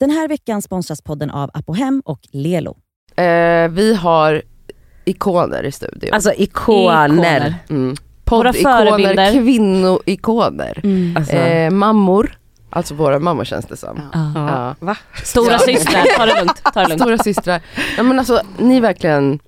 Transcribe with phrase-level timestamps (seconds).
[0.00, 2.76] Den här veckan sponsras podden av Apohem och Lelo.
[3.16, 4.42] Eh, vi har
[5.04, 6.10] ikoner i studion.
[6.12, 7.06] Alltså ikoner.
[7.08, 7.54] Ikoner.
[7.70, 7.96] mm.
[8.24, 9.32] Poddikoner, förebilder.
[9.32, 10.80] kvinnoikoner.
[10.84, 11.16] Mm.
[11.16, 12.38] Alltså, Eh, mammor,
[12.70, 14.00] alltså våra mammor känns det som.
[14.12, 14.32] Ja.
[14.34, 14.74] Ja.
[14.80, 14.96] Va?
[15.24, 15.58] Stora Ja.
[15.58, 16.62] systrar, ta det lugnt.
[16.74, 17.00] Ta det lugnt.
[17.02, 17.60] Stora systrar.
[17.96, 19.38] Ja, men alltså, ni verkligen,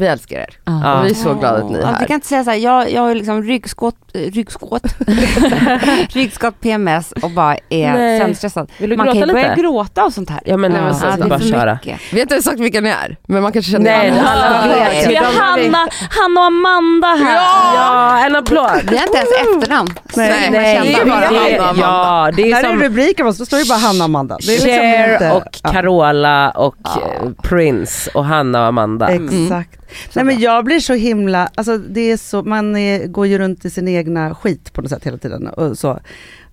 [0.00, 0.48] vi älskar er.
[0.64, 0.98] Ja.
[1.00, 2.00] Och vi är så glada att ni är Ja, här.
[2.00, 4.82] vi kan inte säga så här, jag, jag har liksom ryggskott, ryggskott,
[6.10, 8.20] ryggskott PMS och bara är Nej.
[8.20, 8.70] sönderstressad.
[8.78, 9.60] Vill du Man kan gråta ju börja lite?
[9.62, 10.40] gråta och sånt här.
[10.44, 11.74] Ja men, Nej, men så, så- Ja, så det är bara köra.
[11.74, 12.00] mycket.
[12.12, 14.42] Vi har inte sagt vilka ni är, men man kanske känner Nej, igen alla.
[14.44, 15.10] alla vet.
[15.10, 15.78] Vi har Hanna,
[16.10, 17.34] Hanna och Amanda här.
[17.76, 18.90] Ja, en applåd.
[18.90, 19.88] Vi har inte ens efternamn.
[19.94, 21.80] Nej, Så Nej, det är känner bara det, Hanna och Amanda.
[21.82, 24.36] ja, det är När det är som rubriken så står det bara Hanna och Amanda.
[24.40, 25.70] Det är liksom Cher inte- och ja.
[25.72, 27.00] Carola och Ja.
[27.42, 29.08] Prince och Hanna och Amanda.
[29.08, 29.76] Exakt.
[30.14, 33.64] Nej men jag blir så himla, alltså det är så, man är, går ju runt
[33.64, 35.46] i sin egna skit på något sätt hela tiden.
[35.46, 36.00] Och så.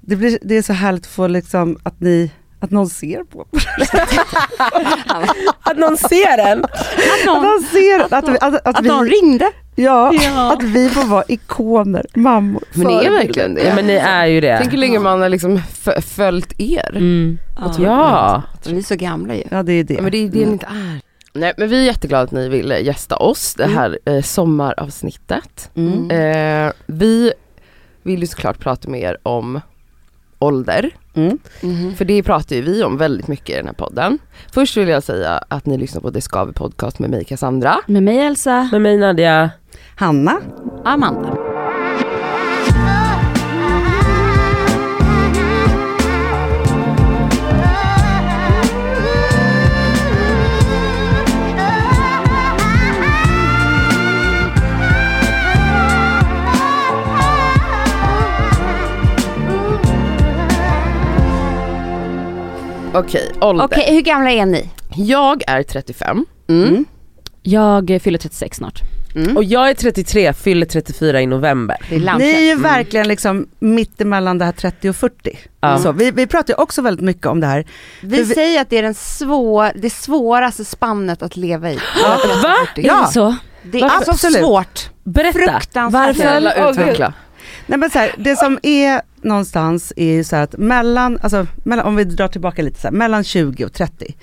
[0.02, 3.46] Det, blir, det är så härligt att få liksom att ni, att någon ser på
[5.62, 6.64] Att någon ser en.
[6.64, 9.52] Att någon ser, att, vi, att, att, Att vi, någon ringde.
[9.76, 10.54] ja, Ja.
[10.54, 13.64] att vi får vara ikoner, mammor, Men ni är verkligen det.
[13.64, 14.58] Ja men ni är ju det.
[14.58, 15.62] Tänk hur länge man har liksom
[16.06, 16.90] följt er.
[16.96, 17.38] Mm.
[17.80, 18.44] Ja.
[18.68, 19.44] Vi är så gamla ju.
[19.52, 19.94] Ja det är det.
[19.94, 21.02] Ja, men det är det ni inte är.
[21.38, 25.72] Nej men vi är jätteglada att ni ville gästa oss det här eh, sommaravsnittet.
[25.76, 26.12] Mm.
[26.12, 27.32] Eh, vi
[28.04, 29.62] vill ju såklart prata med er om
[30.40, 30.90] ålder.
[31.14, 31.40] Mm.
[31.96, 34.20] För det pratar ju vi om väldigt mycket i den här podden.
[34.52, 37.78] Först vill jag säga att ni lyssnar på Det ska vi podcast med mig Cassandra.
[37.88, 38.70] Med mig Elsa.
[38.72, 39.52] Med mig Nadia.
[39.96, 40.42] Hanna,
[40.86, 41.47] Amanda.
[63.00, 63.66] Okej, ålder.
[63.66, 64.70] Okej, hur gamla är ni?
[64.96, 66.26] Jag är 35.
[66.50, 66.86] Mm.
[67.44, 68.82] Jag fyller 36 snart.
[69.36, 71.78] Och jag är 33, fyller 34 i november.
[71.90, 75.38] Det är ni är ju verkligen liksom mittemellan det här 30 och 40.
[75.62, 75.78] Ja.
[75.80, 77.66] Så, vi, vi pratar ju också väldigt mycket om det här.
[78.02, 81.76] Vi vi- säger att det är den svår, det svåraste spannet att leva i.
[82.44, 82.56] Va?
[82.76, 82.98] Ja.
[83.00, 83.36] Är det så?
[83.64, 83.96] Det är Varför?
[83.96, 84.38] alltså Absolut.
[84.38, 84.90] svårt.
[85.04, 85.40] Berätta.
[85.40, 86.18] Fruktansvärt.
[86.18, 86.70] Varför?
[86.72, 87.14] Utveckla.
[87.66, 91.86] Nej men så här, det som är någonstans är ju så att mellan, alltså mellan,
[91.86, 94.16] om vi drar tillbaka lite så här, mellan 20 och 30.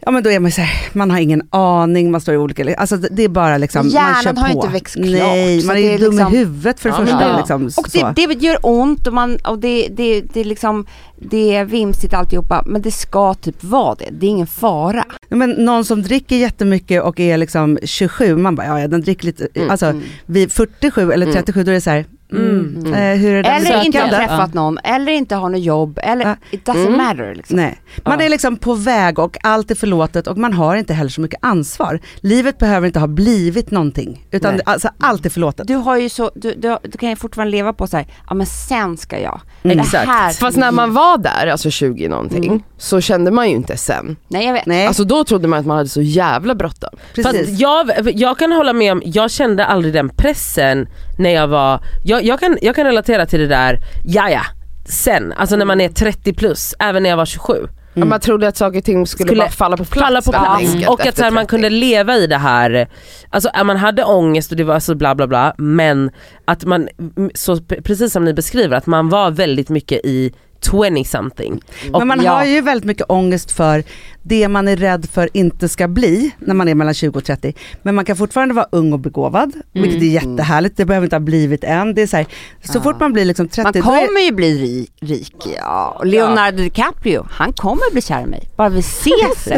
[0.00, 2.74] Ja men då är man så här, man har ingen aning, man står i olika,
[2.76, 4.40] alltså det är bara liksom, Hjärnan man kör på.
[4.40, 7.04] har inte växt klart, Nej, man är är dum liksom- i huvudet för det Ja,
[7.06, 7.22] första.
[7.28, 7.36] ja.
[7.38, 10.86] Liksom, Och det, det gör ont och, man, och det, det, det, liksom,
[11.30, 14.08] det är vimsigt alltihopa men det ska typ vara det.
[14.10, 15.04] Det är ingen fara.
[15.28, 19.26] Men någon som dricker jättemycket och är liksom 27, man bara ja, ja den dricker
[19.26, 20.02] lite, Mm, alltså mm.
[20.26, 21.34] vid 47 eller Mm.
[21.34, 22.94] 37 då är det så här, mm, Mm.
[22.94, 26.24] Eh, hur är det Eller inte har träffat någon, eller inte har något jobb, eller
[26.24, 26.36] Ja.
[26.50, 26.96] it doesn't Mm.
[26.96, 27.56] matter liksom.
[27.56, 31.10] Nej, man är liksom på väg och allt är förlåtet och man har inte heller
[31.10, 32.00] så mycket ansvar.
[32.20, 34.62] Livet behöver inte ha blivit någonting, utan Nej.
[34.66, 35.66] alltså, allt är förlåtet.
[35.68, 38.34] Du har ju så, du, du, du kan ju fortfarande leva på så här, ja
[38.34, 39.40] men sen ska jag.
[39.62, 39.76] Mm.
[39.76, 40.06] Det Exakt.
[40.08, 42.62] här- Fast när man var där, alltså 20 någonting, Mm.
[42.78, 44.16] så kände man ju inte sen.
[44.28, 44.66] Nej jag vet.
[44.66, 46.90] Nej, Alltså då trodde man att man hade så jävla bråttom.
[47.14, 47.38] precis.
[47.48, 51.80] Fast jag, jag kan hålla med om, jag kände aldrig den pressen när jag var,
[52.04, 54.42] jag, jag, kan, jag kan relatera till det där, ja ja,
[54.84, 57.68] sen, alltså när man är 30 plus, även när jag var 27.
[57.98, 60.06] Ja, Man trodde att saker och ting skulle, Skulle bara falla på plats.
[60.06, 61.50] Falla på plats enkelt och att så här, man 30.
[61.50, 62.88] kunde leva i det här,
[63.30, 66.10] alltså att man hade ångest och det var så bla bla bla men
[66.44, 66.88] att man,
[67.34, 70.32] så precis som ni beskriver, att man var väldigt mycket i
[70.70, 71.60] 20 something.
[71.92, 72.32] Och, Men man ja.
[72.32, 73.84] har ju väldigt mycket ångest för
[74.22, 77.54] det man är rädd för inte ska bli när man är mellan 20 och 30.
[77.82, 80.76] Men man kan fortfarande vara ung och begåvad, vilket är jättehärligt.
[80.76, 81.94] Det behöver inte ha blivit än.
[81.94, 82.26] Det är så, här,
[82.64, 82.82] så Ja.
[82.82, 86.00] fort man blir liksom 30, Man då är, kommer ju bli ri, rik, ja.
[86.04, 88.48] Leonardo DiCaprio, han kommer bli kär i mig.
[88.56, 89.46] Bara vi ses.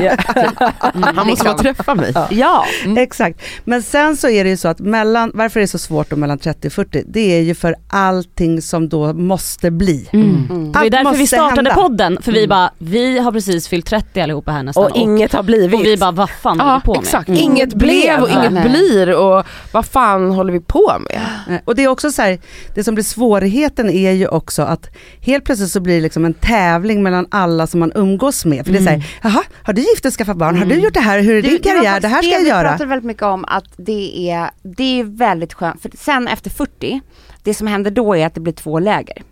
[0.95, 2.15] Mm, Han måste bara träffa mig.
[2.31, 2.65] Ja.
[2.97, 3.41] Exakt.
[3.65, 6.17] Men sen så är det ju så att mellan, varför är det så svårt då
[6.17, 7.05] mellan 30 och 40?
[7.07, 10.09] Det är ju för allting som då måste bli.
[10.13, 10.47] Mm.
[10.51, 10.65] Mm.
[10.65, 11.75] Ju Allt därför vi startade hända.
[11.75, 14.85] podden, för vi bara, vi har precis fyllt 30 allihopa här nästan.
[14.85, 15.75] och inget har blivit.
[15.81, 17.03] och vi bara, vad fan håller Ja vi på med?
[17.03, 17.41] exakt, Mm.
[17.41, 18.69] inget blev och inget Nej.
[18.69, 21.21] blir och vad fan håller vi på med?
[21.55, 22.39] Eh, Och det är också så här,
[22.75, 24.91] det som blir svårigheten är ju också att
[25.21, 28.65] helt plötsligt så blir det liksom en tävling mellan alla som man umgås med.
[28.67, 30.57] För det är så här, jaha, har du gift och skaffat barn?
[30.59, 31.21] Har du gjort det här?
[31.21, 32.01] Hur är din var karriär?
[32.01, 32.69] Det här ska jag vi göra.
[32.69, 37.01] pratade väldigt mycket om att det är, det är väldigt skönt, för sen efter 40,
[37.43, 39.23] det som händer då är att det blir två läger.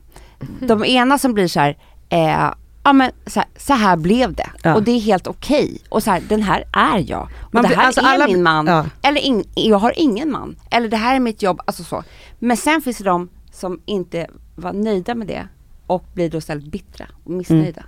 [0.60, 1.76] De ena som blir så här,
[2.08, 2.50] eh,
[2.84, 4.74] ja men så här, så här blev det Ja.
[4.74, 7.68] och det är helt okej och så här, den här är jag och Man det
[7.76, 8.84] här alltså är alla- min man ja.
[9.02, 12.02] eller in, jag har ingen man eller det här är mitt jobb, alltså så.
[12.38, 15.48] Men sen finns det de som inte var nöjda med det
[15.86, 17.82] och blir då istället bittra och missnöjda.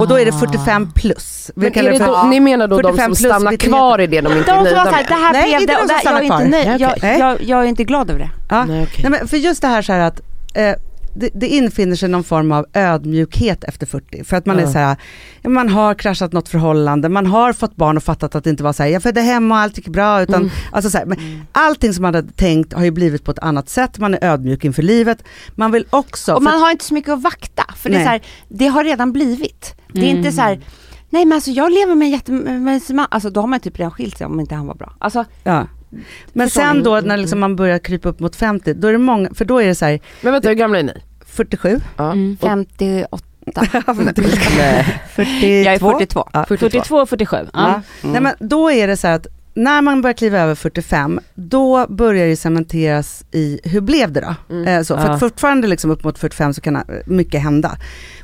[0.00, 1.50] Och då är det 45 plus.
[1.54, 3.70] Men är det det för då, ni menar då de 45 som stannar bitterhet.
[3.74, 5.04] kvar i det de inte är De som var nöjda med?
[5.08, 6.44] det här Nej, blev inte det de och som är stannar inte kvar.
[6.44, 8.30] nöjd, Nej, jag, jag, jag är inte glad över det.
[8.50, 8.64] Ja.
[8.64, 9.02] Nej, okej.
[9.02, 10.20] Nej, men för just det här så här att
[10.54, 10.72] eh,
[11.14, 14.24] det, det infinner sig någon form av ödmjukhet efter 40.
[14.24, 14.72] För att man är Ja.
[14.72, 14.96] så här,
[15.48, 18.72] man har kraschat något förhållande, man har fått barn och fattat att det inte var
[18.72, 20.22] så här, jag födde hemma och allt gick bra.
[20.22, 20.50] Utan, Mm.
[20.72, 21.18] alltså så här, men
[21.52, 24.64] allting som man hade tänkt har ju blivit på ett annat sätt, man är ödmjuk
[24.64, 25.24] inför livet.
[25.54, 28.08] Man vill också, Och man har inte så mycket att vakta, för det är så
[28.10, 29.74] här, det har redan blivit.
[29.92, 30.16] Det är Mm.
[30.16, 30.60] inte så här,
[31.10, 33.90] nej men alltså jag lever med en jättemysig man, alltså då har man typ redan
[33.90, 34.92] skilt sig om inte han var bra.
[34.98, 35.66] Alltså, ja.
[36.32, 36.82] Men Förstår sen ni?
[36.82, 39.58] då när liksom man börjar krypa upp mot 50, då är det många, för då
[39.62, 41.02] är det så här, Men vänta, hur gamla är ni?
[41.26, 42.12] 47, Ja.
[42.12, 42.36] Mm.
[42.40, 43.18] 58,
[44.56, 44.84] Nej.
[45.14, 45.46] 42.
[45.46, 46.28] jag är 42.
[46.32, 46.44] Ja.
[46.48, 47.36] 42 och 47.
[47.36, 47.48] Ja.
[47.52, 48.08] Ja.
[48.08, 51.86] Nej, men då är det så här att när man börjar kliva över 45, då
[51.88, 54.34] börjar det cementeras i hur blev det då?
[54.54, 54.68] Mm.
[54.68, 55.12] Eh, så, för Ja.
[55.12, 57.76] att fortfarande liksom upp mot 45 så kan mycket hända.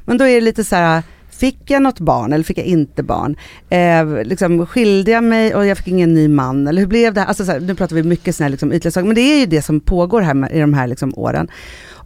[0.05, 1.03] Men då är det lite så här,
[1.41, 3.37] fick jag något barn eller fick jag inte barn?
[3.71, 6.69] Eh, liksom, skilde jag mig och jag fick ingen ny man?
[6.69, 7.25] Eller hur blev det?
[7.25, 9.41] Alltså, så här, nu pratar vi mycket sådana här, liksom, ytliga saker, men det är
[9.41, 11.49] ju det som pågår här med, i de här liksom, åren.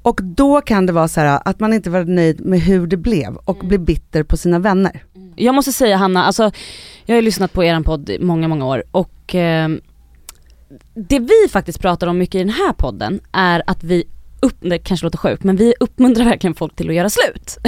[0.03, 2.97] Och då kan det vara så här att man inte var nöjd med hur det
[2.97, 5.03] blev och blir bitter på sina vänner.
[5.37, 6.51] Jag måste säga Hanna, alltså,
[7.05, 9.69] jag har ju lyssnat på er podd i många, många år och eh,
[10.95, 14.05] det vi faktiskt pratar om mycket i den här podden är att vi
[14.45, 17.59] upp, det kanske låter sjukt men vi uppmuntrar verkligen folk till att göra slut.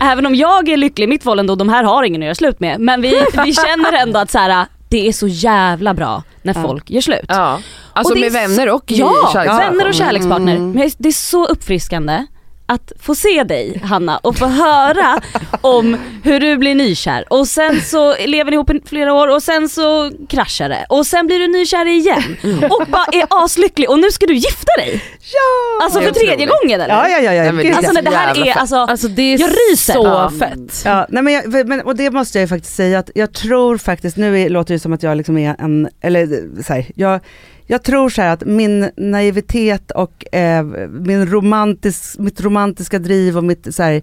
[0.00, 2.34] Även om jag är lycklig i mitt förhållande och de här har ingen att göra
[2.34, 2.80] slut med.
[2.80, 3.08] Men vi,
[3.44, 6.62] vi känner ändå att så här, det är så jävla bra när Ja.
[6.62, 7.24] folk gör slut.
[7.28, 7.60] Ja.
[7.92, 9.58] Alltså Och med vänner och Ja, kärleksrelation.
[9.78, 10.56] vänner och kärlekspartner.
[10.56, 10.70] Mm.
[10.72, 12.26] Men det är så uppfriskande
[12.66, 15.20] att få se dig Hanna och få höra
[15.60, 19.42] om hur du blir nykär och sen så lever ni ihop i flera år och
[19.42, 22.36] sen så kraschar det och sen blir du nykär igen
[22.70, 25.04] och bara är aslycklig och nu ska du gifta dig.
[25.32, 25.84] Ja!
[25.84, 26.50] Alltså för tredje otroligt.
[26.62, 26.94] gången eller?
[26.94, 27.32] Ja, ja, ja.
[27.32, 27.52] ja.
[27.52, 27.72] Nej.
[27.72, 29.92] Alltså det här är alltså, Alltså det är Jag ryser.
[29.92, 30.82] så fett.
[30.84, 33.78] Ja, nej men, jag, men och det måste jag ju faktiskt säga att jag tror
[33.78, 37.20] faktiskt, nu är, låter det som att jag liksom är en, eller så här, jag,
[37.66, 43.74] jag tror så att min naivitet och eh, min romantisk, mitt romantiska driv och mitt
[43.74, 44.02] så här,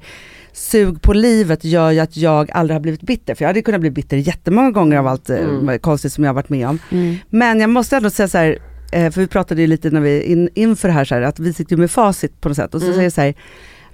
[0.54, 3.36] sug på livet gör ju att jag aldrig har blivit bitter.
[3.36, 5.80] För jag hade kunnat bli bitter jättemånga gånger av allt eh, Mm.
[5.80, 6.80] konstigt som jag har varit med om.
[6.92, 7.16] Mm.
[7.30, 8.58] Men jag måste ändå säga så här,
[8.92, 11.54] eh, för vi pratade ju lite när vi in, inför här, så här att vi
[11.54, 12.76] sitter ju med facit på något sätt.
[12.76, 12.96] Och så Mm.
[12.96, 13.34] säger jag så här,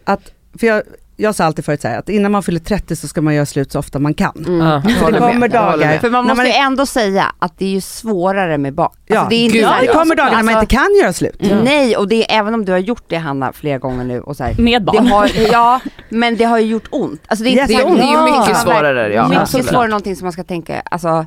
[0.04, 0.84] att, för jag,
[1.18, 3.46] jag sa alltid förut så här, att innan man fyller 30 så ska man göra
[3.46, 4.44] slut så ofta man kan.
[4.48, 4.68] Mm.
[4.68, 4.82] Ja.
[5.00, 5.98] För det kommer dagar.
[5.98, 8.92] För man måste man ju ändå säga att det är ju svårare med barn.
[9.06, 11.14] Ja, alltså, det är inte gud, det kommer dagar när man alltså, inte kan göra
[11.14, 11.42] slut.
[11.42, 11.64] Mm.
[11.64, 14.36] Nej, och det är, även om du har gjort det Hanna flera gånger nu och
[14.38, 15.08] så här, Med det barn.
[15.08, 15.80] har, ja,
[16.10, 17.22] men det har ju gjort ont.
[17.28, 18.40] Alltså det är, Yes, Det, är- det är ju Ja.
[18.40, 19.14] mycket svårare.
[19.14, 21.26] Ja, mycket svårare någonting som man ska tänka, alltså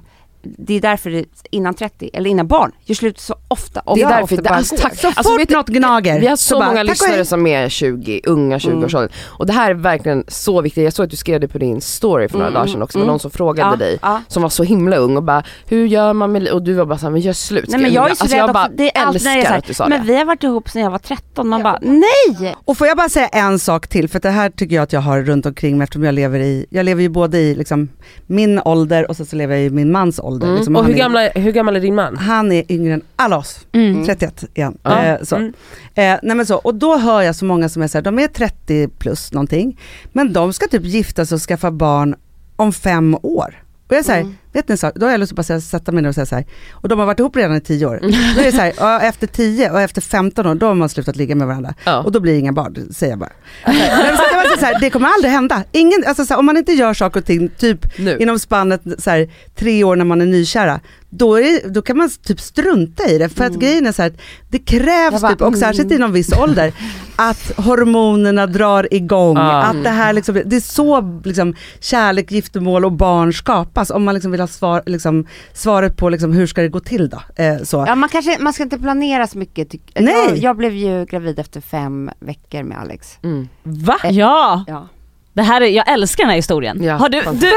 [0.58, 3.82] det är därför innan 30, eller innan barn, gör slut så ofta.
[3.94, 6.20] Det är därför, ofta det, bara alltså, tack, Så alltså, fort vet du, något gnager
[6.20, 9.10] Vi har så, bara, många och lyssnare som är 20, unga 20-årsåldern.
[9.26, 10.84] Och det här är verkligen så viktigt.
[10.84, 12.98] Jag såg att du skrev det på din story för några Mm, dagar sedan också.
[12.98, 13.08] Mm.
[13.08, 14.22] någon som frågade Ja, dig ja.
[14.28, 16.84] som var så himla ung och bara hur gör man med li-" och du var
[16.86, 17.64] bara såhär, men gör slut.
[17.68, 19.64] Nej men jag är så alltså, rädd jag bara det är är älskar så att
[19.66, 20.12] du sa här, men det.
[20.12, 22.56] vi har varit ihop sedan jag var 13, man bara nej!
[22.64, 25.00] Och får jag bara säga en sak till, för det här tycker jag att jag
[25.00, 27.88] har runt omkring mig eftersom jag lever i, jag lever ju både i liksom
[28.26, 30.37] min ålder och så, så lever jag i min mans ålder.
[30.46, 30.56] Mm.
[30.56, 32.16] Liksom, Och hur är- gammal, hur gammal är din man?
[32.16, 34.04] Han är yngre än alla oss, Mm.
[34.06, 34.78] 31 igen.
[34.82, 35.04] Ja.
[35.04, 35.36] Eh, så.
[35.36, 35.52] Mm.
[35.94, 36.56] Eh, nej men så.
[36.56, 39.80] Och då hör jag så många som är så här, de är 30 plus någonting,
[40.12, 42.14] men de ska typ gifta sig och skaffa barn
[42.56, 43.54] om fem år.
[43.88, 44.34] Och jag säger, Mm.
[44.58, 46.14] Vet ni en sak, då har jag lust att bara säga, sätta mig ner och
[46.14, 48.00] säga så här, och de har varit ihop redan i 10 år.
[48.34, 50.88] Då är det så här, ja, efter 10 och efter 15 år, då har man
[50.88, 51.74] slutat ligga med varandra.
[51.84, 52.02] Ja.
[52.02, 53.32] Och då blir det inga barn, det säger jag bara.
[53.64, 55.64] Men så här, det kommer aldrig hända.
[55.72, 58.16] Ingen, alltså så här, om man inte gör saker och ting, typ Nu.
[58.20, 62.10] inom spannet så här, tre år när man är nykära, då, är, då kan man
[62.10, 63.28] typ strunta i det.
[63.28, 64.16] För att grejen är så här, att
[64.50, 65.96] det krävs bara, typ, och särskilt mm.
[65.96, 66.72] inom viss ålder,
[67.16, 69.36] att hormonerna drar igång.
[69.36, 69.62] Ja.
[69.62, 73.90] Att det här liksom, det är så liksom, kärlek, giftermål och barn skapas.
[73.90, 77.08] Om man liksom vill ha svar, liksom, svaret på liksom, hur ska det gå till
[77.08, 77.22] då.
[77.36, 77.84] Eh, så.
[77.86, 79.68] Ja man kanske, man ska inte planera så mycket.
[79.72, 80.14] tyck- Nej.
[80.28, 83.18] Jag, jag blev ju gravid efter fem veckor med Alex.
[83.22, 83.48] Mm.
[83.62, 83.96] Va?
[84.10, 84.88] Ja, Ja.
[85.32, 86.82] det här är, jag älskar den här historien.
[86.82, 87.52] Ja, har du, du,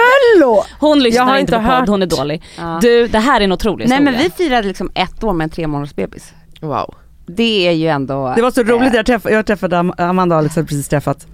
[0.79, 1.87] hon Jag lyssnar har inte på podd, hört.
[1.89, 2.43] hon är dålig.
[2.57, 2.79] Ja.
[2.81, 4.19] Du, det här är en otrolig Nej historia.
[4.19, 6.33] men vi firade liksom ett år med en tre månaders bebis.
[6.59, 6.95] Wow.
[7.25, 8.33] Det är ju ändå...
[8.35, 10.87] Det var så roligt, eh, jag träffade, jag träffade Am- Amanda och Alex hade precis
[10.87, 11.27] träffat.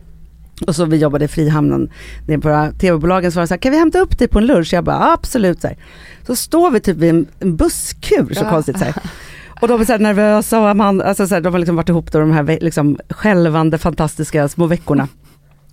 [0.68, 1.90] Och så vi jobbade i Frihamnen,
[2.28, 4.46] är på tv-bolagen, så var det så här, kan vi hämta upp dig på en
[4.46, 4.74] lunch?
[4.74, 5.62] Jag bara, absolut.
[5.62, 5.78] Så, här.
[6.28, 8.50] så står vi typ vid en, en busskur, så Ja.
[8.50, 8.80] konstigt.
[8.80, 8.96] Så här.
[9.62, 12.12] Och de är så här nervösa och Amanda, alltså så de har liksom varit ihop
[12.12, 15.08] då de här liksom skälvande fantastiska små veckorna.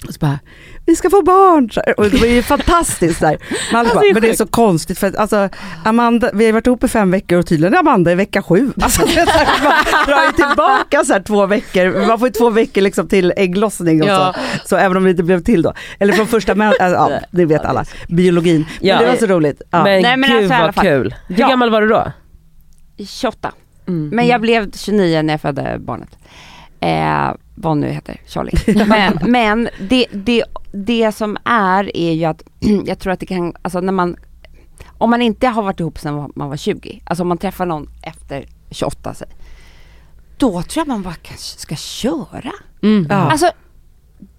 [0.09, 0.39] Och så bara,
[0.87, 1.71] vi ska få barn!
[1.97, 3.21] Och det var ju fantastiskt.
[3.21, 3.39] Där.
[3.73, 5.49] Man Alltså, bara, men det är så konstigt för att alltså,
[5.85, 8.73] Amanda, vi har varit ihop i fem veckor och tydligen är Amanda i vecka sju.
[8.81, 9.73] Alltså, det är så här, man
[10.07, 14.03] drar ju tillbaka så här två veckor, man får ju två veckor liksom till ägglossning
[14.03, 14.35] och Ja.
[14.63, 14.69] så.
[14.69, 15.73] Så även om det inte blev till då.
[15.99, 17.85] Eller från första män, alltså, ja, det vet alla.
[18.09, 18.67] Biologin.
[18.81, 18.99] Men Ja.
[18.99, 19.63] det var så roligt.
[19.71, 19.85] Ja.
[19.85, 21.15] Men, Nej, men gud alltså, vad kul.
[21.29, 21.49] Hur Ja.
[21.49, 22.13] gammal var du då?
[23.09, 23.53] 28.
[23.89, 24.09] Mm.
[24.09, 26.09] Men jag blev 29 när jag födde barnet.
[26.81, 28.85] Eh, vad nu heter, Charlie.
[28.89, 32.43] Men, men det, det, det som är är ju att
[32.87, 34.17] jag tror att det kan, alltså när man,
[34.99, 37.89] om man inte har varit ihop sedan man var 20, alltså om man träffar någon
[38.03, 39.29] efter 28 säg,
[40.39, 42.53] då tror jag man bara kanske ska köra.
[42.83, 43.07] Mm.
[43.11, 43.17] Ja.
[43.17, 43.51] Alltså,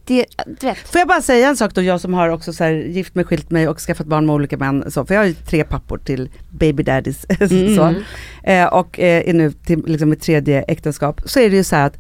[0.06, 0.26] det,
[0.60, 0.78] du vet.
[0.78, 3.26] Får jag bara säga en sak då, jag som har också så här, gift mig,
[3.26, 4.92] skilt mig och skaffat barn med olika män.
[4.92, 7.22] Så, för jag har ju tre pappor till baby daddies.
[7.76, 8.04] så, Mm.
[8.44, 11.22] eh, och eh, är nu till liksom mitt tredje äktenskap.
[11.26, 11.98] Så är det ju så här att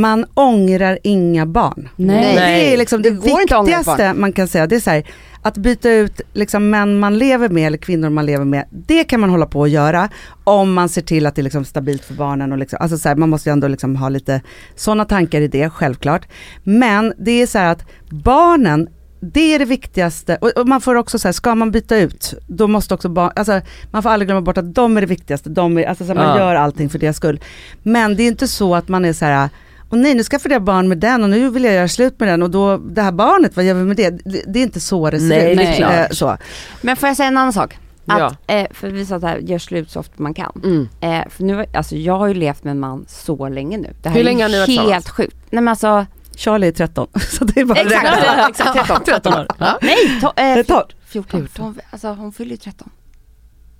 [0.00, 1.88] man ångrar inga barn.
[1.96, 2.34] Nej.
[2.36, 4.66] Det är liksom det, Det viktigaste man kan säga.
[4.66, 5.04] Det är så här,
[5.42, 8.64] att byta ut liksom män man lever med eller kvinnor man lever med.
[8.70, 10.08] Det kan man hålla på att göra
[10.44, 12.52] om man ser till att det är liksom stabilt för barnen.
[12.52, 14.40] Och liksom, alltså så här, man måste ju ändå liksom ha lite
[14.76, 16.28] sådana tankar i det, självklart.
[16.64, 18.88] Men det är så här att barnen
[19.20, 22.66] det är det viktigaste och, och man får också säga, ska man byta ut, då
[22.66, 23.60] måste också barn, alltså
[23.90, 26.14] man får aldrig glömma bort att de är det viktigaste, de är, alltså så här,
[26.14, 26.38] man Ja.
[26.38, 27.40] gör allting för deras skull.
[27.82, 29.48] Men det är inte så att man är så här,
[29.88, 32.28] och nej nu skaffade jag barn med den och nu vill jag göra slut med
[32.28, 34.10] den och då, det här barnet, vad gör vi med det?
[34.10, 35.58] Det, det är inte så det ser Nej, ut.
[35.58, 35.76] det är Nej.
[35.76, 35.92] klart.
[36.10, 36.36] Eh, så.
[36.80, 37.78] Men får jag säga en annan sak?
[38.06, 38.54] Att, Ja.
[38.54, 40.52] eh, för vi sa här, gör slut så ofta man kan.
[40.64, 40.88] Mm.
[41.00, 43.94] Eh, för nu, alltså jag har ju levt med en man så länge nu.
[44.02, 45.36] Det här Hur är länge har ni varit helt sjukt.
[45.50, 48.48] Nej men alltså, Charlie är 13, så det är bara Exakt.
[48.50, 49.00] exakt, 13.
[49.04, 49.46] 13 år.
[49.82, 50.94] Nej, to, eh, torrt.
[51.06, 51.48] 14.
[51.58, 52.90] Hon, alltså hon fyller ju 13.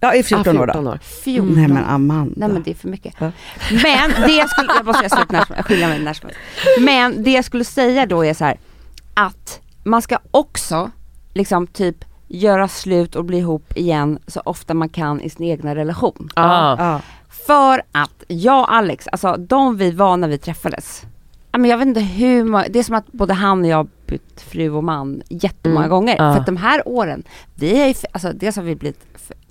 [0.00, 0.72] Ja, i 14 Ah, år då.
[0.72, 0.98] 14 år.
[1.24, 1.54] 14.
[1.54, 2.32] Nej men Amanda.
[2.36, 3.14] Nej men det är för mycket.
[3.18, 3.32] Ja.
[3.70, 6.28] Men det jag skulle, jag måste göra slut när som helst, skilja mig när som
[6.28, 6.40] helst.
[6.80, 8.58] Men det jag skulle säga då är så här
[9.14, 10.90] att man ska också
[11.34, 15.74] liksom typ göra slut och bli ihop igen så ofta man kan i sin egna
[15.74, 16.30] relation.
[16.36, 16.76] Ja.
[16.78, 17.00] Ja.
[17.46, 21.02] För att jag och Alex, alltså de vi var när vi träffades,
[21.52, 23.76] ja, men jag vet inte hur många, det är som att både han och jag
[23.76, 25.90] har bytt fru och man jättemånga Mm.
[25.90, 26.16] gånger.
[26.16, 27.22] För att de här åren,
[27.54, 29.00] vi är ju, alltså dels har vi blivit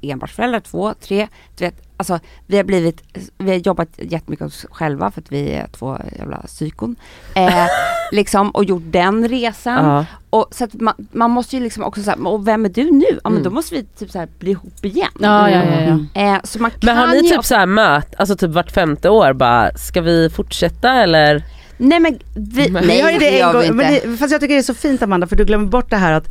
[0.01, 1.27] enbarnsföräldrar, två, tre,
[1.57, 3.03] du vet, alltså vi har blivit,
[3.37, 6.95] vi har jobbat jättemycket oss själva för att vi är två jävla psykon.
[7.35, 7.65] Eh,
[8.11, 9.85] liksom, och gjort den resan.
[9.85, 10.05] Ja.
[10.29, 13.05] Och så att man, man måste ju liksom också säga, och vem är du nu?
[13.09, 13.43] Ja men Mm.
[13.43, 15.07] då måste vi typ så här bli ihop igen.
[15.19, 16.21] Ja, ja, ja, ja.
[16.21, 19.09] Eh, så man Men har kan ni ju typ såhär möt, alltså typ vart femte
[19.09, 21.43] år bara, ska vi fortsätta eller?
[21.77, 24.53] Nej men vi, Men- Vi har ju det en vi gång, men fast jag tycker
[24.53, 26.29] det är så fint Amanda för du glömmer bort det här att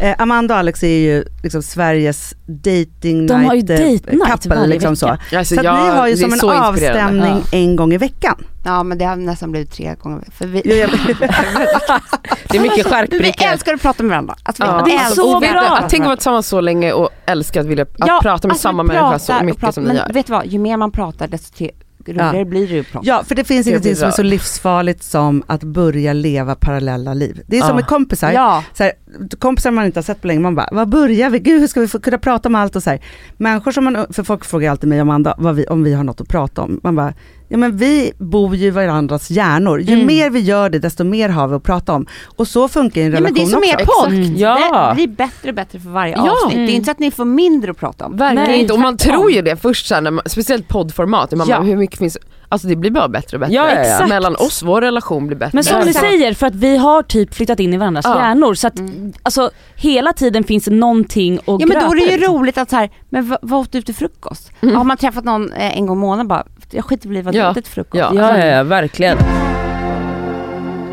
[0.00, 3.82] eh, Amanda och Alex är ju liksom Sveriges dating De har ju eh, date
[4.16, 5.06] night couple, liksom så.
[5.06, 5.38] vecka.
[5.38, 8.44] Alltså, Så att jag- ni har ju som en så avstämning en gång i veckan.
[8.64, 10.24] Ja men det har nästan blivit tre gånger.
[10.32, 10.62] För vi,
[12.48, 13.46] Det är mycket vi charkbrickor.
[13.46, 14.34] älskar att prata med varandra.
[14.42, 14.82] Alltså, vi Ja.
[14.84, 15.50] Det är älskar så att bra.
[15.50, 16.06] prata med Att tänka varandra.
[16.08, 18.86] vara tillsammans så länge och älska att vilja att Ja, prata med alltså, samma vi
[18.88, 20.12] människa så mycket pratar, som ni men gör.
[20.12, 21.64] vet du vad, ju mer man pratar desto
[22.12, 23.06] roligare blir det ju prata.
[23.06, 27.14] Ja, för det finns Det ingenting som är så livsfarligt som att börja leva parallella
[27.14, 27.42] liv.
[27.46, 27.74] Det är som Ja.
[27.74, 28.32] med kompisar.
[28.32, 28.64] Ja.
[28.74, 28.92] Så här,
[29.38, 31.38] kompisar man inte har sett på länge, man bara, vad börjar vi?
[31.38, 33.00] Gud hur ska vi få kunna prata om allt och så här.
[33.36, 36.04] Människor som man, för folk frågar alltid mig och Amanda vad vi, om vi har
[36.04, 36.80] något att prata om.
[36.82, 37.14] Man bara,
[37.48, 39.80] ja men vi bor ju i varandras hjärnor.
[39.80, 40.06] Ju Mm.
[40.06, 42.06] mer vi gör det, desto mer har vi att prata om.
[42.36, 43.82] Och så funkar en Ja, men relation det är som också.
[43.82, 44.12] er podd.
[44.26, 44.36] Mm.
[44.36, 44.88] Ja.
[44.88, 46.20] Det blir bättre och bättre för varje Ja.
[46.22, 46.50] avsnitt.
[46.50, 46.68] Det Mm.
[46.70, 48.16] är inte så att ni får mindre att prata om.
[48.16, 51.56] Verkligen Nej, inte, och man tror ju det först när man, speciellt poddformat, man Ja.
[51.56, 53.54] bara, hur mycket finns, alltså det blir bara bättre och bättre.
[53.54, 53.68] Ja.
[53.70, 54.08] Exakt.
[54.08, 55.50] Mellan oss, vår relation blir bättre.
[55.54, 55.98] Men som Exakt.
[56.06, 58.18] säger, för att vi har typ flyttat in i varandras Ja.
[58.20, 59.12] hjärnor så att Mm.
[59.22, 62.70] alltså hela tiden finns det någonting att Ja men då är det ju roligt att
[62.70, 64.52] så här, men vad, vad åt du till frukost?
[64.62, 64.76] Mm.
[64.76, 67.34] Har man träffat någon eh, en gång i månaden bara, jag skiter väl i vad
[67.34, 67.50] du Ja.
[67.50, 67.94] åt till frukost.
[68.00, 68.10] Ja.
[68.14, 69.18] Ja, ja, ja verkligen.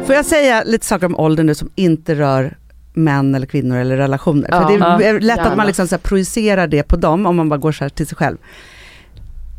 [0.06, 2.58] Får jag säga lite saker om ålder nu som inte rör
[2.94, 4.48] män eller kvinnor eller relationer?
[4.52, 4.62] Ja.
[4.62, 5.20] För det är Ja.
[5.20, 7.84] lätt att man liksom så här projicerar det på dem om man bara går så
[7.84, 8.38] här till sig själv.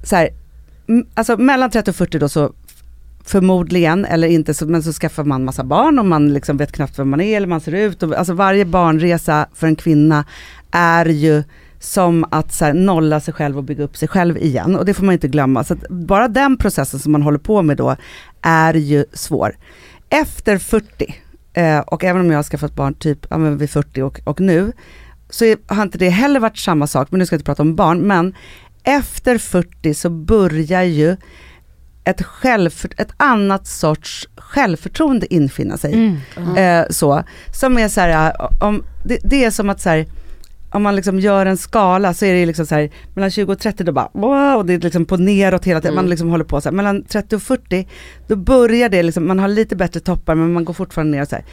[0.05, 0.29] Så här,
[1.15, 2.53] alltså mellan 30 och 40 då så
[3.25, 6.99] förmodligen, eller inte, så, men så skaffar man massa barn och man liksom vet knappt
[6.99, 8.03] vem man är eller man ser ut.
[8.03, 10.25] Och, alltså varje barnresa för en kvinna
[10.71, 11.43] är ju
[11.79, 14.77] som att så här, nolla sig själv och bygga upp sig själv igen.
[14.77, 15.65] Och det får man inte glömma.
[15.65, 17.97] Så att bara den processen som man håller på med då
[18.43, 19.57] är ju svår.
[20.11, 21.15] Efter 40,
[21.53, 24.41] eh, och även om jag har skaffat barn typ ja, men vid 40 och, och
[24.41, 24.73] nu,
[25.31, 27.77] så har inte det heller varit samma sak, men nu ska jag inte prata om
[27.77, 28.35] barn, men
[28.85, 31.17] efter 40 så börjar ju
[32.05, 35.95] ett, självför, ett annat sorts självförtroende infinna sig.
[36.37, 36.57] Mm.
[36.57, 37.23] Eh, så,
[37.53, 40.07] som är så här, om, det, det är som att så här,
[40.71, 43.59] om man liksom gör en skala så är det liksom så här, mellan 20 och
[43.59, 46.05] 30 då bara wow, och det är liksom på neråt hela tiden, Mm.
[46.05, 46.77] man liksom håller på så här.
[46.77, 47.89] Mellan 30 och 40
[48.27, 51.29] då börjar det liksom, man har lite bättre toppar men man går fortfarande ner och
[51.29, 51.45] så här.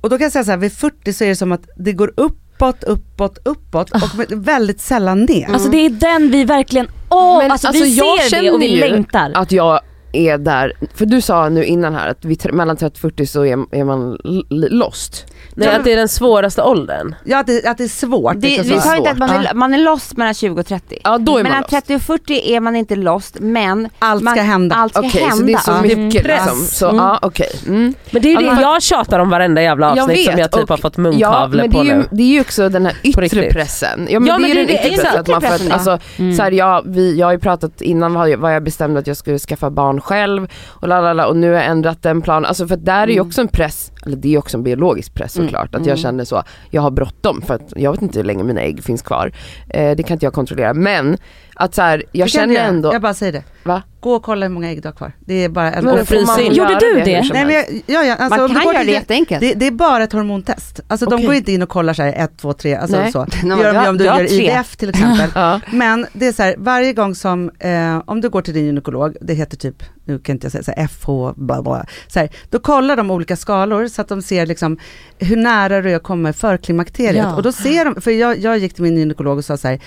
[0.00, 1.92] Och då kan jag säga så här, vid 40 så är det som att det
[1.92, 2.12] går
[2.58, 5.48] uppåt, uppåt, uppåt och med- väldigt sällan ner.
[5.52, 8.54] Alltså det är den vi verkligen, åh Men alltså, alltså, vi jag ser det känner
[8.54, 9.32] och vi längtar.
[9.34, 9.80] att jag
[10.12, 13.44] är där, för du sa nu innan här att tre- mellan 30 och 40 så
[13.44, 14.18] är, är man
[14.50, 15.26] lost.
[15.54, 17.14] Nej, att det är den svåraste åldern.
[17.24, 18.34] Ja att det, att det är svårt.
[18.36, 19.50] Det, liksom vi sa inte att man Ja.
[19.50, 20.98] är, man är lost mellan 20 och 30.
[21.04, 21.70] Ja då är man mellan lost.
[21.70, 24.76] 30 och 40 är man inte lost men Allt man, ska hända.
[24.76, 25.36] allt ska Okej hända.
[25.36, 25.96] så det är så Ja.
[25.96, 26.40] mycket Press.
[26.46, 26.60] liksom.
[26.64, 26.96] Så, Mm.
[26.96, 27.48] ja, okej.
[27.66, 27.94] Mm.
[28.10, 30.40] Men det är ju Ja, det jag tjatar om varenda jävla Jag avsnitt som vet,
[30.40, 32.04] jag typ och- har fått Ja munkavle men det på är, ju, nu.
[32.10, 33.52] det är ju också den här yttre riktigt.
[33.52, 34.06] pressen.
[34.10, 35.20] Ja men, Ja, det är ju den yttre pressen.
[35.20, 36.36] Att man, att, Pressen, alltså, Mm.
[36.36, 39.38] så här, jag, vi, jag har ju pratat innan var jag, bestämde att jag skulle
[39.38, 42.44] skaffa barn själv och, lalala, och nu har jag ändrat den planen.
[42.44, 43.26] Alltså för att där är ju Mm.
[43.26, 45.48] också en press, eller det är också en biologisk press Mm.
[45.48, 45.96] såklart, att jag Mm.
[45.96, 49.02] känner så, jag har bråttom för att jag vet inte hur länge mina ägg finns
[49.02, 49.32] kvar.
[49.68, 51.18] Eh, det kan inte jag kontrollera men
[51.56, 52.64] att så här, jag känner göra.
[52.64, 53.42] ändå, Jag bara säger det.
[53.62, 53.82] Va?
[54.00, 55.12] Gå och kolla hur många ägg du har kvar.
[55.20, 55.84] Det är bara en...
[55.84, 56.52] Men Och frysa in.
[56.52, 57.22] Gjorde du det?
[57.32, 59.40] Nej, men jag, ja, ja, alltså, man kan göra det jätteenkelt.
[59.40, 60.80] Det, det är bara ett hormontest.
[60.88, 61.18] Alltså Okej.
[61.18, 63.12] de går inte in och kollar så här 1, 2, 3, alltså Nej.
[63.12, 63.24] så.
[63.42, 64.32] Det gör de jag- ju om du jag gör.
[64.32, 65.30] IVF till exempel.
[65.34, 65.60] Ja.
[65.72, 69.16] Men det är så här, varje gång som, eh, om du går till din gynekolog,
[69.20, 72.28] det heter typ, nu kan inte jag säga så här, FH, bla bla, så här,
[72.50, 74.78] då kollar de olika skalor så att de ser liksom
[75.18, 77.16] hur nära du är att komma förklimakteriet.
[77.16, 77.34] Ja.
[77.36, 79.80] Och då ser de, för jag, jag gick till min gynekolog och sa så här,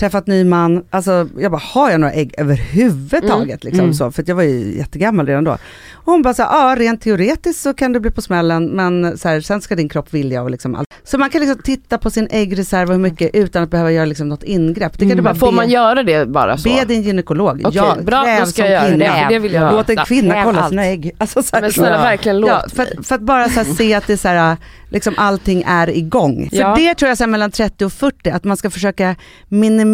[0.00, 3.64] träffat ny man, alltså jag bara, har jag några ägg överhuvudtaget?
[3.64, 3.94] Liksom, Mm.
[3.94, 5.52] så, för att jag var ju jättegammal redan då.
[5.92, 9.28] Och hon bara så ja rent teoretiskt så kan du bli på smällen, men så
[9.28, 10.86] här, sen ska din kropp vilja och liksom allt.
[11.04, 14.04] Så man kan liksom titta på sin äggreserv och hur mycket utan att behöva göra
[14.04, 14.92] liksom något ingrepp.
[14.92, 15.24] Det kan du Mm.
[15.24, 16.68] bara Får be, man göra det bara så?
[16.68, 17.60] be din gynekolog.
[17.64, 19.96] Okej, ja, bra kräv då ska som jag göra det, det vill jag Låt en
[19.96, 20.68] kvinna Kräv kolla allt.
[20.68, 21.12] sina ägg.
[21.18, 22.02] Alltså, så här, Men snälla Ja.
[22.02, 24.56] verkligen låt Ja, för, för att bara så här, se att det är så här,
[24.88, 26.48] liksom allting är igång.
[26.50, 26.74] För Ja.
[26.76, 29.16] det tror jag så mellan 30 och 40, att man ska försöka
[29.48, 29.89] minimera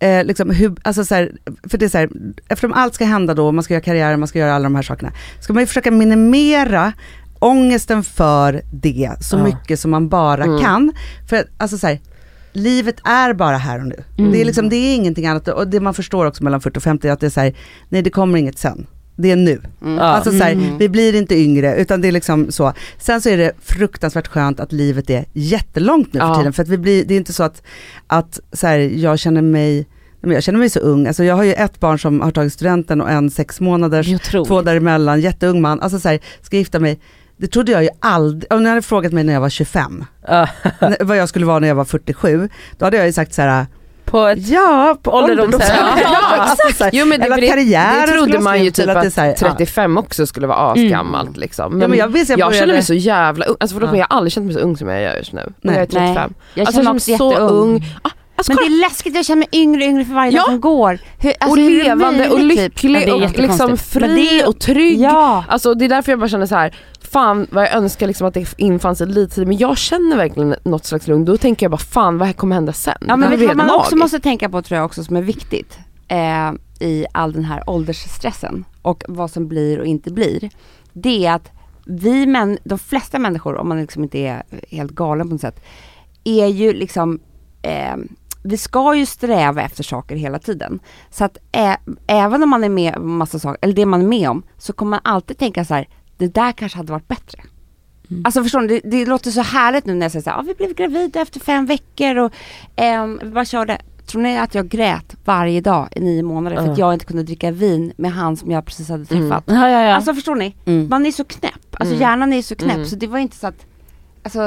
[0.00, 1.32] Eh, liksom hur, alltså så här,
[1.70, 2.08] för det är så här,
[2.48, 4.82] eftersom allt ska hända då, man ska göra karriär, man ska göra alla de här
[4.82, 6.92] sakerna, ska man ju försöka minimera
[7.38, 9.44] ångesten för det så Ja.
[9.44, 10.60] mycket som man bara Mm.
[10.60, 10.92] kan.
[11.28, 11.98] För alltså så här,
[12.52, 14.04] livet är bara här och nu.
[14.18, 14.32] Mm.
[14.32, 16.82] Det, är liksom, det är ingenting annat, och det man förstår också mellan 40 och
[16.82, 17.54] 50 är att det är så här,
[17.88, 18.86] nej det kommer inget sen.
[19.20, 19.60] Det är nu.
[19.82, 19.98] Mm.
[19.98, 20.78] Alltså så här, Mm.
[20.78, 22.72] vi blir inte yngre utan det är liksom så.
[22.98, 26.52] Sen så är det fruktansvärt skönt att livet är jättelångt nu för tiden.
[26.52, 27.62] För att vi blir, det är inte så att,
[28.06, 29.86] att så här, jag känner mig
[30.20, 32.52] men jag känner mig så ung, alltså jag har ju ett barn som har tagit
[32.52, 34.06] studenten och en sex månaders,
[34.46, 37.00] två däremellan, jätteung man, alltså så här, ska jag gifta mig,
[37.36, 40.48] det trodde jag ju aldrig, om ni hade frågat mig när jag var 25, Ja.
[40.80, 43.42] n- vad jag skulle vara när jag var 47, då hade jag ju sagt så
[43.42, 43.66] här,
[44.10, 45.60] På ett ja, på ålderdomshem.
[46.02, 46.10] ja,
[46.80, 47.36] här, Jo men det, eller
[47.78, 49.34] att det, trodde man ju typ att att så här, ja.
[49.34, 51.72] 35 också skulle vara asgammalt liksom.
[51.72, 53.96] Men, Ja, men jag minns jag jag känner mig så jävla ung, alltså förlåt Ja.
[53.96, 55.40] jag har aldrig känt mig så ung som jag gör just nu.
[55.40, 55.74] Och Nej.
[55.74, 56.34] jag är 35.
[56.54, 57.48] Jag alltså känner jag också mig så jätteung.
[57.50, 57.84] ung.
[58.02, 60.38] Ah, alltså, Men det är läskigt, jag känner mig yngre och yngre för varje Ja.
[60.38, 60.98] dag som går.
[61.18, 62.48] Hur, alltså, och levande och typ?
[62.56, 65.00] lycklig är och liksom fri Men det är- och trygg.
[65.00, 65.44] Ja.
[65.48, 66.74] Alltså det är därför jag bara känner så här.
[67.10, 70.54] Fan vad jag önskar liksom att det infann sig lite tid, men jag känner verkligen
[70.64, 71.24] något slags lugn.
[71.24, 72.94] Då tänker jag bara fan vad kommer hända sen?
[73.00, 76.52] Ja men vad man också måste tänka på tror jag också som är viktigt eh,
[76.80, 80.50] i all den här åldersstressen och vad som blir och inte blir.
[80.92, 81.50] Det är att
[81.84, 85.64] vi män, de flesta människor, om man liksom inte är helt galen på något sätt,
[86.24, 87.20] är ju liksom
[87.62, 87.96] eh,
[88.42, 90.80] vi ska ju sträva efter saker hela tiden.
[91.10, 94.06] Så att ä, även om man är med om massa saker, eller det man är
[94.06, 97.42] med om, så kommer man alltid tänka så här, det där kanske hade varit bättre.
[98.24, 100.42] Alltså förstår ni, det, det låter så härligt nu när jag säger så här, ah,
[100.42, 102.32] vi blev gravida efter fem veckor och
[102.76, 103.78] ehm, vi bara körde.
[104.06, 106.86] Tror ni att jag grät varje dag i nio månader för att Ja.
[106.86, 109.28] jag inte kunde dricka vin med han som jag precis hade Mm.
[109.28, 109.44] träffat?
[109.46, 109.94] Ja, ja, ja.
[109.94, 110.56] Alltså förstår ni?
[110.64, 110.88] Mm.
[110.88, 112.00] Man är så knäpp, alltså Mm.
[112.00, 112.86] hjärnan är så knäpp Mm.
[112.86, 113.66] så det var inte så att,
[114.22, 114.40] alltså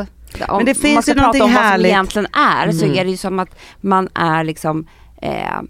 [0.48, 1.86] om, Men det finns man ska ju prata om vad härligt.
[1.86, 2.98] som egentligen är så Mm.
[2.98, 4.88] är det ju som att man är liksom,
[5.22, 5.62] eh,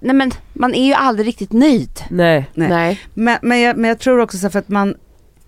[0.00, 2.00] nej men man är ju aldrig riktigt nöjd.
[2.10, 2.50] Nej.
[2.54, 2.68] Nej.
[2.68, 3.00] Nej.
[3.14, 4.94] Men, men, jag, men jag tror också så för att man,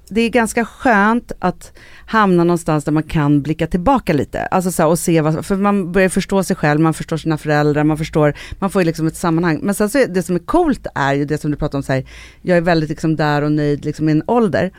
[0.08, 1.72] det är ganska skönt att
[2.06, 4.46] hamna någonstans där man kan blicka tillbaka lite.
[4.46, 7.38] Alltså så här, och se vad, för man börjar förstå sig själv, man förstår sina
[7.38, 9.58] föräldrar, man förstår, man får ju liksom ett sammanhang.
[9.62, 11.82] Men sen så är det som är coolt är ju det som du pratar om,
[11.82, 12.04] så här,
[12.42, 14.72] jag är väldigt liksom där och nöjd liksom i en ålder.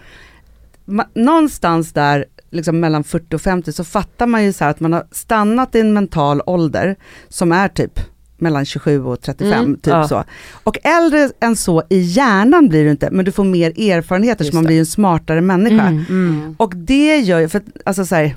[0.86, 4.80] Ma, någonstans där liksom mellan 40 och 50 så fattar man ju så här att
[4.80, 6.96] man har stannat i en mental ålder
[7.30, 8.00] som är typ
[8.44, 10.08] mellan 27 och 35, Mm, typ ja.
[10.08, 10.24] så.
[10.64, 14.52] Och äldre än så i hjärnan blir du inte, men du får mer erfarenheter Just
[14.52, 14.68] så man det.
[14.68, 15.86] blir en smartare människa.
[15.88, 16.06] Mm.
[16.10, 16.56] Mm.
[16.60, 18.36] Och det gör ju, för att, alltså så här,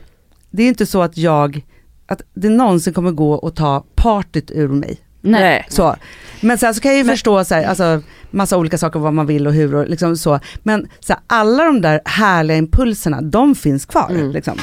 [0.50, 1.64] det är inte så att jag,
[2.06, 4.98] att det någonsin kommer gå och ta partyt ur mig.
[5.20, 5.66] Nej.
[5.68, 5.96] Så.
[6.40, 9.26] Men sen så kan jag ju förstå så här, alltså, massa olika saker vad man
[9.26, 10.40] vill och hur och liksom så.
[10.62, 14.06] Men så här, alla de där härliga impulserna, de finns kvar.
[14.10, 14.30] Mm.
[14.30, 14.58] Liksom.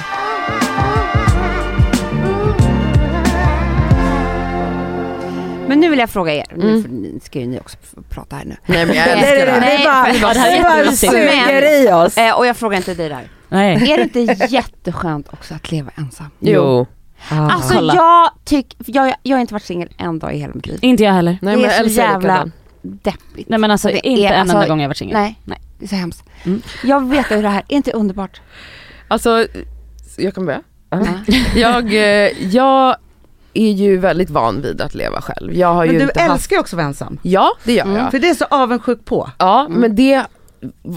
[5.73, 7.19] Men nu vill jag fråga er, nu Mm.
[7.23, 7.77] ska ju ni också
[8.09, 8.55] prata här nu.
[8.65, 9.59] Nej men jag älskar det här.
[9.61, 12.17] nej, det är bara, det här är suger i oss.
[12.17, 13.27] Eh, och jag frågar inte dig där.
[13.49, 13.91] Nej.
[13.91, 16.25] Är det inte jätteskönt också att leva ensam?
[16.39, 16.87] Jo.
[17.29, 17.95] Alltså Kolla.
[17.95, 20.79] jag tycker, jag, jag har inte varit singel en dag i hela mitt liv.
[20.81, 21.37] Inte jag heller.
[21.41, 22.49] Nej Det är så jävla-.
[22.81, 23.49] Deppigt.
[23.49, 25.13] Nej men alltså Det inte är- en alltså- enda gång jag varit singel.
[25.13, 25.61] Nej, Nej.
[25.79, 26.23] det är så hemskt.
[26.45, 26.61] Mm.
[26.83, 28.41] Jag vet hur det här, är inte underbart?
[29.07, 29.47] Alltså,
[30.17, 30.61] jag kan börja.
[30.89, 31.05] Ja.
[31.55, 32.95] Jag, eh, jag
[33.53, 35.53] är ju väldigt van vid att leva själv.
[35.53, 36.31] Jag har Men ju du inte haft...
[36.31, 37.19] älskar ju också att vara ensam.
[37.21, 37.97] Ja det gör Mm.
[37.97, 38.11] jag.
[38.11, 39.29] För det är så avundsjuk på.
[39.39, 40.23] Ja men det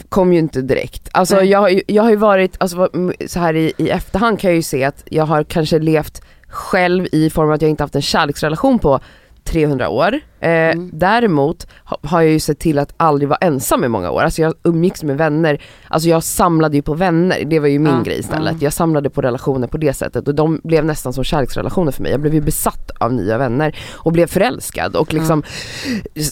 [0.09, 1.09] kom ju inte direkt.
[1.13, 2.89] Alltså jag har ju, jag har ju varit, alltså
[3.27, 7.07] så här i, i efterhand kan jag ju se att jag har kanske levt själv
[7.13, 9.01] i form av att jag inte haft en kärleksrelation på
[9.47, 10.15] 300 år.
[10.41, 10.91] Eh, Mm.
[10.93, 14.23] Däremot ha, har jag ju sett till att aldrig vara ensam i många år.
[14.23, 17.93] Alltså jag umgicks med vänner, alltså jag samlade ju på vänner, det var ju min
[17.93, 18.53] Ja, grej istället.
[18.53, 18.59] ja.
[18.61, 22.13] Jag samlade på relationer på det sättet och de blev nästan som kärleksrelationer för mig.
[22.13, 25.43] Jag blev ju besatt av nya vänner och blev förälskad och liksom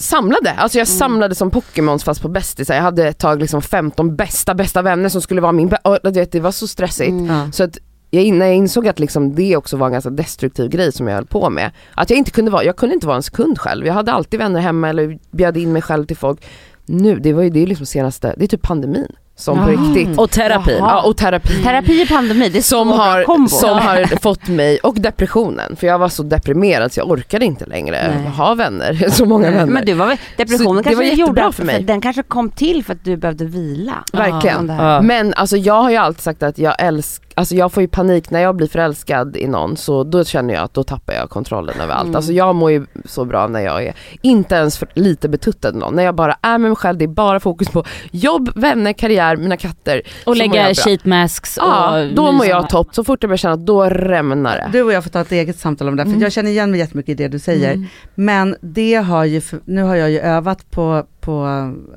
[0.01, 0.51] samlade.
[0.57, 0.99] Alltså jag Mm.
[0.99, 2.75] samlade som Pokémons fast på bästisar.
[2.75, 5.99] Jag hade ett tag liksom 15 bästa bästa vänner som skulle vara min, bä- och,
[6.03, 7.11] du vet, det var så stressigt.
[7.11, 7.53] Mm.
[7.53, 7.79] Så att
[8.15, 11.15] jag, när jag insåg att liksom det också var en ganska destruktiv grej som jag
[11.15, 11.71] höll på med.
[11.95, 13.87] Att jag inte kunde vara, jag kunde inte vara en sekund själv.
[13.87, 16.45] Jag hade alltid vänner hemma eller bjöd in mig själv till folk.
[16.87, 19.81] Nu, det var ju det liksom senaste, det är typ pandemin som på Jaha.
[19.95, 20.19] riktigt.
[20.19, 20.77] Och terapi.
[20.79, 21.63] Ja, och terapi.
[21.63, 23.49] Terapi och pandemi, det är Som har, kombo.
[23.49, 27.67] som har fått mig, och depressionen, för jag var så deprimerad så jag orkade inte
[27.67, 28.31] längre Nej.
[28.31, 29.73] ha vänner, så många vänner.
[29.73, 31.83] Men du var depressionen Så det kanske var gjorde för mig.
[31.83, 34.05] den kanske kom till för att du behövde vila.
[34.13, 34.69] Verkligen.
[34.79, 35.01] Ja.
[35.03, 38.31] Men alltså jag har ju alltid sagt att jag älskar, alltså jag får ju panik
[38.31, 41.81] när jag blir förälskad i någon så då känner jag att då tappar jag kontrollen
[41.81, 42.05] över allt.
[42.05, 42.17] Mm.
[42.17, 45.95] Alltså jag mår ju så bra när jag är, inte ens för lite betuttad någon,
[45.95, 49.37] när jag bara är med mig själv, det är bara fokus på jobb, vänner, karriär,
[49.37, 50.03] mina katter.
[50.27, 53.55] Och lägga sheet masks och Ja, då mår jag topp, så fort jag börjar känna
[53.55, 54.69] att då rämnar det.
[54.73, 56.23] Du och jag får ta ett eget samtal om det, för Mm.
[56.23, 57.73] jag känner igen mig jättemycket i det du säger.
[57.73, 57.87] Mm.
[58.15, 61.45] Men det har ju, nu har jag ju övat på, på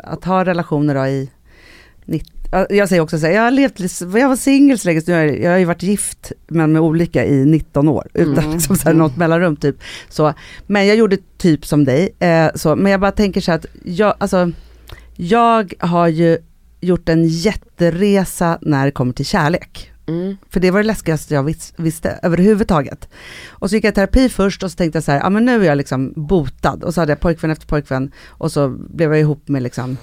[0.04, 1.30] att ha relationer då i,
[2.06, 2.37] nitt- ja,
[2.70, 5.18] jag säger också så här, jag har levt, jag var singel så länge, så jag,
[5.18, 8.52] har- jag har ju varit gift men med olika i 19 år, utan Mm.
[8.54, 9.76] liksom så här, något mellanrum typ.
[10.10, 10.34] Så,
[10.68, 13.66] men jag gjorde typ som dig, eh, så, men jag bara tänker så här att
[13.84, 14.52] jag, alltså,
[15.16, 16.38] jag har ju
[16.82, 19.92] gjort en jätteresa när det kommer till kärlek.
[20.08, 20.38] Mm.
[20.50, 23.10] För det var det läskigaste jag vis- visste överhuvudtaget.
[23.50, 25.46] Och så gick jag i terapi först och så tänkte jag så här, ja men
[25.46, 26.84] nu är jag liksom botad.
[26.84, 29.98] Och så hade jag pojkvän efter pojkvän och så blev jag ihop med liksom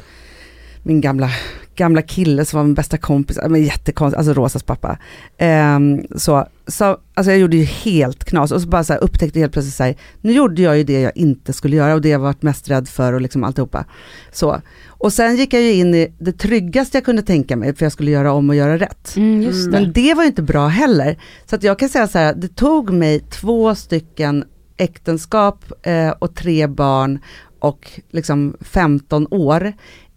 [0.87, 1.31] min gamla,
[1.77, 4.99] gamla kille som var min bästa kompis, ja, men jättekonstigt, alltså Rosas pappa.
[5.39, 9.41] Ehm, så, så, alltså jag gjorde ju helt knas och så bara så här upptäckte
[9.41, 12.09] helt plötsligt så här, nu gjorde jag ju det jag inte skulle göra och det
[12.09, 13.85] jag varit mest rädd för och liksom alltihopa.
[14.33, 14.61] Så.
[14.89, 17.93] Och sen gick jag ju in i det tryggaste jag kunde tänka mig för jag
[17.93, 19.17] skulle göra om och göra rätt.
[19.17, 19.71] Mm, det.
[19.71, 21.19] Men det var ju inte bra heller.
[21.47, 24.45] Så att jag kan säga så här, det tog mig två stycken
[24.77, 27.19] äktenskap eh, och tre barn
[27.59, 29.73] och liksom 15 år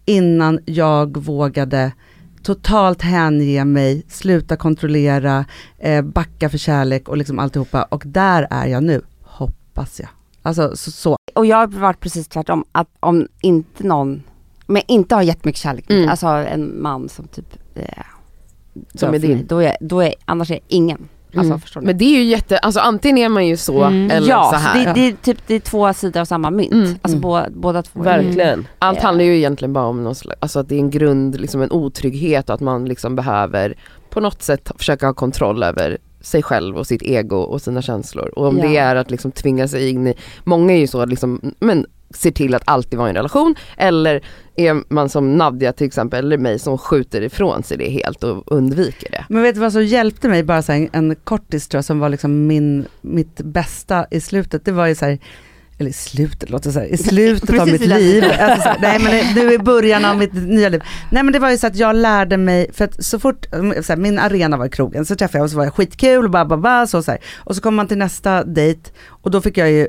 [0.08, 1.92] innan jag vågade
[2.42, 5.44] totalt hänge mig, sluta kontrollera,
[5.78, 7.82] eh, backa för kärlek och liksom alltihopa.
[7.82, 10.08] Och där är jag nu, hoppas jag.
[10.42, 11.16] Alltså så, så.
[11.34, 14.22] Och jag har varit precis tvärtom, att om inte någon,
[14.66, 16.08] men inte har jättemycket kärlek, Mm.
[16.08, 18.04] alltså en man som typ, eh,
[18.94, 19.46] Som är din.
[19.46, 21.08] då är, då är, annars är jag ingen.
[21.34, 21.60] Alltså Mm.
[21.60, 21.86] förstår ni?
[21.86, 24.10] Men det är ju jätte, alltså antingen är man ju så Mm.
[24.10, 24.84] eller ja, så här.
[24.86, 26.72] Det, det är typ det är två sidor av samma mynt.
[26.72, 26.84] Mm.
[26.88, 27.20] Alltså Mm.
[27.20, 28.02] Båda, båda två.
[28.02, 28.66] Verkligen.
[28.78, 29.04] Allt Eh.
[29.04, 31.72] handlar ju egentligen bara om någon slags, alltså att det är en grund, liksom en
[31.72, 33.74] otrygghet och att man liksom behöver
[34.10, 38.28] på något sätt försöka ha kontroll över sig själv och sitt ego och sina känslor.
[38.38, 38.66] Och om Ja.
[38.68, 40.14] det är att liksom tvinga sig in i,
[40.44, 43.54] många är ju så att liksom, men ser till att alltid vara i en relation
[43.76, 44.24] eller
[44.56, 48.52] är man som Nadja till exempel eller mig som skjuter ifrån sig det helt och
[48.52, 49.24] undviker det.
[49.28, 51.98] Men vet du vad som hjälpte mig, bara så här, en, kortis tror jag, som
[51.98, 55.18] var liksom min, mitt bästa i slutet, det var ju så här,
[55.78, 58.24] eller i slutet, låter så här, i slutet av mitt liv.
[58.24, 60.82] Alltså så här, nej men nu i början av mitt nya liv.
[61.10, 63.46] Nej men det var ju så att jag lärde mig, för att så fort,
[63.82, 66.24] så här, min arena var i krogen, så träffade jag och så var jag skitkul
[66.24, 67.20] och bara, bara, bara så, så här.
[67.36, 69.88] Och så kom man till nästa dejt och då fick jag ju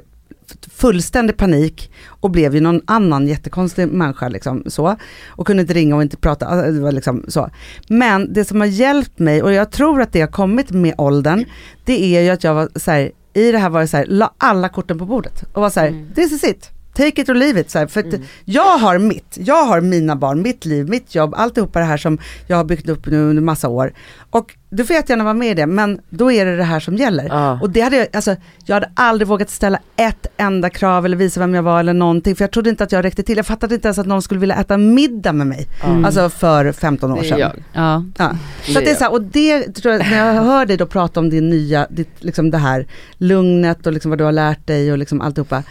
[0.72, 4.96] fullständig panik och blev ju någon annan jättekonstig människa liksom så.
[5.28, 7.50] Och kunde inte ringa och inte prata, alltså, det var liksom så.
[7.90, 11.46] Men det som har hjälpt mig, och jag tror att det har kommit med åldern,
[11.86, 14.06] det är ju att jag var så här, i det här var jag så här,
[14.06, 16.14] la alla korten på bordet och var så här, Mm.
[16.16, 16.70] this is it.
[17.00, 17.70] Take it or leave it.
[17.72, 18.22] Så här, för att Mm.
[18.46, 22.18] jag har mitt, jag har mina barn, mitt liv, mitt jobb, alltihopa det här som
[22.48, 23.94] jag har byggt upp nu under massa år.
[24.32, 26.96] Och du får jättegärna vara med i det, men då är det det här som
[26.96, 27.26] gäller.
[27.26, 27.60] Ja.
[27.62, 28.36] Och det hade jag, alltså,
[28.66, 32.36] jag hade aldrig vågat ställa ett enda krav eller visa vem jag var eller någonting,
[32.36, 33.38] för jag trodde inte att jag räckte till.
[33.38, 36.06] Jag fattade inte ens att någon skulle vilja äta middag med mig, Mm.
[36.06, 37.40] alltså för 15 år sedan.
[37.74, 38.04] Ja.
[38.18, 38.32] Ja.
[38.74, 41.20] Så det är så här, och det tror jag, när jag hör dig då prata
[41.20, 44.92] om din nya, ditt, liksom det här lugnet och liksom vad du har lärt dig
[44.92, 45.64] och liksom alltihopa.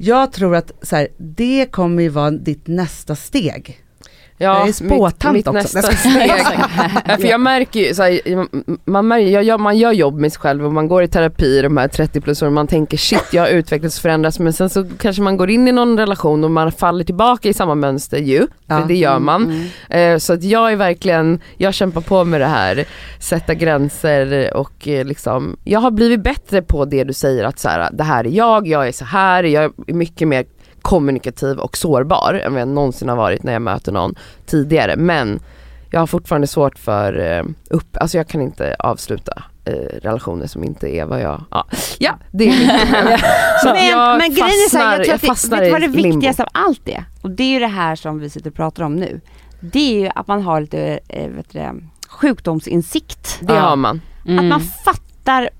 [0.00, 3.84] Jag tror att så här, det kommer ju vara ditt nästa steg.
[4.40, 5.78] Ja, Jag är spåtant mitt, mitt också.
[5.78, 6.32] nästa steg.
[7.08, 8.20] Ja, för jag märker ju, så här,
[8.90, 11.62] man, märker, jag, jag, man gör jobb med sig själv och man går i terapi
[11.62, 14.70] de här 30 plus åren man tänker shit jag har utvecklats och förändrats men sen
[14.70, 18.18] så kanske man går in i någon relation och man faller tillbaka i samma mönster
[18.18, 18.80] ju, Ja.
[18.80, 19.44] för det gör man.
[19.44, 20.14] Mm, mm.
[20.14, 22.84] Eh, så att jag är verkligen, jag kämpar på med det här,
[23.20, 27.68] sätta gränser och eh, liksom, jag har blivit bättre på det du säger att så
[27.68, 30.44] här, det här är jag, jag är så här, jag är mycket mer
[30.88, 34.14] kommunikativ och sårbar än vad jag någonsin har varit när jag möter någon
[34.46, 34.96] tidigare.
[34.96, 35.40] Men
[35.90, 39.72] jag har fortfarande svårt för eh, upp, alltså jag kan inte avsluta eh,
[40.02, 41.66] relationer som inte är vad jag, ja,
[41.98, 43.20] ja det är mitt.
[43.62, 45.86] Så Men, jag men grejen är så här, jag tror att fastnar det, vet du
[45.86, 47.04] vad det viktigaste av allt är?
[47.22, 49.20] Och det är ju det här som vi sitter och pratar om nu.
[49.60, 51.74] Det är ju att man har lite, eh, vet du, det,
[52.08, 53.38] sjukdomsinsikt.
[53.40, 53.60] Det Ja.
[53.60, 54.00] har man.
[54.26, 54.38] Mm.
[54.38, 55.07] Att man fattar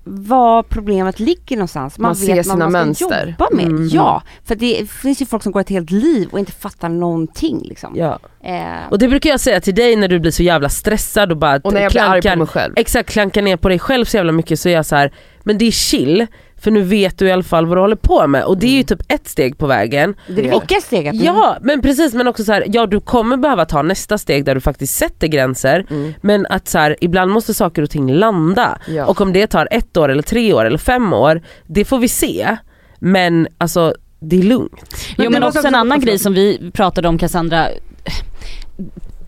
[0.03, 1.97] var problemet ligger någonstans.
[1.99, 3.27] Man, Man ser vet sina vad man mönster.
[3.39, 3.65] jobba med.
[3.65, 3.87] Mm.
[3.87, 7.61] Ja, för det finns ju folk som går ett helt liv och inte fattar någonting
[7.63, 7.93] liksom.
[7.95, 8.19] Ja.
[8.43, 11.37] Eh, Och det brukar jag säga till dig när du blir så jävla stressad och
[11.37, 12.73] bara Och när jag blir arg på klankar- mig själv.
[12.77, 15.57] Exakt, klankar ner på dig själv så jävla mycket så är jag så här, men
[15.57, 16.27] det är chill
[16.61, 18.71] för nu vet du i alla fall vad du håller på med och det är
[18.77, 20.15] ju typ ett steg på vägen.
[20.27, 21.15] det är det viktigaste steget.
[21.15, 24.55] Ja men precis men också så här, ja du kommer behöva ta nästa steg där
[24.55, 26.13] du faktiskt sätter gränser Mm.
[26.21, 29.05] men att så här, ibland måste saker och ting landa Ja.
[29.05, 32.07] och om det tar ett år eller tre år eller fem år, det får vi
[32.07, 32.57] se.
[32.99, 35.05] Men alltså det är lugnt.
[35.17, 37.67] Jo det men också en annan grej som vi pratade om Cassandra.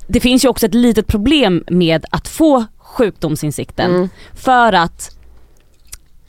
[0.08, 3.92] Det finns ju också ett litet problem med att få sjukdomsinsikten.
[3.96, 4.10] Mm.
[4.34, 5.18] För att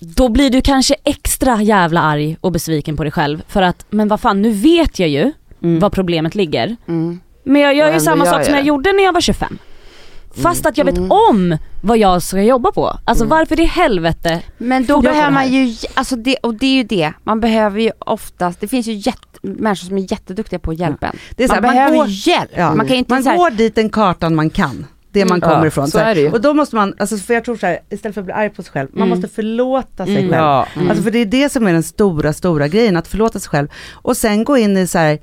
[0.04, 3.42] då blir du kanske extra jävla arg och besviken på dig själv.
[3.48, 5.80] För att, men vad fan nu vet jag ju Mm.
[5.80, 6.76] var problemet ligger.
[6.88, 7.20] Mm.
[7.44, 8.68] Men jag gör ju samma gör sak som jag jag det.
[8.68, 9.58] gjorde när jag var 25.
[10.42, 11.12] Fast att jag vet Mm.
[11.12, 12.98] om vad jag ska jobba på.
[13.04, 16.82] Alltså varför i helvete Men då behöver man ju, alltså det, och det är ju
[16.84, 20.78] det, man behöver ju oftast, det finns ju jätte, människor som är jätteduktiga på att
[20.78, 21.16] hjälpa en.
[21.36, 22.50] Det är så Man, här, man behöver går- hjälp.
[22.56, 22.74] Ja.
[22.74, 24.86] Man kan inte Man så här, går dit den kartan man kan.
[25.12, 25.40] Det man Mm.
[25.50, 25.88] kommer Ja, ifrån.
[25.88, 26.30] så Så.
[26.32, 28.50] Och då måste man, alltså, för jag tror så här, istället för att bli arg
[28.50, 29.08] på sig själv, man Mm.
[29.18, 30.30] måste förlåta sig Mm.
[30.30, 30.42] själv.
[30.42, 30.66] Ja.
[30.88, 33.68] Alltså för det är det som är den stora, stora grejen, att förlåta sig själv.
[33.92, 35.18] Och sen gå in i så här,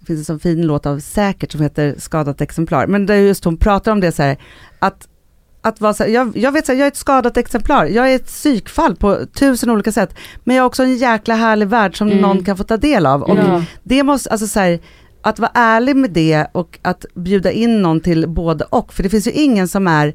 [0.00, 3.44] det finns en sån fin låt av Säkert som heter Skadat exemplar, men där just
[3.44, 4.36] hon pratar om det så här,
[4.78, 5.08] att
[5.64, 8.10] att vara så här, jag, jag vet så här, jag är ett skadat exemplar, jag
[8.10, 10.14] är ett psykfall på tusen olika sätt,
[10.44, 12.20] men jag har också en jäkla härlig värld som Mm.
[12.20, 13.22] någon kan få ta del av.
[13.22, 13.64] Och Ja.
[13.82, 14.78] det måste, alltså så här,
[15.22, 19.08] att vara ärlig med det och att bjuda in någon till både och, för det
[19.08, 20.14] finns ju ingen som är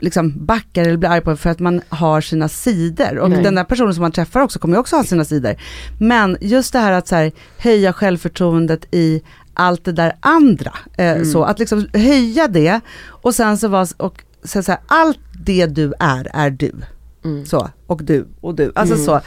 [0.00, 3.18] liksom backar eller blir arg på för att man har sina sidor.
[3.18, 3.42] Och Nej.
[3.42, 5.54] den där personen som man träffar också kommer ju också ha sina sidor.
[5.98, 9.22] Men just det här att så här, höja självförtroendet i
[9.54, 10.72] allt det där andra.
[10.96, 15.18] Eh, så, att liksom höja det och sen så vara, och så, så här, allt
[15.44, 16.72] det du är, är du.
[17.26, 17.46] Mm.
[17.46, 18.72] Så, och du, och du.
[18.74, 19.06] Alltså Mm.
[19.06, 19.20] så.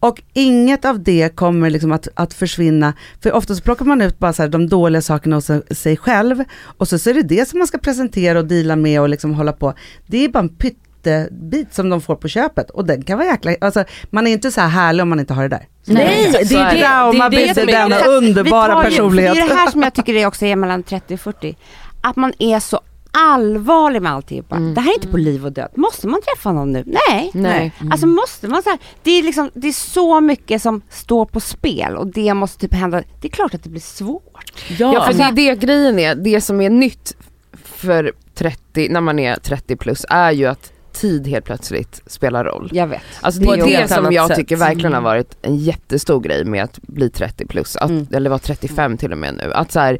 [0.00, 4.18] Och inget av det kommer liksom att, att försvinna, för ofta så plockar man ut
[4.18, 6.44] bara så här, de dåliga sakerna hos sig själv,
[6.78, 9.34] och så, så är det det som man ska presentera och deala med och liksom
[9.34, 9.74] hålla på.
[10.06, 13.54] Det är bara en pyttebit som de får på köpet, och den kan vara jäkla,
[13.60, 15.66] alltså man är inte så här härlig om man inte har det där.
[15.86, 16.80] Nej, det är så är det, det.
[16.86, 19.34] Trauma det, är det är denna underbara Vi tar ju- personlighet.
[19.34, 21.56] Det är det här som jag tycker är också är mellan 30 och 40.
[22.00, 22.80] Att man är så
[23.14, 24.56] allvarlig med alltihopa.
[24.56, 24.74] Mm.
[24.74, 25.68] Det här är inte på liv och död.
[25.74, 26.84] Måste man träffa någon nu?
[27.10, 27.30] Nej.
[27.34, 27.72] Nej.
[27.90, 31.40] Alltså måste man så här, det är liksom, det är så mycket som står på
[31.40, 33.02] spel och det måste typ hända.
[33.20, 34.52] Det är klart att det blir svårt.
[34.78, 37.16] Ja Ja, för det är det grejen är, det som är nytt
[37.64, 42.70] för 30, när man är 30 plus är ju att tid helt plötsligt spelar roll.
[42.72, 43.00] Jag vet.
[43.20, 44.36] Alltså det ett är det som jag sätt.
[44.36, 48.06] tycker verkligen har varit en jättestor grej med att bli 30 plus, att, Mm.
[48.12, 49.52] eller vara 35 till och med nu.
[49.52, 49.98] Att så här,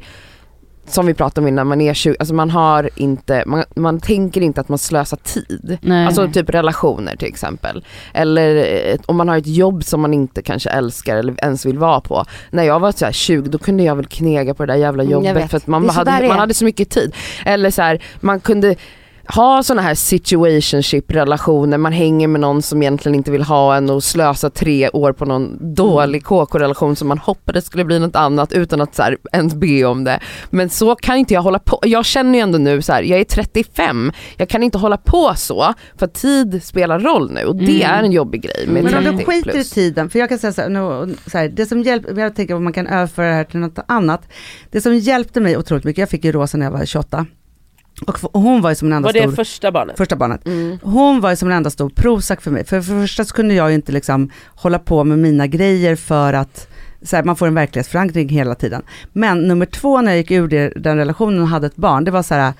[0.87, 4.41] som vi pratade om innan, man är 20, alltså man har inte, man, man tänker
[4.41, 5.77] inte att man slösar tid.
[5.81, 6.05] Nej.
[6.05, 7.85] Alltså typ relationer till exempel.
[8.13, 11.77] Eller eh, om man har ett jobb som man inte kanske älskar eller ens vill
[11.77, 12.25] vara på.
[12.49, 15.03] När jag var så här 20 då kunde jag väl knega på det där jävla
[15.03, 17.15] Mm, jobbet för att man, hade, man hade så mycket tid.
[17.45, 18.75] Eller så här, man kunde
[19.27, 23.89] ha sådana här situationship relationer, man hänger med någon som egentligen inte vill ha en
[23.89, 28.53] och slösa tre år på någon dålig KK-relation som man hoppades skulle bli något annat
[28.53, 30.19] utan att så här, ens be om det.
[30.49, 33.19] Men så kan inte jag hålla på, jag känner ju ändå nu så här, jag
[33.19, 37.65] är 35, jag kan inte hålla på så för tid spelar roll nu och det
[37.83, 37.95] Mm.
[37.95, 40.53] är en jobbig grej Men om 30 du skiter i tiden, för jag kan säga
[40.53, 43.33] så här, nu, så här det som hjälper, jag tänker om man kan överföra det
[43.33, 44.27] här till något annat.
[44.71, 47.25] Det som hjälpte mig otroligt mycket, jag fick ju Rosa när jag var 28.
[48.01, 49.97] Och, hon var ju som en enda Var det stor, första barnet?
[49.97, 50.45] första barnet.
[50.47, 50.77] Mm.
[50.81, 52.65] Hon var ju som en enda stor provsack för mig.
[52.65, 55.95] För, för det första så kunde jag ju inte liksom hålla på med mina grejer
[55.95, 56.67] för att
[57.01, 58.81] så här, man får en verklighetsförankring hela tiden.
[59.13, 62.11] Men nummer två när jag gick ur det, den relationen och hade ett barn, det
[62.11, 62.53] var så här,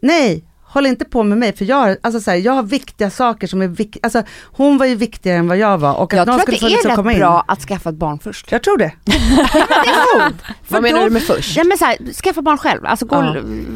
[0.00, 3.10] nej, håll inte på med mig för jag, har- alltså, så här, jag har viktiga
[3.10, 6.16] saker som är viktiga, alltså, hon var ju viktigare än vad jag var och att
[6.16, 8.52] Jag någon tror att det liksom är rätt bra att skaffa ett barn först.
[8.52, 8.92] Jag tror det.
[10.62, 11.56] För Vad menar då- du med först?
[11.56, 13.16] Ja men så här, skaffa barn själv, alltså gå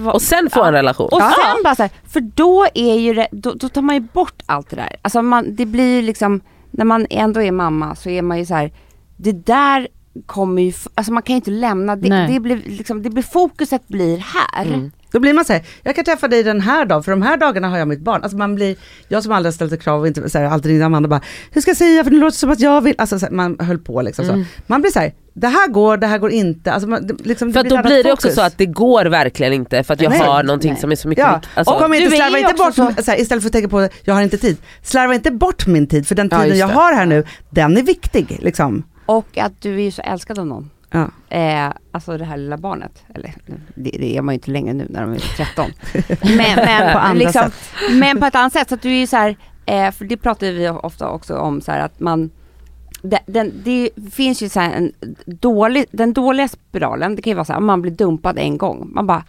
[0.05, 0.13] Ja.
[0.13, 1.09] Och sen få en relation.
[1.13, 1.33] Och Ja.
[1.55, 4.43] sen bara så här, för då är ju det, då, då tar man ju bort
[4.47, 4.97] allt det där.
[5.03, 8.47] Alltså man, det blir ju liksom, när man ändå är mamma så är man ju
[8.47, 8.73] så här,
[9.17, 9.89] det där
[10.27, 12.33] kommer ju, alltså man kan ju inte lämna, det, Nej.
[12.33, 14.65] det blir liksom, det blir fokuset blir här.
[14.67, 14.91] Mm.
[15.13, 17.69] Då blir man såhär, jag kan träffa dig den här dagen, för de här dagarna
[17.69, 18.23] har jag mitt barn.
[18.23, 18.77] Alltså man blir,
[19.09, 21.21] jag som aldrig har ställt ett krav och inte så här, alltid ringde Amanda bara,
[21.51, 23.57] hur ska jag säga för det låter som att jag vill, alltså så här, man
[23.61, 24.45] höll på liksom så.
[24.67, 26.73] Man blir såhär, det här går, det här går inte.
[26.73, 28.35] Alltså man, det- liksom, För att ett då blir det också fokus.
[28.37, 30.19] så att det går verkligen inte för att jag Nej.
[30.21, 30.81] har någonting Nej.
[30.81, 31.41] som är så mycket Ja.
[31.55, 33.11] Alltså, och kom inte slarva inte också bort, så...
[33.11, 36.07] här, istället för att tänka på jag har inte tid, slarva inte bort min tid
[36.09, 36.75] för den Ja, tiden just jag det.
[36.75, 38.83] har här nu, den är viktig liksom.
[39.07, 40.71] Och att du är ju så älskad av någon.
[40.91, 41.09] Ja.
[41.37, 43.35] Eh, alltså det här lilla barnet, eller
[43.75, 45.71] det, det är man ju inte längre nu när de är 13.
[46.37, 47.71] Men, men, På andra liksom, sätt.
[47.93, 50.17] men på ett annat sätt, så att du är ju så här, eh, för det
[50.17, 52.31] pratar vi ofta också om så här att man
[53.03, 54.93] det, den, det finns ju så här en
[55.27, 58.91] dålig, den dåliga spiralen, det kan ju vara så här, man blir dumpad en gång,
[58.95, 59.25] man bara,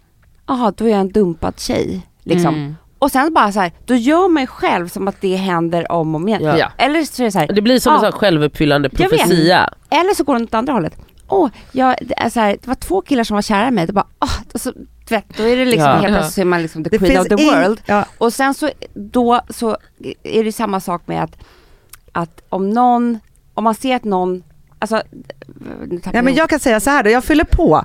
[0.46, 2.06] jaha då är jag en dumpad tjej.
[2.22, 2.54] Liksom.
[2.54, 2.76] Mm.
[2.98, 6.14] Och sen bara så här, då gör man ju själv som att det händer om
[6.14, 6.42] och om igen.
[6.42, 6.72] Ja.
[6.78, 8.10] Eller så är det så här, Det blir som en Ja.
[8.10, 9.70] sån självuppfyllande profetia.
[9.90, 10.96] eller så går den åt andra hållet.
[11.28, 13.86] Åh, jag, det, är så här, det var två killar som var kära i mig.
[13.86, 14.72] Det bara, åh, och så,
[15.08, 15.92] du vet, då är det liksom Ja.
[15.96, 16.08] helt Ja.
[16.08, 17.80] plötsligt så är man liksom the Det queen of the in- world.
[17.86, 19.76] Ja, Och sen så, då så
[20.22, 21.36] är det samma sak med att,
[22.12, 23.18] att om någon,
[23.54, 24.42] om man ser att någon,
[24.78, 25.02] alltså,
[26.04, 27.82] Ja, men jag- jag kan säga så här då, jag fyller på.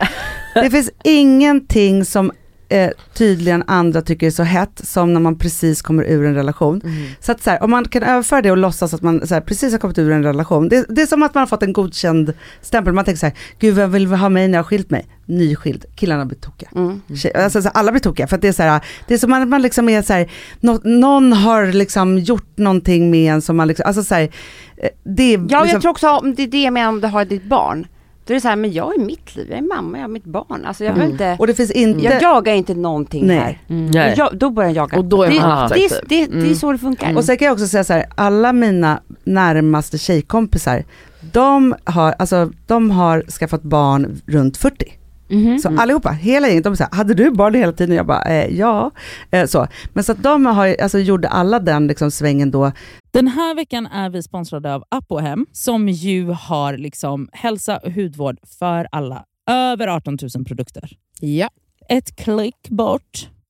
[0.54, 2.32] Det finns ingenting som
[2.74, 6.82] eh, tydligen andra tycker är så hett som när man precis kommer ur en relation.
[7.20, 9.42] Så att så här, om man kan överföra det och låtsas att man så här,
[9.42, 10.70] precis har kommit ur en relation.
[10.70, 12.94] Det, det är som att man har fått en godkänd stämpel.
[12.94, 15.08] Man tänker så här, gud vem vill ha mig när jag har skilt mig?
[15.26, 16.70] Nyskild, killarna blir tokiga.
[16.76, 17.02] Mm.
[17.36, 19.48] Alltså, så alla blir tokiga för att det är så här, det är som att
[19.48, 23.68] man liksom är så här, nå, någon har liksom gjort någonting med en som man
[23.68, 24.30] liksom, alltså så här,
[24.78, 27.02] eh, det är Ja, liksom, jag tror också, om det är det jag menar om
[27.02, 27.88] du har ditt barn.
[28.26, 30.10] Då är det så här, men jag är mitt liv, jag är mamma, jag har
[30.10, 30.66] mitt barn.
[30.66, 33.38] Alltså jag vill inte, och det finns inte, jag jagar inte någonting Nej.
[33.38, 33.60] här.
[33.68, 34.14] Nej.
[34.18, 34.98] Jag, då börjar jag jaga.
[34.98, 35.90] Och då är det, man det, attraktiv.
[35.90, 36.56] det, det, det är Mm.
[36.56, 37.18] så det funkar.
[37.18, 40.84] Och sen kan jag också säga så här, alla mina närmaste tjejkompisar,
[41.32, 44.94] de har, alltså, de har skaffat barn runt 40.
[45.34, 45.60] Mhm.
[45.60, 47.96] Så allihopa, hela gänget, de säger hade du barn hela tiden?
[47.96, 48.92] Jag bara, eh, ja.
[49.32, 49.68] Eh, så.
[49.94, 52.72] Men så att de har, alltså, gjorde alla den liksom, svängen då.
[53.12, 58.38] Den här veckan är vi sponsrade av Apohem som ju har liksom hälsa och hudvård
[58.60, 59.24] för alla.
[59.50, 60.90] Över 18 000 produkter.
[61.20, 61.50] Ja.
[61.90, 63.30] Ett klick bort.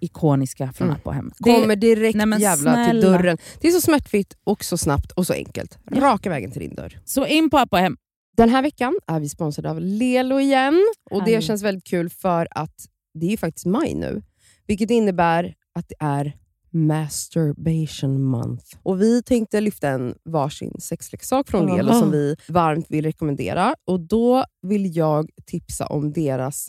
[0.00, 0.96] ikoniska från Mm.
[1.00, 1.32] Apohem.
[1.38, 3.18] Det- Kommer direkt Nej, jävla till snälla.
[3.18, 3.38] dörren.
[3.60, 5.78] Det är så smärtfritt och så snabbt och så enkelt.
[5.90, 6.00] Ja.
[6.00, 6.98] Raka vägen till din dörr.
[7.04, 7.96] Så in på Apohem.
[8.36, 10.86] Den här veckan är vi sponsrade av Lelo igen.
[11.10, 12.74] Och Det känns väldigt kul för att
[13.14, 14.22] det är ju faktiskt maj nu.
[14.66, 16.32] Vilket innebär att det är
[16.72, 18.64] masturbation month.
[18.82, 22.00] Och Vi tänkte lyfta en varsin sexleksak från Lelo Aha.
[22.00, 23.74] som vi varmt vill rekommendera.
[23.86, 26.68] Och Då vill jag tipsa om deras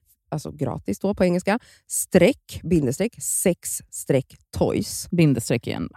[0.31, 5.07] alltså gratis då på engelska, streck, bindestreck, sex streck toys.
[5.11, 5.89] Bindestreck igen.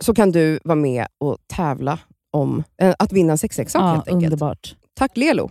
[0.00, 1.98] Så kan du vara med och tävla
[2.32, 4.32] om eh, att vinna en sexleksak Ja, helt enkelt.
[4.32, 4.74] underbart.
[4.94, 5.50] Tack Lelo!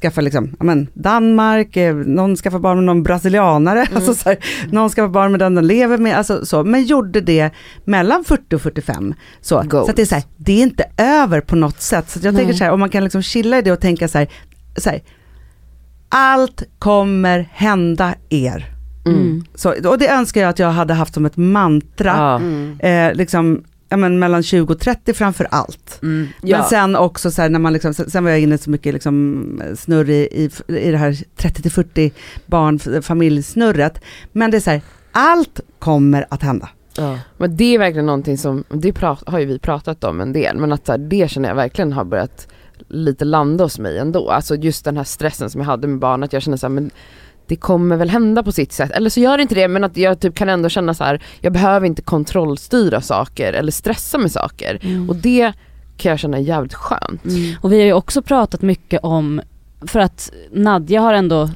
[0.00, 4.38] Skaffa liksom, men Danmark, eh, någon skaffar barn med någon brasilianare, alltså så här,
[4.70, 7.50] någon skaffar barn med den de lever med, alltså så, men gjorde det
[7.84, 9.14] mellan 40 och 45.
[9.40, 12.10] Så, så att det är så här, det är inte över på något sätt.
[12.10, 14.18] Så jag tänker så här, om man kan liksom chilla i det och tänka så
[14.18, 14.28] här,
[14.76, 15.02] så här
[16.08, 18.72] allt kommer hända er.
[19.06, 19.44] Mm.
[19.54, 22.36] Så, och det önskar jag att jag hade haft som ett mantra.
[22.36, 22.78] Mm.
[22.80, 25.98] eh, liksom, ja, men mellan 20 och 30 framför allt.
[26.02, 26.28] Mm.
[26.40, 26.64] Men Ja.
[26.70, 30.10] sen också så här, när man liksom, sen var jag inne så mycket liksom snurr
[30.10, 32.10] i, i, i det här 30-40
[32.46, 34.00] barn, familjesnurret.
[34.32, 34.80] Men det är så här,
[35.12, 36.68] allt kommer att hända.
[36.96, 37.18] Ja.
[37.36, 40.56] Men det är verkligen någonting som, det prat, har ju vi pratat om en del,
[40.56, 42.48] men att här, det känner jag verkligen har börjat
[42.88, 44.30] lite landa hos mig ändå.
[44.30, 46.74] Alltså just den här stressen som jag hade med barn, att jag känner så här,
[46.74, 46.90] men
[47.46, 48.90] det kommer väl hända på sitt sätt.
[48.90, 51.22] Eller så gör det inte det, men att jag typ kan ändå känna så här,
[51.40, 54.80] jag behöver inte kontrollstyra saker eller stressa med saker.
[55.08, 55.52] Och det
[55.96, 57.22] kan jag känna är jävligt skönt.
[57.60, 59.40] Och vi har ju också pratat mycket om,
[59.86, 61.50] för att Nadja har ändå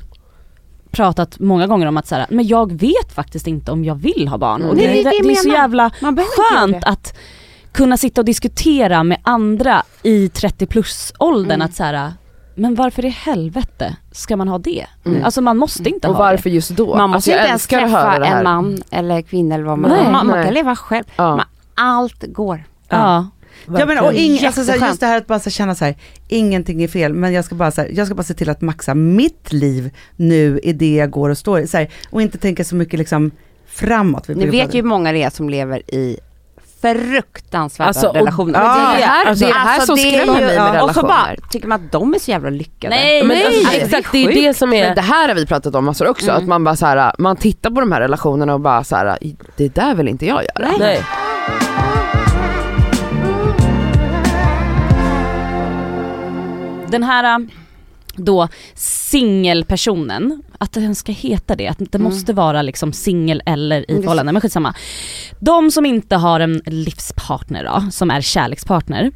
[0.90, 4.28] pratat många gånger om att så här, men jag vet faktiskt inte om jag vill
[4.28, 4.60] ha barn.
[4.60, 4.70] Mm.
[4.70, 5.90] Och Nej, det, är det, det det är så jävla
[6.36, 7.16] skönt att
[7.72, 11.64] kunna sitta och diskutera med andra i 30 plus åldern Mm.
[11.66, 12.12] att så här,
[12.56, 14.86] men varför i helvete ska man ha det?
[15.04, 15.24] Mm.
[15.24, 16.96] Alltså man måste inte Och ha varför just då?
[16.96, 18.38] Man måste alltså, inte ens träffa det här.
[18.38, 20.12] en man eller kvinna eller vad man Nej.
[20.12, 21.04] man, man kan leva själv.
[21.16, 21.36] Ja.
[21.36, 22.56] Man, allt går.
[22.56, 22.64] det.
[22.88, 23.26] Ja.
[23.78, 25.96] Ja, men, och ing, alltså, just det här att bara så känna så här,
[26.28, 28.60] ingenting är fel, men jag ska, bara, så här, jag ska bara se till att
[28.60, 31.66] maxa mitt liv nu i det jag går och står i.
[31.66, 33.30] Så här, och inte tänka så mycket liksom
[33.66, 34.28] framåt.
[34.28, 36.18] Vi Ni vet ju hur många det är som lever i
[36.82, 38.60] fruktansvärda Alltså, och- relationer.
[38.60, 40.58] Ja, det är det här, Alltså, det är det här Alltså, som skrämmer ju- mig
[40.58, 41.48] med Och så bara relationer.
[41.50, 42.94] tycker man att de är så jävla lyckade.
[42.94, 43.80] Nej, Men alltså, nej.
[43.82, 44.34] exakt, det är Sjukt.
[44.42, 44.86] det som är...
[44.86, 46.42] Men det här har vi pratat om massor också, Mm.
[46.42, 49.18] att man bara så här, man tittar på de här relationerna och bara så här,
[49.56, 50.68] det där vill inte jag göra.
[50.68, 50.76] Nej.
[50.78, 51.02] Nej.
[56.88, 57.48] Den här
[58.16, 62.02] då singelpersonen, att den ska heta det, att det Mm.
[62.02, 64.74] måste vara liksom singel eller i Mm, förhållande, men skitsamma.
[65.40, 69.10] De som inte har en livspartner då, som är kärlekspartner,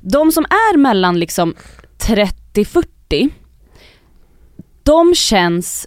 [0.00, 1.54] de som är mellan liksom
[1.98, 3.30] 30-40,
[4.82, 5.86] de känns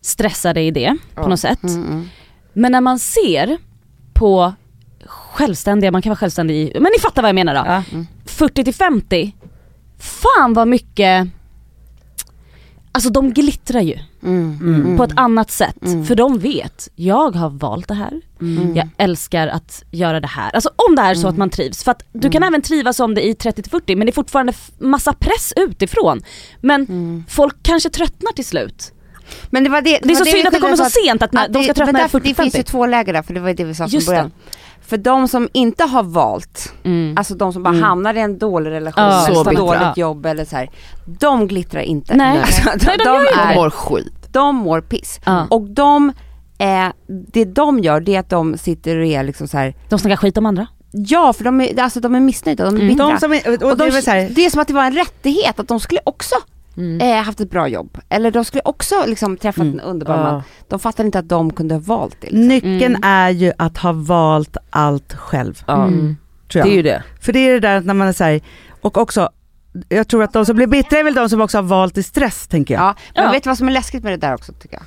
[0.00, 1.28] stressade i det på Ja.
[1.28, 1.62] något sätt.
[1.62, 2.08] Mm, mm.
[2.52, 3.58] Men när man ser
[4.12, 4.52] på
[5.06, 7.60] självständiga, man kan vara självständig i, men ni fattar vad jag menar då.
[7.66, 8.04] Ja.
[8.26, 9.32] 40 till 50,
[9.98, 11.28] fan vad mycket,
[12.92, 14.58] alltså de glittrar ju Mm.
[14.62, 14.96] Mm.
[14.96, 15.82] på ett annat sätt.
[15.84, 16.04] Mm.
[16.04, 18.76] För de vet, jag har valt det här, Mm.
[18.76, 20.50] jag älskar att göra det här.
[20.54, 21.84] Alltså om det är så att man trivs.
[21.84, 24.14] För att du kan även trivas om det i 30 till 40 men det är
[24.14, 26.22] fortfarande massa press utifrån.
[26.60, 27.24] Men Mm.
[27.28, 28.92] folk kanske tröttnar till slut.
[29.50, 31.52] Men det var det, Det är så synd att det kommer så sent att, att
[31.52, 32.62] de ska det- tröttna i därför- Det finns ju 40-50.
[32.70, 34.30] två läger där, för det var det vi sa från början.
[34.86, 37.14] För de som inte har valt, Mm.
[37.18, 37.82] alltså de som bara Mm.
[37.82, 39.26] hamnar i en dålig relation, Ja.
[39.26, 40.70] eller Så ett dåligt jobb eller så här,
[41.06, 42.14] de glittrar inte.
[42.16, 42.38] Nej.
[42.42, 44.28] Alltså, Nej, de de, gör ju De är, mår skit.
[44.32, 45.20] de mår piss.
[45.24, 45.46] Ja.
[45.50, 46.12] Och de
[46.58, 46.88] Eh,
[47.32, 49.74] det de gör det är att de sitter och är liksom så här.
[49.88, 50.66] De snackar skit om andra.
[50.92, 52.88] ja för de är, alltså, de är missnöjda, de är Mm.
[52.88, 53.06] bittra.
[53.08, 54.68] De som är, och, och det de, är väl så här, det är som att
[54.68, 56.34] det var en rättighet att de skulle också
[56.76, 57.00] Mm.
[57.00, 57.98] eh, haft ett bra jobb.
[58.08, 59.74] Eller de skulle också liksom träffat Mm.
[59.74, 60.42] en underbar man.
[60.68, 62.26] De fattar inte att de kunde ha valt det.
[62.26, 62.48] Liksom.
[62.48, 63.00] nyckeln Mm.
[63.04, 65.62] är ju att ha valt allt själv.
[65.66, 65.84] Ja.
[65.84, 66.16] Mm.
[66.52, 67.02] Tror Det är ju det.
[67.20, 68.40] För det är det där när man är så här,
[68.80, 69.28] och också,
[69.88, 72.02] jag tror att de som blir bittra är väl de som också har valt i
[72.02, 72.82] stress tänker jag.
[72.82, 73.30] Ja, men Ja.
[73.30, 74.84] vet du vad som är läskigt med det där också tycker jag?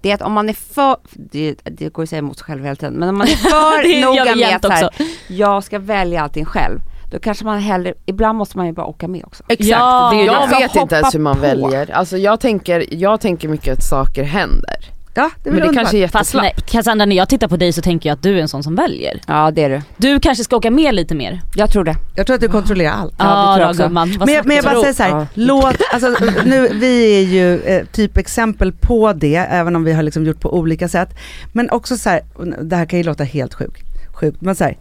[0.00, 2.44] Det är att om man är för, det, det går ju att säga emot sig
[2.44, 4.94] själv hela tiden, men om man är för noga med att
[5.28, 6.80] jag ska välja allting själv,
[7.10, 9.42] då kanske man hellre, ibland måste man ju bara åka med också.
[9.48, 10.10] Exakt, Ja.
[10.12, 11.40] det är ju Jag får vet inte ens hur man på.
[11.42, 11.90] väljer.
[11.90, 14.76] Alltså jag tänker, jag tänker mycket att saker händer.
[15.18, 16.70] Ja, det är Men det kanske är Fast nej, jätteslappt.
[16.72, 18.74] Cassandra när jag tittar på dig så tänker jag att du är en sån som
[18.74, 19.20] väljer.
[19.26, 19.82] Ja det är du.
[19.96, 21.40] Du kanske ska åka med lite mer.
[21.56, 21.94] Jag tror det.
[22.16, 23.14] Jag tror att du kontrollerar allt.
[23.18, 23.82] Ja, det tror jag också.
[23.82, 24.08] gumman.
[24.18, 25.26] Men, jag- men jag bara säger så här, Ja.
[25.34, 30.24] låt, alltså, nu, vi är ju eh, typexempel på det, även om vi har liksom
[30.26, 31.08] gjort på olika sätt.
[31.52, 33.82] Men också så här, och det här kan ju låta helt sjukt,
[34.20, 34.76] sjukt men så här,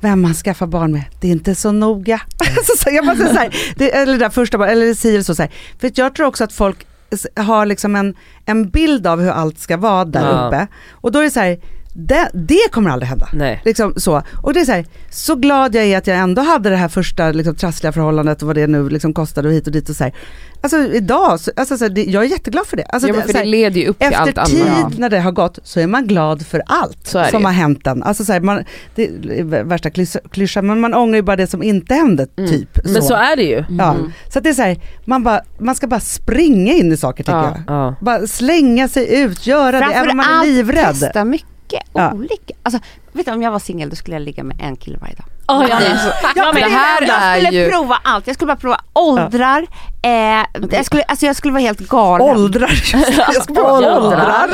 [0.00, 2.20] vem man skaffar barn med, det är inte så noga.
[2.64, 5.22] så, så, jag bara säger så här, det, eller det där första barn, eller säger
[5.22, 5.52] så, så här.
[5.80, 6.86] För jag tror också att folk
[7.36, 8.14] har liksom en,
[8.46, 10.46] en bild av hur allt ska vara där Ja.
[10.46, 10.66] uppe.
[10.90, 11.58] Och då är det så här,
[11.94, 13.28] det, det kommer aldrig hända.
[13.32, 13.62] Nej.
[13.64, 14.22] Liksom så.
[14.42, 16.88] Och det är så, här, så glad jag är att jag ändå hade det här
[16.88, 19.96] första liksom, trassliga förhållandet och vad det nu liksom kostade och hit och dit och
[19.96, 20.12] så här.
[20.62, 22.82] Alltså idag, så, alltså, så här, det, jag är jätteglad för det.
[22.84, 24.98] Alltså, ja, men det, för så det här, leder ju upp till allt efter tid
[24.98, 28.02] när det har gått så är man glad för allt Så som har hänt en.
[28.02, 28.64] Alltså, så här, man,
[28.94, 32.50] det är värsta klys- klyschan men man ångrar ju bara det som inte hände Mm.
[32.50, 32.78] typ.
[32.84, 33.64] Men så är det ju.
[33.78, 33.94] Ja.
[33.94, 34.12] Mm.
[34.32, 37.24] Så att det är så här, man, bara, man ska bara springa in i saker
[37.24, 37.56] tycker Ja.
[37.66, 37.76] jag.
[37.76, 37.94] Ja.
[38.00, 40.86] Bara slänga sig ut, göra det även om man är livrädd.
[41.00, 41.46] testa mycket
[41.92, 42.12] Ja.
[42.12, 42.54] olika.
[42.62, 42.80] Alltså,
[43.12, 45.24] vet du om jag var singel då skulle jag ligga med en kille varje dag.
[45.48, 46.12] Jag med.
[46.36, 49.66] Ja, men det här jag är skulle ju- prova allt, jag skulle bara prova åldrar,
[50.02, 50.10] eh,
[50.70, 52.26] jag, skulle, alltså jag skulle vara helt galen.
[52.36, 52.70] Åldrar,
[53.34, 53.96] jag ska bara Ja.
[54.00, 54.50] åldrar.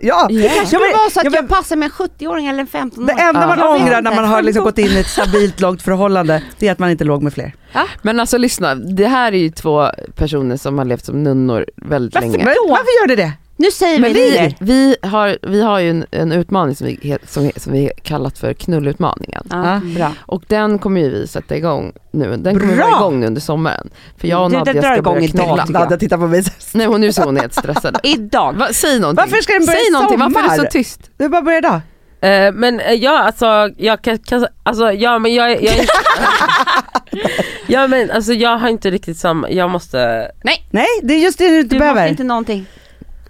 [0.00, 0.26] ja.
[0.30, 2.60] Det kanske skulle men- vara så att ja, men- jag passar med en 70-åring eller
[2.60, 3.16] en 15-åring.
[3.16, 5.82] Det enda man vet ångrar när man har liksom gått in i ett stabilt långt
[5.82, 7.52] förhållande, det är att man inte låg med fler.
[8.02, 12.14] Men alltså lyssna, det här är ju två personer som har levt som nunnor väldigt
[12.14, 12.44] Varför, länge.
[12.44, 13.32] men, varför gör det det?
[13.60, 14.54] Nu säger Men vi vi, det.
[14.60, 18.38] vi, har, vi har ju en, en utmaning som vi, som, vi, som vi kallat
[18.38, 19.42] för knullutmaningen.
[19.50, 20.12] Ja, bra.
[20.18, 22.36] Och den kommer ju vi sätta igång nu.
[22.36, 22.86] Den kommer Bra!
[22.86, 23.90] vara igång nu under sommaren.
[24.16, 25.64] För jag och Du, det Nadja ska igång börja idag, knulla.
[25.66, 25.70] jag.
[25.72, 27.98] Nadja tittar på mig så- Nej hon nu ser hon helt stressad.
[28.02, 28.52] Idag.
[28.56, 29.24] Va, säg någonting.
[29.24, 30.64] Varför ska den börja säg någonting, varför är du sommar?
[30.64, 31.10] så tyst?
[31.16, 31.80] Du bara börjar idag.
[32.20, 35.86] Eh, men eh, ja alltså, jag kan, kan alltså ja men jag, är- jag är
[37.66, 40.30] Ja men alltså jag har inte riktigt samma, jag måste
[40.70, 42.00] Nej, det är just det du inte Du behöver.
[42.00, 42.66] måste inte någonting.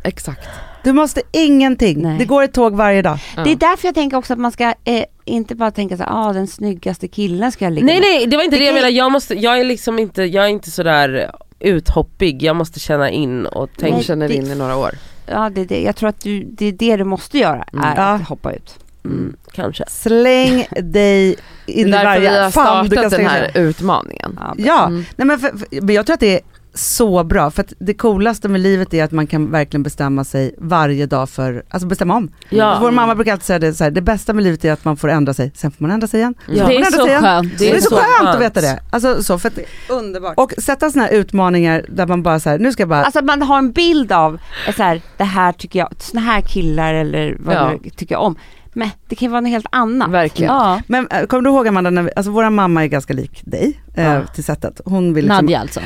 [0.03, 0.49] Exakt.
[0.85, 2.03] Du måste ingenting.
[2.03, 2.19] Nej.
[2.19, 3.19] Det går ett tåg varje dag.
[3.37, 3.45] Ja.
[3.45, 6.33] Det är därför jag tänker också att man ska eh, inte bara tänka så ah
[6.33, 8.03] den snyggaste killen ska jag ligga Nej med.
[8.03, 10.45] nej det var inte det, Det jag menar, jag måste, jag är liksom inte, jag
[10.45, 11.31] är inte sådär
[11.61, 14.91] uthoppig, jag måste känna in och Tänk tänka, känner det- in i några år.
[15.27, 15.83] Ja det är det.
[15.83, 17.85] Jag tror att du, det är det du måste göra, Mm.
[17.85, 18.03] är Ja.
[18.03, 18.75] att hoppa ut.
[19.05, 19.85] mm, kanske.
[19.89, 21.37] Släng dig
[21.67, 22.51] Det in är i därför vi har varje...
[22.51, 24.39] Fan, du kan startat den här utmaningen.
[24.41, 25.05] Ja, Ja, Mm.
[25.17, 26.41] nej men, för, för, men jag tror att det är
[26.79, 27.51] så bra.
[27.51, 31.31] För att det coolaste med livet är att man kan verkligen bestämma sig varje dag
[31.31, 32.31] för, alltså bestämma om.
[32.51, 32.79] Ja.
[32.81, 34.97] Vår mamma brukar alltid säga det så här, det bästa med livet är att man
[34.97, 36.35] får ändra sig, sen får man ändra sig igen.
[36.49, 36.63] Ja.
[36.65, 37.23] Får Det är ändra så sig igen.
[37.23, 37.59] skönt.
[37.59, 38.81] Det är, så, skönt, att veta det.
[38.91, 39.59] Alltså, så, för att,
[39.91, 40.35] Underbart.
[40.39, 43.25] och sätta sådana här utmaningar där man bara så här, nu ska jag bara, Alltså
[43.25, 44.39] man har en bild av,
[44.77, 47.73] så här, det här tycker jag, såna här killar eller vad Ja.
[47.85, 48.37] du tycker jag om.
[48.79, 50.11] Men det kan ju vara något helt annat.
[50.11, 50.55] Verkligen.
[50.55, 53.43] Ja, men äh, kommer du ihåg Amanda, när vi, alltså våra mamma är ganska lik
[53.45, 54.27] dig eh, Ja.
[54.27, 54.81] till sättet.
[54.85, 55.81] Hon vill liksom, Nadja alltså.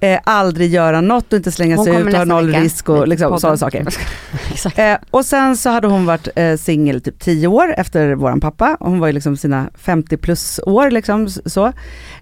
[0.00, 3.40] eh, aldrig göra något och inte slänga Hon sig ut ha noll risk och liksom,
[3.40, 3.80] sådana saker.
[4.52, 4.78] Exakt.
[4.78, 8.76] Eh, och sen så hade hon varit eh, singel typ 10 år efter våran pappa.
[8.80, 11.66] Hon var ju liksom sina 50 plus år liksom så.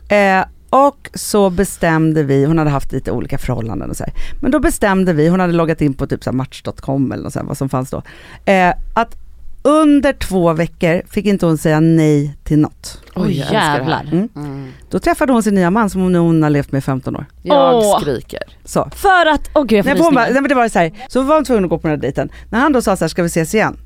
[0.08, 4.12] Eh, och så bestämde vi, hon hade haft lite olika förhållanden och så här.
[4.40, 7.38] Men då bestämde vi, hon hade loggat in på typ så match.com eller något så
[7.38, 8.02] här, vad som fanns då.
[8.44, 9.16] Eh, att
[9.62, 13.02] under två veckor fick inte hon säga nej till något.
[13.14, 14.02] Oj, Oj jävlar.
[14.12, 14.28] Mm.
[14.36, 14.72] Mm.
[14.90, 17.26] Då träffade hon sin nya man som hon, hon har levt med i 15 år.
[17.42, 18.00] Jag Åh.
[18.00, 18.42] skriker.
[18.64, 18.90] Så.
[18.94, 20.78] För att, åh gud jag Nej, får för hon bara, nej, men det var så
[20.78, 22.30] här, så var hon tvungen att gå på den här dejten.
[22.50, 23.76] När han då sa så här, ska vi ses igen?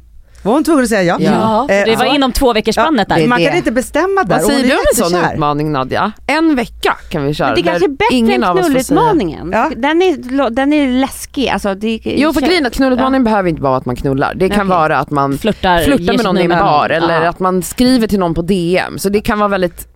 [0.47, 1.17] Var hon tvungen att säga ja?
[1.21, 1.65] Ja.
[1.69, 2.15] För det Eh, var ja.
[2.15, 3.17] inom två veckors spannet där.
[3.19, 4.29] är Man kan inte bestämma där.
[4.29, 5.35] Vad och hon säger är du om en sån jättekär.
[5.35, 6.13] utmaning Nadja?
[6.27, 7.47] En vecka kan vi köra.
[7.49, 9.51] Men det kanske är bättre än av oss får säga- knullutmaningen.
[9.53, 9.71] Ja.
[9.77, 11.49] Den, är, den är läskig.
[11.49, 14.35] Alltså, det, Jo för grejen är att knullutmaningen behöver inte bara vara att man knullar.
[14.37, 14.69] Det kan Okej.
[14.79, 16.63] vara att man Flörtar, flörtar ger med sitt någon i en nummer.
[16.63, 17.29] bar eller Ja.
[17.29, 18.99] att man skriver till någon på DM.
[18.99, 19.89] Så det kan vara väldigt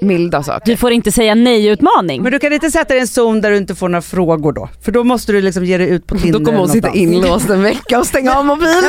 [0.00, 0.66] milda saker.
[0.66, 2.22] Du får inte säga nej-utmaning.
[2.22, 4.52] Men du kan inte sätta dig i en zon där du inte får några frågor
[4.52, 4.68] då.
[4.82, 7.50] För då måste du liksom ge dig ut på Tinder Då kommer hon sitta inlåst
[7.50, 8.82] en vecka och stänga av mobilen.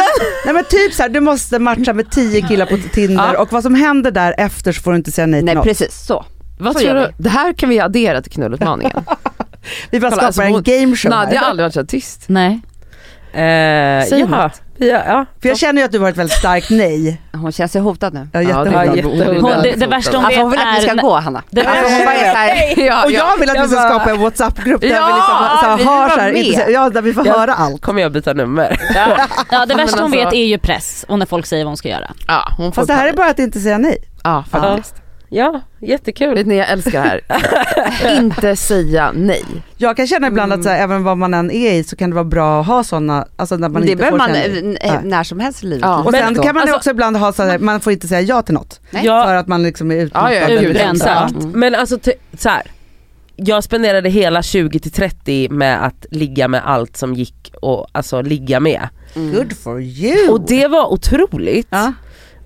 [0.46, 3.42] Nej men typ så här, du måste matcha med tio killar på Tinder Ja.
[3.42, 5.64] och vad som händer där efter så får du inte säga nej till Nej något.
[5.66, 6.26] precis, så.
[6.60, 7.12] Vad Så tror du?
[7.18, 8.92] Det här kan vi addera till knullutmaningen.
[9.92, 12.24] Vi bara skapar alltså en gameshow Nadja har aldrig varit så tyst.
[12.28, 12.60] Nej.
[13.34, 15.26] Eh, Säg ja, ja, ja.
[15.42, 17.22] För jag känner ju att du har ett väldigt starkt nej.
[17.34, 18.28] Hon känner sig hotad nu.
[18.34, 18.96] Jag Ja, det jättehotad.
[18.96, 19.38] jättehotad.
[19.56, 21.44] Hon, det, det värsta hon Alltså hon vet vill att vi ska gå Hanna.
[21.50, 24.10] Det, Alltså, hon bara är såhär, Ja, Och jag vill att vi ska bara- skapa
[24.12, 27.14] en WhatsApp-grupp där Ja, vi liksom, så här, vi har inte så- ja, där vi
[27.14, 27.40] får Ja.
[27.40, 27.82] höra allt.
[27.82, 28.78] kommer jag byta nummer.
[29.52, 31.78] ja, det värsta hon alltså- vet är ju press och när folk säger vad hon
[31.78, 32.12] ska göra.
[32.28, 33.98] Ja, hon får Fast det här är bara att inte säga nej.
[34.24, 34.96] Ja, faktiskt.
[35.30, 36.34] Ja, jättekul.
[36.36, 38.18] Vet ni, jag älskar det här.
[38.22, 39.44] inte säga nej.
[39.78, 42.10] Jag kan känna ibland att så här, även vad man än är i så kan
[42.10, 44.78] det vara bra att ha sådana, alltså när man det inte behöver får man eh,
[44.92, 45.00] Nej.
[45.04, 45.82] när som helst i livet.
[45.82, 46.04] Ja.
[46.04, 48.42] Och sen kan man alltså- också ibland ha så här, man får inte säga ja
[48.42, 48.80] till något.
[48.92, 49.06] Nej.
[49.06, 50.34] Ja, För att man liksom är utmattad.
[50.34, 50.98] Ja, ja, Utbränd.
[50.98, 51.32] Exakt.
[51.34, 51.52] Mm.
[51.60, 52.00] Men alltså
[52.38, 52.62] så här.
[53.36, 58.22] jag spenderade hela 20 till 30 med att ligga med allt som gick och alltså
[58.22, 58.90] ligga med.
[59.16, 59.36] Mm.
[59.36, 60.30] Good for you!
[60.30, 61.68] Och det var otroligt.
[61.70, 61.94] ja.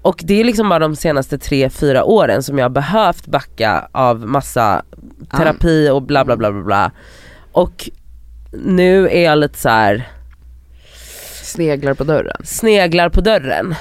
[0.04, 4.28] Och det är liksom bara de senaste 3-4 åren som jag har behövt backa av
[4.28, 4.84] massa
[5.38, 6.91] terapi och bla bla bla bla bla.
[7.51, 7.89] Och
[8.51, 10.08] nu är jag lite så här
[11.43, 12.41] Sneglar på dörren.
[12.43, 13.76] sneglar på dörren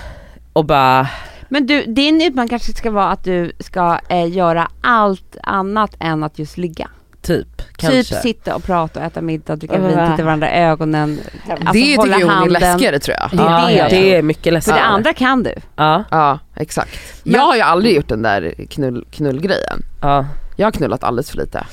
[0.53, 1.09] och bara
[1.49, 6.23] Men du, din utmaning kanske ska vara att du ska eh, göra allt annat än
[6.23, 6.89] att just ligga.
[7.23, 8.03] Typ kanske.
[8.05, 9.81] Typ sitta och prata och äta middag, dricka Ja.
[9.87, 11.19] vin, titta varandra i ögonen.
[11.51, 12.53] Alltså, det hålla tycker hon är handen.
[12.61, 13.31] läskigare tror jag.
[13.39, 14.79] Det är ja, det jag det är mycket För läskigare.
[14.81, 15.55] det andra kan du.
[15.77, 16.91] Ja, Ja, exakt.
[17.25, 19.83] jag har ju aldrig gjort den där knull, knullgrejen.
[20.01, 20.27] ja.
[20.57, 21.67] Jag har knullat alldeles för lite.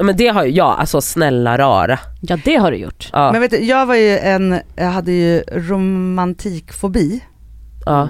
[0.00, 1.98] Men det har ju jag, alltså snälla rara.
[2.20, 3.10] Ja det har du gjort.
[3.12, 7.20] Ja, Men vet du, jag var ju en, jag hade ju romantikfobi.
[7.84, 8.08] Ja.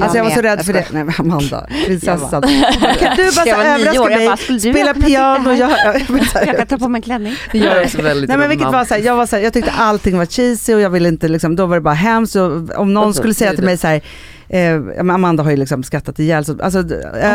[0.00, 0.86] Alltså jag var så rädd för det.
[0.92, 2.42] Nej men Amanda, prinsessan.
[2.80, 5.70] Jag Kan du bara Jag överraska år, jag mig, bara, spela piano, jag,
[6.34, 7.34] jag, Jag kan ta på mig en klänning.
[7.52, 9.52] Jag är också väldigt Nej men vilket var så här, jag var så här, jag
[9.52, 12.36] tyckte allting var cheesy och jag ville inte liksom, då var det bara hemskt.
[12.76, 14.02] Om någon skulle säga till mig så här,
[14.48, 16.86] eh, ja, Amanda har ju liksom skrattat ihjäl så, alltså Om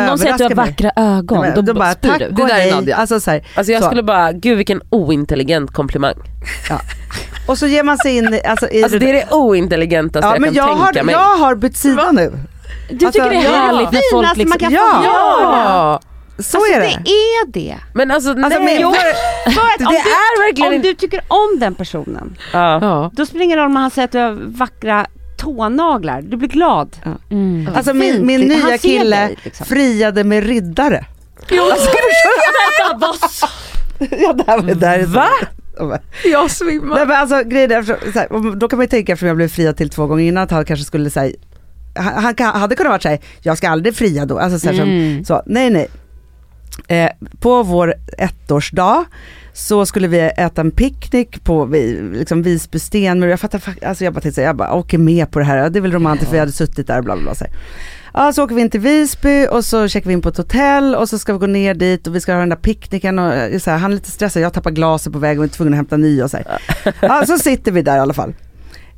[0.06, 2.28] någon säger att du har vackra ögon, Nej, då, men då bara spyr tack du.
[2.30, 2.70] Det där är hej.
[2.72, 2.96] Nadja.
[2.96, 3.86] Alltså, så här, Alltså jag så.
[3.88, 6.14] skulle bara, gud vilken ointelligent komplimang.
[7.46, 10.40] Och så ger man sig in alltså, i Alltså det är det ointelligentaste ja, jag
[10.40, 11.12] men kan jag tänka har, mig.
[11.14, 12.32] jag har bytt sida nu.
[12.90, 13.50] Du tycker Alltså, det är ja.
[13.50, 14.48] härligt när folk Finaste liksom...
[14.48, 14.98] man kan Ja.
[14.98, 16.00] få göra.
[16.38, 17.02] Så Alltså, är det.
[17.04, 17.76] det är det.
[17.94, 18.64] Men alltså, Alltså, nej.
[18.64, 21.74] men, Jo, för, För att Det om, du, är verkligen om du tycker om den
[21.74, 22.78] personen, Ja.
[22.82, 23.10] Ja.
[23.14, 25.06] då spelar det ingen roll om han säger att du har vackra
[25.44, 26.22] tånaglar.
[26.22, 26.96] Du blir glad.
[27.30, 27.68] Mm.
[27.74, 29.66] alltså min, min nya kille dig, liksom.
[29.66, 31.04] friade med riddare.
[34.10, 35.10] ja, det här, det här är så-
[35.86, 35.98] Va?
[36.24, 36.96] Jag svimmar.
[36.96, 39.48] Nej, men alltså, grejen är, så här, då kan man ju tänka eftersom jag blev
[39.48, 41.32] friad till två gånger innan att han kanske skulle säga
[41.96, 44.38] han, han hade kunnat vara såhär, jag ska aldrig fria då.
[44.38, 45.24] Alltså, så, här, Mm.
[45.24, 45.86] som, så nej nej.
[46.88, 47.10] Eh,
[47.40, 49.04] på vår ettårsdag
[49.52, 53.28] så skulle vi äta en picknick på vi- liksom Visby stenmur.
[53.28, 55.80] Jag fattar alltså jag bara tänkte jag bara åker med på det här, det är
[55.80, 57.34] väl romantiskt för vi hade suttit där och bla bla bla.
[57.34, 57.44] Så.
[58.14, 60.94] Ja, så åker vi in till Visby och så checkar vi in på ett hotell
[60.94, 63.34] och så ska vi gå ner dit och vi ska ha den där picknicken och
[63.34, 65.72] eh, så här, han är lite stressad, jag tappar glaset på vägen och är tvungen
[65.74, 66.60] att hämta nya och så här.
[67.00, 68.34] Ja, så sitter vi där i alla fall.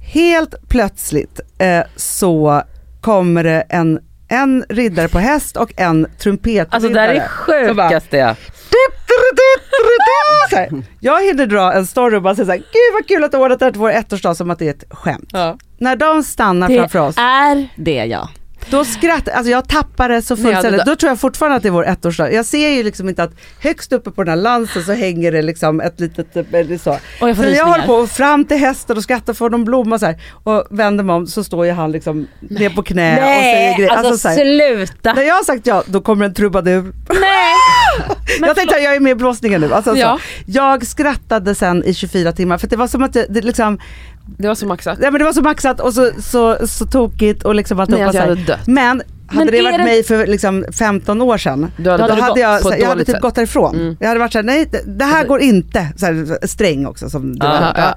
[0.00, 2.62] Helt plötsligt eh, så
[3.00, 3.98] kommer det en,
[4.28, 6.68] en riddare på häst och en trumpetriddare.
[6.70, 8.36] Alltså det här är sjukaste jag.
[11.00, 13.38] Jag hinner dra en story och bara säga så här, gud vad kul att du
[13.38, 15.30] ordnat det här till vår ettårsdag som att det är ett skämt.
[15.32, 15.58] Ja.
[15.78, 18.28] När de stannar Det framför oss, är det ja.
[18.70, 20.84] Då skrattar alltså jag tappar det så Nej, fullständigt.
[20.86, 22.32] Då tror jag fortfarande att det är vår ettårsdag.
[22.32, 25.42] Jag ser ju liksom inte att högst uppe på den här lansen så hänger det
[25.42, 26.90] liksom ett litet, eller så.
[27.20, 30.06] Och jag Så jag håller på fram till hästen och skrattar får de blomma så
[30.06, 33.52] här och vänder mig om så står ju han liksom ner på knä och säger
[33.68, 33.90] Nej, grejer.
[33.90, 35.12] alltså, så här, sluta.
[35.12, 36.82] när jag har sagt ja, då kommer en trubadur.
[37.08, 37.56] Nej!
[38.40, 39.74] jag tänkte att jag är med i blåsningen nu.
[39.74, 40.18] Alltså, Ja.
[40.46, 43.78] jag skrattade sen i 24 timmar för det var som att det, det liksom,
[44.26, 44.98] Det var så maxat.
[44.98, 48.12] nej, men det var så maxat och så, så, så tokigt och liksom alltihopa att
[48.12, 48.28] så jag här.
[48.28, 48.66] hade dött.
[48.66, 52.14] Men hade Men det varit det- mig för liksom 15 år sedan, Du hade, då
[52.14, 53.22] hade jag, på så, ett jag hade typ sätt.
[53.22, 53.74] gått därifrån.
[53.76, 53.96] Mm.
[54.00, 55.88] Jag hade varit såhär, nej det, här går inte.
[55.96, 57.72] Så här, sträng också som du var.
[57.76, 57.94] ja.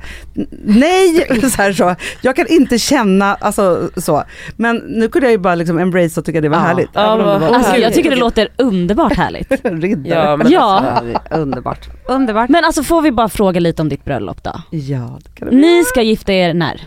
[0.65, 1.95] Nej, så, här, så.
[2.21, 4.23] jag kan inte känna alltså, så.
[4.55, 6.61] Men nu kunde jag ju bara liksom embrace och tycka det var Ja.
[6.63, 6.89] härligt.
[6.93, 9.51] Ja, det var- Alltså jag tycker det låter underbart härligt.
[9.63, 10.19] Riddare.
[10.30, 10.80] Ja, men Ja.
[10.80, 11.89] alltså, Underbart.
[12.07, 12.49] Underbart.
[12.49, 14.61] Men alltså får vi bara fråga lite om ditt bröllop då?
[14.69, 16.82] Ja, det kan det Ni ska gifta er när?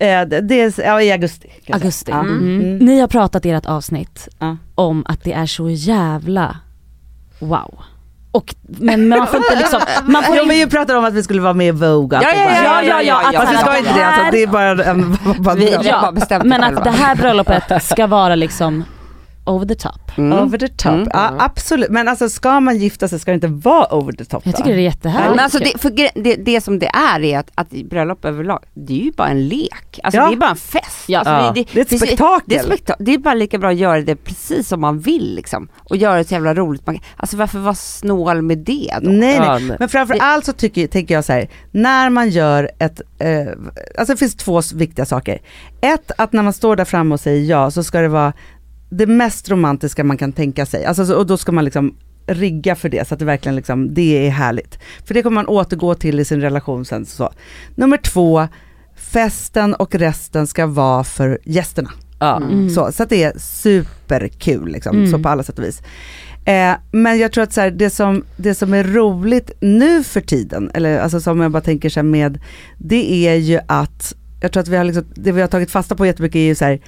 [0.00, 1.48] Eh, det, är ja, i augusti.
[1.72, 2.10] Augusti.
[2.12, 2.20] Ja.
[2.20, 2.38] Mm.
[2.60, 2.76] Mm.
[2.78, 4.56] Ni har pratat i ert avsnitt Ja.
[4.74, 6.56] om att det är så jävla
[7.38, 7.78] wow.
[8.32, 11.14] Och, men man får inte liksom, man får Jo, in, men vi pratade om att
[11.14, 12.18] vi skulle vara med i Vogue.
[12.18, 13.40] och Ja, ja, bara- ja, ja, ja, ja.
[13.40, 15.16] Fast vi ska inte det, alltså, det är bara en...
[15.38, 15.98] bara- Vi- ja.
[16.02, 18.84] bara bestämt det men att det här bröllopet ska vara liksom
[19.50, 20.18] over the top.
[20.18, 20.38] Mm.
[20.38, 21.08] Over the top, Mm.
[21.12, 21.90] ja, absolut.
[21.90, 24.58] Men alltså ska man gifta sig ska det inte vara over the top Jag då?
[24.58, 25.30] tycker det är jättehärligt.
[25.30, 25.90] Men alltså det, för
[26.24, 29.48] det, det som det är är att, att bröllop överlag, det är ju bara en
[29.48, 30.00] lek.
[30.02, 30.28] Alltså Ja.
[30.28, 31.04] det är bara en fest.
[31.08, 31.18] Ja.
[31.18, 31.52] Alltså, Ja.
[31.54, 32.44] Det är ett spektakel.
[32.46, 35.34] Det är, spekta- det är bara lika bra att göra det precis som man vill
[35.34, 35.68] liksom.
[35.90, 36.86] Och göra det så jävla roligt.
[36.86, 39.10] Man, alltså varför vara snål med det då?
[39.10, 39.76] Nej, nej.
[39.78, 43.46] Men framför Det- allt så tycker, tänker jag så här, när man gör ett, eh,
[43.98, 45.38] alltså det finns två viktiga saker.
[45.80, 48.32] Ett, att när man står där framme och säger ja så ska det vara
[48.90, 50.84] det mest romantiska man kan tänka sig.
[50.84, 51.94] Alltså, så- och då ska man liksom
[52.26, 54.78] rigga för det så att det verkligen liksom, det är härligt.
[55.04, 57.06] För det kommer man återgå till i sin relation sen.
[57.06, 57.32] Så.
[57.74, 58.48] Nummer två,
[58.96, 61.90] festen och resten ska vara för gästerna.
[62.20, 62.36] Ja.
[62.36, 62.70] Mm.
[62.70, 65.10] Så, så att det är superkul liksom, Mm.
[65.10, 65.82] så på alla sätt och vis.
[66.44, 70.20] Eh, men jag tror att så här, det, som, det som är roligt nu för
[70.20, 72.38] tiden, eller alltså som jag bara tänker så med,
[72.78, 75.94] det är ju att, jag tror att vi har liksom, det vi har tagit fasta
[75.94, 76.80] på jättemycket är ju så här,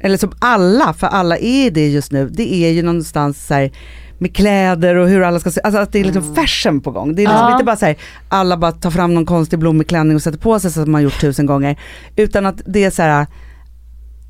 [0.00, 3.70] eller som alla, för alla är det just nu, det är ju någonstans så här,
[4.18, 7.14] med kläder och hur alla ska se, alltså att det är liksom fashion på gång.
[7.14, 7.52] Det är liksom Ja.
[7.52, 7.96] inte bara så här,
[8.28, 11.20] alla bara tar fram någon konstig blommig klänning och sätter på sig som man gjort
[11.20, 11.76] tusen gånger.
[12.16, 13.26] Utan att det är så här,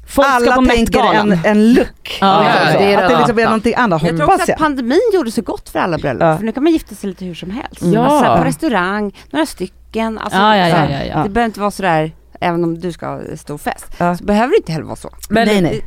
[0.06, 2.18] Folk ska alla tänker en, en look.
[2.20, 5.00] Ja, ja, det är att det liksom är någonting annat, Jag tror också att pandemin
[5.14, 6.38] gjorde så gott för alla bröllop.
[6.38, 7.82] För nu kan man gifta sig lite hur som helst.
[7.82, 8.00] Ja.
[8.00, 10.18] Alltså, på restaurang, några stycken.
[10.18, 11.22] Alltså, Ja, ja, så ja, här, ja, ja.
[11.22, 14.16] Det behöver inte vara sådär, även om du ska ha stor fest, Ja.
[14.16, 15.10] så behöver det inte heller vara så.
[15.28, 15.84] Men Nej, nej.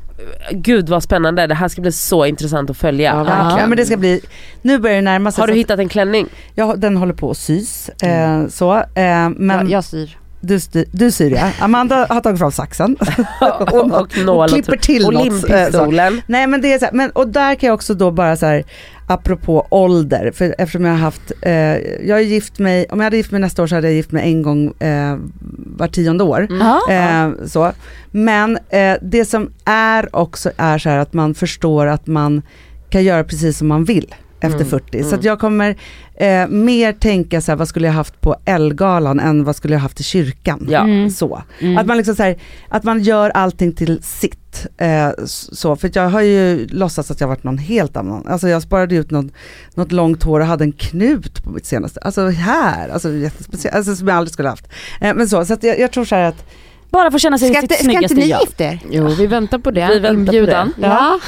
[0.52, 3.12] gud vad spännande, det här ska bli så intressant att följa.
[3.16, 3.60] Ja, verkligen.
[3.60, 4.22] Ja, men det ska bli,
[4.62, 5.41] nu börjar det närma sig.
[5.41, 6.28] Har du hittat en klänning?
[6.56, 7.89] Ja, den håller på att sys.
[7.89, 8.84] Eh, så, eh,
[9.36, 10.18] men jag, jag styr.
[10.43, 11.52] Du, styr, du syr ja.
[11.60, 12.97] Amanda har tagit fram saxen.
[13.72, 15.26] och, och nål och klipper till och något.
[15.26, 15.47] eh, så.
[15.47, 16.22] limpistolen.
[16.28, 18.45] Nej men det är så här, men, och där kan jag också då bara så
[18.45, 18.64] här,
[19.14, 21.51] apropå ålder, för eftersom jag har haft, eh,
[22.07, 24.12] jag har gift mig, om jag hade gift mig nästa år så hade jag gift
[24.12, 25.18] mig en gång eh,
[25.78, 26.47] var tionde år.
[26.49, 26.91] Ja.
[26.91, 27.72] Eh, så.
[28.12, 32.41] Men eh, det som är också är så här att man förstår att man
[32.89, 34.92] kan göra precis som man vill efter Mm, 40.
[34.92, 35.20] Så mm.
[35.20, 35.76] att jag kommer
[36.16, 39.82] eh, mer tänka så här, vad skulle jag haft på Elgalan än vad skulle jag
[39.82, 40.68] haft i kyrkan.
[40.70, 40.80] Ja.
[40.80, 41.10] Mm.
[41.10, 41.42] Så.
[41.60, 41.78] Mm.
[41.78, 42.38] Att man liksom så här,
[42.70, 44.68] att man gör allting till sitt.
[44.78, 48.28] Eh, så, för jag har ju låtsats att jag varit någon helt annan.
[48.28, 49.32] Alltså jag sparade ut något,
[49.74, 52.00] något långt hår och hade en knut på mitt senaste.
[52.00, 54.68] Alltså här, alltså jättespeciellt, alltså som jag aldrig skulle haft.
[55.02, 56.46] Eh, men så, så att jag, jag tror så här att
[56.92, 58.80] Bara få känna sig Ska, sitt inte- ska inte snyggaste ni gifta er?
[58.92, 59.88] Jo, vi väntar på det.
[59.88, 60.74] Vi väntar på Inbjudan.
[60.78, 60.88] det.
[60.88, 61.20] Ja.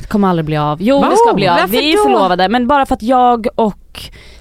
[0.00, 0.82] Det kommer aldrig bli av.
[0.82, 1.08] Jo Va?
[1.10, 2.02] det ska bli av, Varför vi är då?
[2.02, 3.76] förlovade men bara för att jag och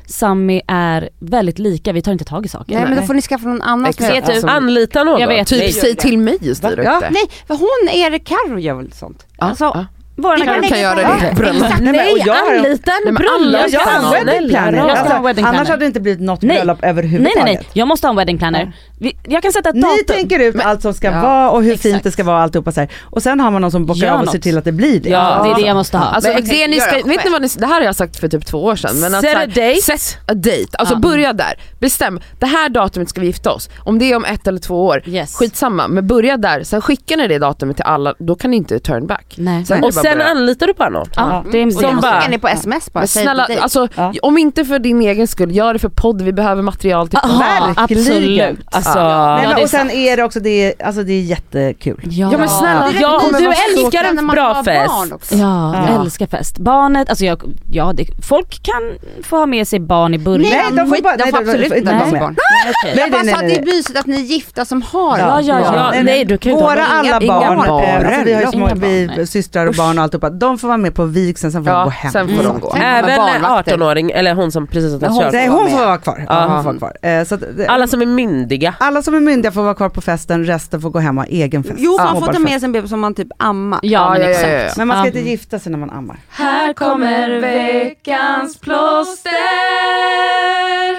[0.08, 2.76] Sami är väldigt lika, vi tar inte tag i saker.
[2.76, 4.30] Nej men då får ni skaffa någon annan som Exakt.
[4.30, 5.22] Alltså, Anlita någon.
[5.22, 5.48] Jag vet.
[5.48, 7.00] Typ säg till mig styr upp Ja.
[7.00, 7.10] det.
[7.10, 9.26] Nej, för hon, Erik Carro gör väl sånt?
[9.38, 9.86] Ja, Alltså, ja.
[10.22, 11.36] Våra kan lägga göra det.
[11.36, 11.64] Bröllop.
[11.64, 11.82] Exakt.
[11.84, 13.88] Nej, men, och jag har- anlita Nej, en men alla jag bröllop.
[13.88, 14.78] har en Ja, wedding planner.
[14.88, 15.70] Jag ska ha wedding annars planner.
[15.72, 16.58] hade det inte blivit något Nej.
[16.58, 17.44] bröllop Nej överhuvudtaget.
[17.46, 18.74] nej nej, jag måste ha en wedding planner.
[19.02, 20.06] Vi, jag kan sätta ett Ni datum.
[20.08, 21.82] tänker ut allt som ska Ja, vara och hur exakt.
[21.84, 22.90] fint det ska vara och alltihopa så här.
[23.04, 24.44] Och sen har man någon som bockar Gör av och ser något.
[24.44, 25.10] till att det blir det.
[25.10, 26.06] Ja, det är det jag måste ha.
[26.06, 28.20] Alltså, Men det kan ni ska, vet ni vad ni, det här har jag sagt
[28.20, 29.00] för typ två år sedan.
[29.00, 29.82] Men att, Set a date.
[29.82, 30.68] Set a date.
[30.78, 31.00] Alltså Ja.
[31.00, 31.54] börja där.
[31.80, 33.70] Bestäm, det här datumet ska vi gifta oss.
[33.80, 35.36] Om det är om ett eller två år, Yes.
[35.36, 35.88] skitsamma.
[35.88, 39.08] Men börja där, sen skickar ni det datumet till alla, då kan ni inte turn
[39.08, 39.34] back.
[39.38, 39.66] Nej.
[39.66, 39.82] Sen
[40.12, 41.08] sen anlitar du bara någon.
[41.16, 43.08] Ja, det är det Som bara- ni på sms bara?
[43.08, 44.14] Snälla, alltså, Ja.
[44.22, 47.40] om inte för din egen skull, gör det för podd, vi behöver material till podd.
[47.40, 47.76] Verkligen.
[47.78, 48.60] absolut.
[48.72, 50.50] Alltså, Nej, Ja, men, och sen är det också, det
[50.80, 52.00] är, alltså det är jättekul.
[52.04, 54.88] Ja, Ja, men snälla, Ja, du älskar en bra fest.
[54.88, 55.20] barn.
[55.32, 55.92] Ja, Ja.
[55.94, 56.58] jag älskar fest.
[56.60, 57.42] Barnet, alltså jag,
[57.72, 58.82] ja det, folk kan
[59.24, 60.42] få ha med sig barn i början.
[60.42, 62.22] Nej, Nej, de får bara- de nej, får får absolut inte ha med.
[62.22, 62.36] barn.
[62.40, 62.94] Okej.
[62.96, 63.76] Nej, Jag bara nej, sa att nej, det är nej.
[63.76, 65.92] mysigt att ni är gifta som har Ja, ja, ja.
[65.96, 68.06] Ja, nej, du kan ju inte Våra ha alla barn, barn.
[68.06, 69.28] alltså vi har ju små, barn, vi, nej.
[69.28, 71.90] systrar och barn och alltihopa, de får vara med på vigseln, sen får de gå
[71.90, 72.12] hem.
[72.12, 72.46] sen får Mm.
[72.46, 72.72] de gå.
[72.72, 73.72] Sen- Även barnvakter.
[73.74, 75.34] 18-åring, eller hon som precis har Men tagit hon- körkort.
[75.34, 76.26] Nej hon får vara kvar.
[76.28, 76.40] Ja, Ja.
[76.48, 76.94] hon får vara kvar.
[77.10, 78.76] Eh, så att, det- Alla som är myndiga.
[78.80, 81.30] alla som är myndiga får vara kvar på festen, resten får gå hem och ha
[81.32, 81.76] egen fest.
[81.78, 83.80] Jo, man får ta med sig en bebis som man typ ammar.
[83.84, 84.70] Ja, men Ja, ja, ja.
[84.78, 86.18] Men man ska inte gifta sig när man ammar.
[86.30, 89.32] Här kommer veckans plåster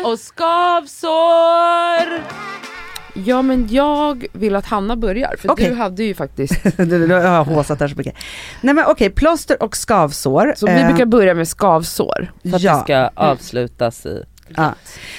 [0.04, 2.20] och skavsår.
[3.14, 5.68] Ja men jag vill att Hanna börjar, för Okej.
[5.68, 8.14] du hade ju faktiskt, Du du har håsat där så mycket.
[8.60, 10.54] Nej men okej, plåster och skavsår.
[10.56, 12.32] så vi Eh, brukar börja med skavsår.
[12.42, 12.74] För att ja.
[12.74, 14.22] det ska avslutas i...
[14.56, 14.74] Ja.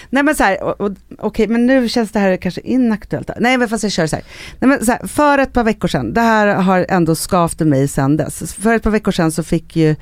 [0.10, 3.30] Nej men så här, och- och- okej men nu känns det här kanske inaktuellt.
[3.40, 4.26] Nej men fast jag kör så här.
[4.60, 5.08] Nej, men så här.
[5.08, 8.54] För ett par veckor sedan, det här har ändå skavt i mig sedan dess.
[8.54, 9.96] För ett par veckor sedan så fick ju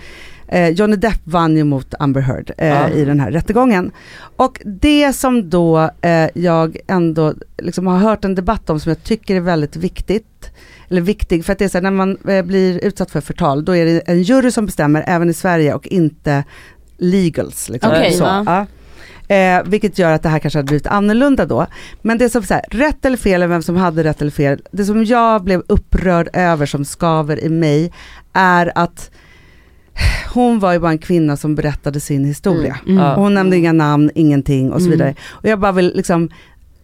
[0.52, 2.90] eh, Johnny Depp vann ju mot Amber Heard eh, Ja.
[2.90, 3.92] i den här rättegången.
[4.36, 9.04] Och det som då eh, jag ändå liksom har hört en debatt om som jag
[9.04, 10.52] tycker är väldigt viktigt,
[10.90, 13.66] eller viktig, för att det är så här, när man eh, blir utsatt för förtal,
[13.66, 16.44] då är det en jury som bestämmer, även i Sverige, och inte
[16.98, 17.70] legals.
[17.70, 17.92] Liksom.
[17.92, 18.44] Okej, så, ja.
[18.46, 18.66] ja.
[19.36, 21.66] Eh, vilket gör att det här kanske hade blivit annorlunda då.
[22.02, 24.62] Men det som så här, rätt eller fel, eller vem som hade rätt eller fel,
[24.72, 27.94] det som jag blev upprörd över som skaver i mig
[28.34, 29.12] är att
[30.34, 32.78] hon var ju bara en kvinna som berättade sin historia.
[32.88, 32.98] Mm.
[32.98, 33.16] Ja.
[33.16, 34.92] Hon nämnde inga namn, ingenting och så Mm.
[34.92, 35.16] vidare.
[35.30, 36.30] Och jag bara vill liksom,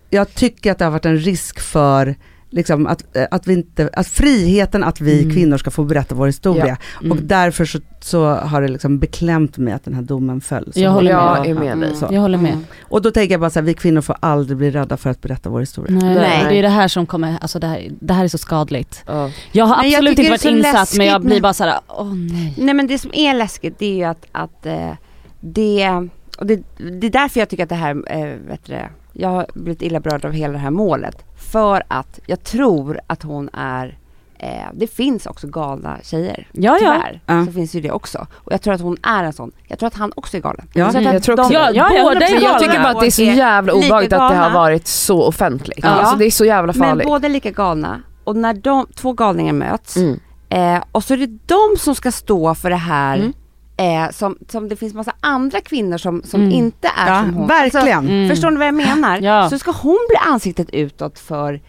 [0.09, 2.16] jag tycker att det har varit en risk för
[2.56, 5.36] liksom att, eh, att, vi inte, att friheten att vi Mm.
[5.36, 6.78] kvinnor ska få berätta vår historia.
[6.99, 7.12] Mm.
[7.12, 10.74] Och därför så, så har det liksom beklämt mig att den här domen föll.
[10.74, 11.38] Så Jag håller med.
[11.38, 11.95] Jag är med dig.
[11.95, 12.08] Så.
[12.12, 12.53] Jag håller med.
[12.53, 12.66] Mm.
[12.82, 15.22] Och då tänker jag bara så här, vi kvinnor får aldrig bli rädda för att
[15.22, 15.99] berätta vår historia.
[15.99, 16.45] Nej, Nej.
[16.49, 19.03] Det är det här som kommer, alltså det här, det här är så skadligt.
[19.08, 19.32] Ja.
[19.51, 22.16] Jag har jag absolut tycker inte varit insatt men jag läskigt blir bara såhär, åh
[22.16, 22.53] nej.
[22.58, 24.91] Nej men det som är läskigt det är ju att, att eh,
[25.39, 25.89] det,
[26.38, 28.78] och det, det är därför jag tycker att det här, eh, vet du,
[29.18, 31.26] jag har blivit illa berörd av hela det här målet.
[31.51, 33.97] För att jag tror att hon är,
[34.39, 36.47] eh, det finns också galna tjejer.
[36.51, 36.76] Ja.
[36.80, 37.45] Tyvärr Ja.
[37.45, 38.28] så finns ju det också.
[38.34, 39.51] Och jag tror att hon är en sån.
[39.68, 40.68] Jag tror att han också är galen.
[40.74, 41.59] Ja, att jag tror också de-.
[41.59, 44.32] Ja, Ja, båda är Men jag tycker bara att det är så jävla obehagligt att
[44.32, 45.80] det har varit så offentligt.
[45.84, 45.89] Ja.
[45.89, 47.07] Alltså det är så jävla Men farligt.
[47.07, 48.01] båda är lika galna.
[48.24, 50.20] Och när de, två galningar möts Mm.
[50.49, 53.34] Eh, och så är det de som ska stå för det här Mm.
[53.78, 56.53] Eh, som, som det finns massa andra kvinnor som, som Mm.
[56.53, 57.47] inte är Ja, som hon.
[57.47, 57.97] verkligen.
[57.97, 58.30] Alltså, Mm.
[58.30, 59.21] Förstår ni vad jag menar?
[59.21, 59.49] Ja.
[59.49, 61.61] Så ska hon bli ansiktet utåt för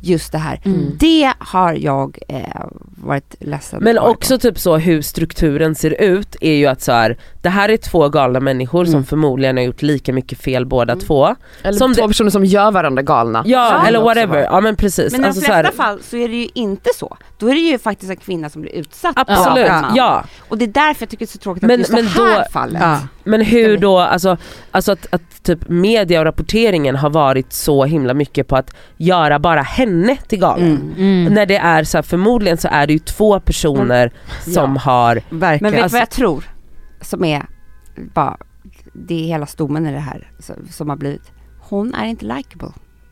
[0.00, 0.60] just det här.
[0.64, 0.96] Mm.
[1.00, 2.40] Det har jag eh,
[3.02, 7.18] varit ledsen Men också typ så hur strukturen ser ut är ju att så här,
[7.42, 9.04] det här är två galna människor som Mm.
[9.04, 11.04] förmodligen har gjort lika mycket fel båda Mm.
[11.04, 11.36] två.
[11.62, 13.42] Eller som två det- personer som gör varandra galna.
[13.46, 13.86] Ja, Ja.
[13.86, 15.12] eller whatever, ja men precis.
[15.12, 17.16] Men i de Alltså, så flesta här, fall så är det ju inte så.
[17.38, 19.92] Då är det ju faktiskt en kvinna som blir utsatt Absolut, av en man.
[19.96, 20.24] ja.
[20.48, 22.10] Och det är därför jag tycker det är så tråkigt Men- att just men det
[22.10, 22.78] här då- fallet.
[22.82, 22.98] Ja.
[23.24, 24.36] Men hur då, alltså,
[24.70, 29.38] alltså att, att typ media och rapporteringen har varit så himla mycket på att göra
[29.38, 30.66] bara henne till galen.
[30.66, 30.92] Mm.
[31.22, 31.34] Mm.
[31.34, 34.12] När det är så här, förmodligen så är det ju två personer
[34.54, 35.58] som har, Verkligen.
[35.62, 36.44] Men vet du Alltså- vad jag tror?
[37.02, 37.46] Som är
[38.14, 38.36] bara,
[38.92, 40.30] det är hela stommen i det här
[40.70, 41.30] som, har blivit.
[41.60, 42.68] Hon är inte likable.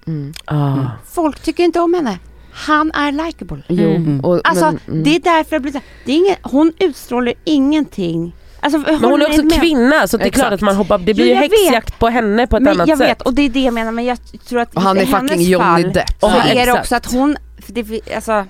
[0.06, 0.32] Mm.
[0.44, 2.18] ah, Folk tycker inte om henne.
[2.52, 3.62] Han är likable.
[3.68, 4.20] Jo, Mm.
[4.20, 5.02] och, Alltså men, mm.
[5.04, 8.34] det är därför det blir så det är ingen, hon utstrålar ingenting.
[8.60, 10.46] Alltså, men hon är också kvinna så det är Exakt.
[10.46, 11.50] klart att man hoppar, det blir Jo, ju jag vet.
[11.64, 13.08] häxjakt på henne på ett men annat jag sätt.
[13.08, 14.18] vet och det är det jag menar men jag
[14.48, 16.08] tror att och han är i hennes fucking Johnny fall Depp.
[16.20, 18.44] så Ja, är det också att hon, för det, alltså,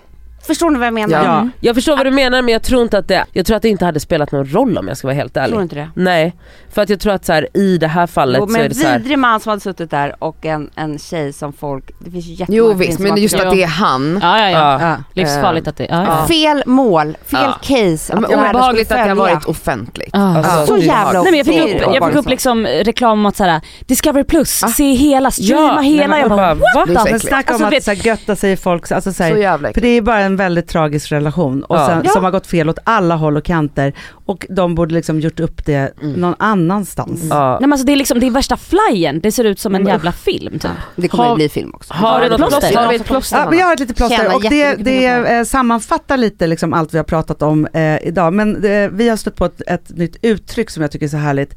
[0.47, 1.25] förstår ni vad jag menar?
[1.25, 1.49] Ja.
[1.61, 3.69] Jag förstår vad du menar men jag tror inte att det, jag tror att det
[3.69, 5.61] inte hade spelat någon roll om jag ska vara helt Tror ärlig.
[5.61, 5.91] inte det?
[5.95, 6.35] Nej,
[6.73, 8.65] för att jag tror att så här, i det här fallet Jo, så men är
[8.65, 11.53] en det så här, vidrig man som hade suttit där och en, en tjej som
[11.53, 14.19] folk, det finns ju jättemånga Jo visst men just att det är han.
[14.23, 14.79] Ja ja ja.
[14.81, 14.97] ja.
[15.13, 16.19] Livsfarligt att det, ja, ja.
[16.21, 16.27] Ja.
[16.27, 17.59] Fel mål, fel Ja.
[17.63, 18.15] case.
[18.15, 20.15] Men att obehagligt att det har varit offentligt.
[20.15, 22.31] Alltså, Så är jävla Nej men jag fick är upp, jag fick upp så.
[22.31, 24.69] liksom reklam om att såhär, Discovery plus, Ah.
[24.69, 26.07] se hela, streama Ja, hela.
[26.07, 28.07] nej, Jag men bara, bara, är så Men snacka om Alltså, att vet- så här,
[28.07, 31.13] götta sig i folks, alltså, så Så jävla för det är bara en väldigt tragisk
[31.13, 32.11] relation och sen, Ja.
[32.11, 33.93] som har gått fel åt alla håll och kanter
[34.27, 36.13] och de borde liksom gjort upp det Mm.
[36.13, 37.21] någon annanstans.
[37.31, 37.51] Ja.
[37.51, 39.83] Nej men alltså det är liksom, det är värsta flyen, det ser ut som en
[39.83, 40.71] Men jävla film typ.
[40.97, 41.95] Det kommer att bli film också.
[41.95, 42.61] Har du något plåster?
[42.61, 42.77] plåster?
[42.83, 43.37] Har vi ett plåster?
[43.39, 46.95] Ja, men jag har ett litet plåster och det, det eh, sammanfattar lite liksom allt
[46.95, 48.33] vi har pratat om eh, idag.
[48.33, 51.17] Men eh, vi har stött på ett, ett nytt uttryck som jag tycker är så
[51.17, 51.57] härligt,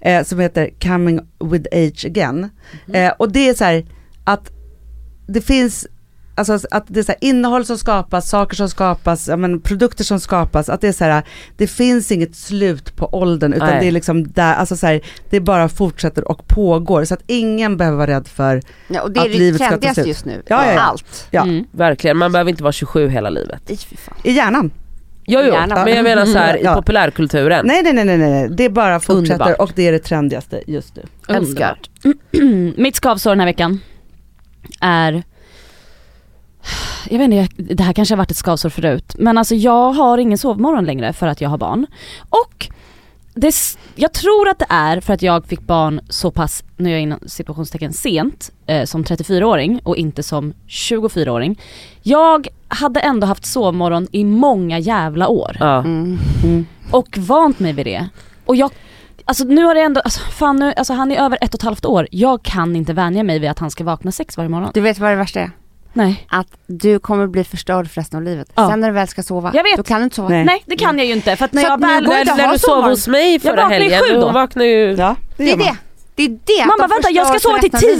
[0.00, 2.50] eh, som heter coming with age again.
[2.92, 3.86] Eh, och det är så här
[4.24, 4.50] att
[5.26, 5.86] det finns
[6.36, 10.04] Alltså att det är så här, innehåll som skapas, saker som skapas, ja, men, produkter
[10.04, 11.22] som skapas, att det är så här,
[11.56, 13.80] det finns inget slut på åldern utan Nej.
[13.80, 17.76] det är liksom där, alltså så här, det bara fortsätter och pågår så att ingen
[17.76, 20.06] behöver vara rädd för, Ja, och det är Att det livet ska ta slut.
[20.06, 20.42] just nu.
[20.46, 20.80] Ja, ja, ja.
[20.80, 21.26] Allt.
[21.30, 21.42] Ja.
[21.42, 21.64] Mm.
[21.72, 23.70] Verkligen, man behöver inte vara 27 hela livet.
[24.22, 24.70] I, hjärnan.
[25.26, 25.52] Jo, jo.
[25.52, 25.84] Gärna.
[25.84, 26.74] men jag menar så här, i Ja.
[26.74, 27.66] populärkulturen.
[27.66, 28.48] Nej nej nej nej, nej.
[28.50, 29.60] det bara fortsätter Underbart.
[29.60, 31.02] och det är det trendigaste just nu.
[31.28, 31.78] Älskar.
[32.80, 33.80] Mitt skavsår den här veckan
[34.80, 35.22] är
[37.10, 40.18] jag vet inte, det här kanske har varit ett skavsår förut, men alltså jag har
[40.18, 41.86] ingen sovmorgon längre för att jag har barn.
[42.30, 42.68] Och
[43.34, 43.54] det,
[43.94, 47.02] jag tror att det är för att jag fick barn så pass, nu är jag
[47.02, 51.60] inom situationstecken sent, eh, som 34-åring och inte som 24-åring.
[52.02, 55.78] Jag hade ändå haft sovmorgon i många jävla år Ja.
[55.78, 56.18] Mm.
[56.90, 58.08] och vant mig vid det.
[58.46, 58.70] Och jag,
[59.24, 61.64] alltså nu har det ändå, alltså, fan nu, alltså han är över ett och ett
[61.64, 62.08] halvt år.
[62.10, 64.70] Jag kan inte vänja mig vid att han ska vakna sex varje morgon.
[64.74, 65.50] Du vet vad det värsta är?
[65.96, 66.26] Nej.
[66.28, 68.48] Att du kommer bli förstörd för resten av livet.
[68.54, 68.70] Ja.
[68.70, 69.76] Sen när du väl ska sova, Jag vet.
[69.76, 70.28] då kan du inte sova.
[70.28, 70.44] Nej.
[70.44, 72.04] Nej det kan jag ju inte för att när Så jag väl...
[72.04, 74.30] När, när du sov hos mig förra helgen, sju då.
[74.32, 74.92] vaknade ju...
[74.94, 75.76] Ja, Det är det.
[76.14, 76.66] Det är det.
[76.66, 77.96] Man bara de vänta jag ska sova till tio!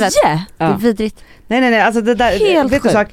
[0.58, 1.24] Det är vidrigt.
[1.46, 3.08] Nej nej nej, alltså det där, Helt vet du sak?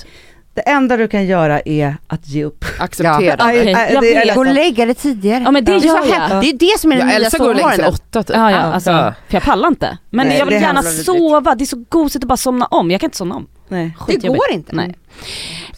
[0.53, 2.65] Det enda du kan göra är att ge upp.
[2.79, 3.15] Acceptera.
[3.17, 4.33] Okej, aj, jag det.
[4.35, 5.41] Gå och lägga dig tidigare.
[5.45, 6.41] Ja men det är så gör jag.
[6.41, 7.93] Det är det som är den Jag nya älskar att gå och lägga sig sovmorgonen.
[8.09, 8.35] åtta typ.
[8.35, 9.13] Ja ja alltså, Ja.
[9.27, 9.97] för jag pallar inte.
[10.09, 12.65] Men Nej, jag vill det är gärna sova, det är så gosigt att bara somna
[12.65, 12.91] om.
[12.91, 13.47] Jag kan inte somna om.
[13.71, 13.95] Nej.
[14.07, 14.75] Det går inte.
[14.75, 14.95] Nej.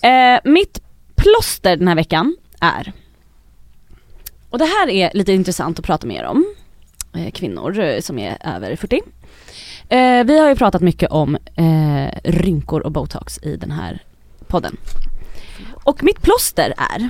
[0.01, 0.81] Eh, mitt
[1.15, 2.93] plåster den här veckan är,
[4.49, 6.45] och det här är lite intressant att prata med er om,
[7.15, 9.01] eh, kvinnor eh, som är över 40.
[9.89, 14.03] Eh, vi har ju pratat mycket om eh, rynkor och botox i den här
[14.47, 14.77] podden.
[15.83, 17.09] Och mitt plåster är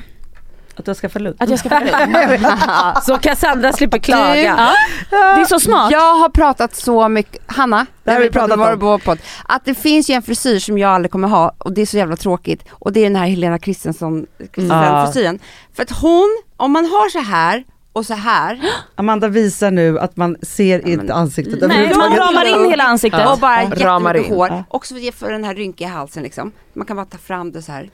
[0.76, 1.36] Att jag ska få lugn.
[1.40, 2.48] Att jag ska få lugn.
[3.04, 4.36] Så Cassandra slipper klaga.
[4.36, 4.72] Ja.
[5.10, 5.92] Det är så smart.
[5.92, 9.00] Jag har pratat så mycket, Hanna, Det har vi pratat om.
[9.00, 11.86] På, att det finns ju en frisyr som jag aldrig kommer ha och det är
[11.86, 15.06] så jävla tråkigt och det är den här Helena Christensen Ja.
[15.06, 15.40] frisyren.
[15.74, 17.64] För att hon, om man har så här
[17.94, 18.62] och så här
[18.96, 23.28] Amanda visar nu att man ser inte ansiktet Nej, man ramar in hela ansiktet.
[23.28, 24.48] och bara Ramar jättemycket hår.
[24.48, 24.64] Ja.
[24.68, 26.52] Också för den här rynkiga halsen liksom.
[26.74, 27.90] Man kan bara ta fram det så här.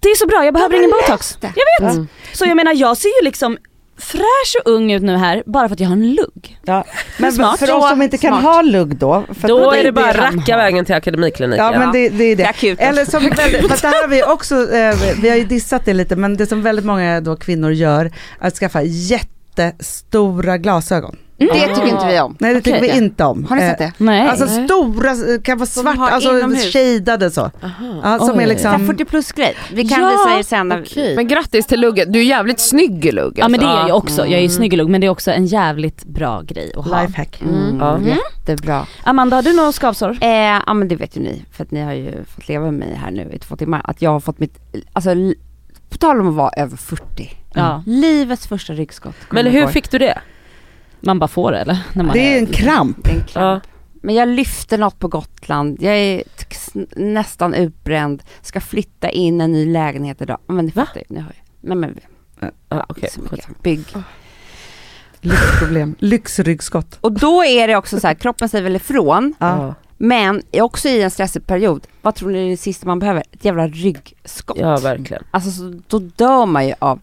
[0.00, 1.36] Det är så bra, jag behöver ingen botox.
[1.40, 1.52] det.
[1.80, 2.08] Jag vet.
[2.32, 3.58] Så jag menar jag ser ju liksom
[3.98, 6.58] fräsch och ung ut nu här bara för att jag har en lugg.
[6.64, 6.84] Ja.
[7.18, 7.58] Men Smart.
[7.58, 8.54] för oss som inte kan Smart.
[8.54, 9.24] ha lugg då.
[9.40, 11.64] För Då att är det bara han racka vägen till akademikliniken.
[11.66, 12.46] Ja men det, det är Det är det.
[12.48, 12.80] akut.
[12.80, 15.94] Eller som väldigt, fast det här har vi också, eh, vi har ju dissat det
[15.94, 18.04] lite men det som väldigt många då kvinnor gör
[18.40, 21.16] är att skaffa jättestora glasögon.
[21.38, 22.36] Det tycker inte vi om.
[22.40, 22.90] Nej det tycker Okej.
[22.92, 23.44] vi inte om.
[23.44, 23.92] Har ni Eh, sett det?
[23.98, 24.28] Nej.
[24.28, 26.72] Alltså stora, eh, kan vara svart, har alltså inomhus.
[26.72, 27.50] shadade så.
[28.02, 28.44] Ja, som Oj.
[28.44, 29.54] är Så här liksom, 40 plus grej.
[29.72, 30.68] Vi kan Ja, visa er sen.
[30.68, 33.32] när- Men grattis till lugget, du är jävligt snygg i lugg.
[33.36, 33.84] ja men det alltså.
[33.84, 36.04] är jag också, jag är ju snygg i lugg men det är också en jävligt
[36.04, 37.02] bra grej att ha.
[37.02, 37.42] lifehack.
[37.42, 37.78] Mm.
[37.80, 37.98] Ja.
[38.00, 38.86] Jättebra.
[39.04, 40.18] Amanda har du några skavsår?
[40.20, 40.28] Eh,
[40.66, 42.94] ja men det vet ju ni, för att ni har ju fått leva med mig
[43.02, 43.80] här nu i två timmar.
[43.84, 44.58] Att jag har fått mitt,
[44.92, 45.34] alltså l-
[45.90, 47.30] på tal om att vara över 40.
[47.54, 47.82] Ja.
[47.86, 49.14] Livets första ryggskott.
[49.30, 50.18] Men hur fick du det?
[51.06, 51.78] Man bara får det eller?
[51.92, 53.06] När man Det är en kramp.
[53.08, 53.30] En kramp.
[53.34, 53.60] Ja.
[54.02, 56.22] Men jag lyfter något på Gotland, jag är
[56.96, 60.38] nästan utbränd, ska flytta in en ny lägenhet idag.
[60.46, 61.22] Men ni fattar ju, ju.
[61.60, 62.00] Nej men
[62.68, 63.84] Ja, så mycket bygg.
[65.20, 65.94] Lyxproblem.
[65.98, 66.98] Lyxryggskott.
[67.00, 69.74] Och då är det också så här, kroppen säger väl ifrån, Ja.
[69.96, 71.86] men är också i en stressig period.
[72.02, 73.22] Vad tror ni är det sista man behöver?
[73.32, 74.58] Ett jävla ryggskott.
[74.60, 75.22] ja, verkligen.
[75.30, 77.00] Alltså så, då dör man ju av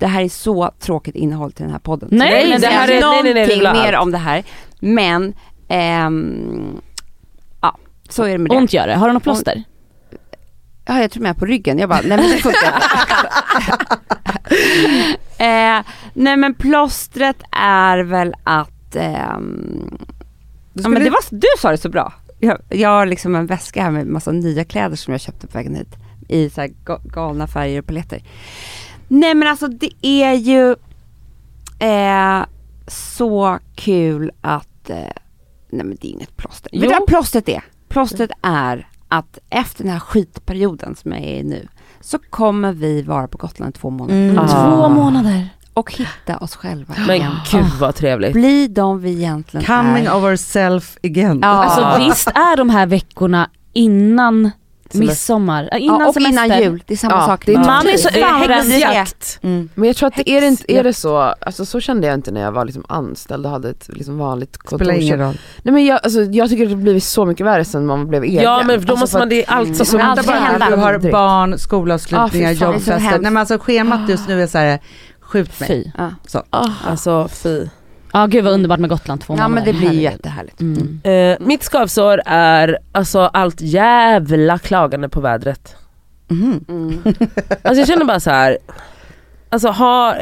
[0.00, 2.08] det här är så tråkigt innehåll till den här podden.
[2.08, 4.10] Så Nej, vill det säga här är- nej, nej, nej, det någonting blir mer om
[4.12, 4.44] det här.
[4.80, 5.34] Men,
[5.68, 6.80] ehm,
[7.60, 7.76] ja,
[8.08, 8.56] så är det med det.
[8.56, 9.62] Ont gör det, har du något plåster?
[10.86, 11.78] Ja, jag tror med på ryggen.
[11.78, 12.72] Jag bara, nej men det funkar
[15.38, 15.84] eh,
[16.14, 19.38] Nej men plåstret är väl att, Du ja,
[20.88, 22.12] men det var, du sa det så bra.
[22.38, 25.58] Jag, jag har liksom en väska här med massa nya kläder som jag köpte på
[25.58, 25.94] vägen hit.
[26.28, 28.22] I så här ga- galna färger och paletter.
[29.12, 30.70] Nej men alltså det är ju
[31.78, 32.44] eh,
[32.86, 34.96] så kul att, eh,
[35.70, 36.70] nej men det är inget plåster.
[36.72, 36.92] Vet du Jo.
[36.98, 37.64] vad plåstret är?
[37.88, 41.68] Plåstret är att efter den här skitperioden som jag är i nu
[42.00, 44.38] så kommer vi vara på Gotland i två månader Mm.
[44.38, 44.48] Ah.
[44.48, 45.48] Två månader.
[45.74, 47.32] och hitta oss själva Men igen.
[47.52, 48.32] gud vad trevligt.
[48.32, 50.14] Bli de vi egentligen Coming är.
[50.16, 51.38] ourself again.
[51.42, 51.48] Ja.
[51.48, 54.50] Alltså visst är de här veckorna innan.
[54.94, 56.44] Midsommar, äh, innan ja, och semester.
[56.46, 57.46] innan jul, det är samma Ja, sak.
[57.46, 58.72] det är Man är så överens.
[58.72, 59.38] häxjakt.
[59.42, 59.68] Mm.
[59.74, 62.30] Men jag tror att det är, inte, är det så, alltså så kände jag inte
[62.30, 65.20] när jag var liksom anställd och hade ett liksom vanligt Spelar ingen kontorsjobb.
[65.20, 65.38] roll.
[65.62, 68.08] Nej men jag, alltså, jag tycker att det har blivit så mycket värre sen man
[68.08, 68.42] blev egen.
[68.42, 69.84] Ja men då alltså, måste man, det är allt Mm.
[69.84, 73.00] som Men Vänta allt bara du har barn, skolavslutningar, så jobbfester.
[73.10, 74.78] Nej men alltså schemat just nu är så här,
[75.20, 75.68] skjut mig.
[75.68, 75.90] Fy.
[75.98, 76.10] Ja.
[76.26, 76.42] Så.
[76.86, 77.66] Alltså fy.
[78.12, 79.72] Ja gud vad underbart med Gotland två ja men månader.
[79.72, 80.02] det blir Herregud.
[80.02, 80.60] jättehärligt.
[80.60, 81.00] Mm.
[81.04, 85.76] Eh, mitt skavsår är alltså allt jävla klagande på vädret.
[86.28, 86.64] Mhm.
[86.68, 87.02] Mm.
[87.62, 88.58] Alltså jag känner bara så här.
[89.50, 90.16] alltså ha,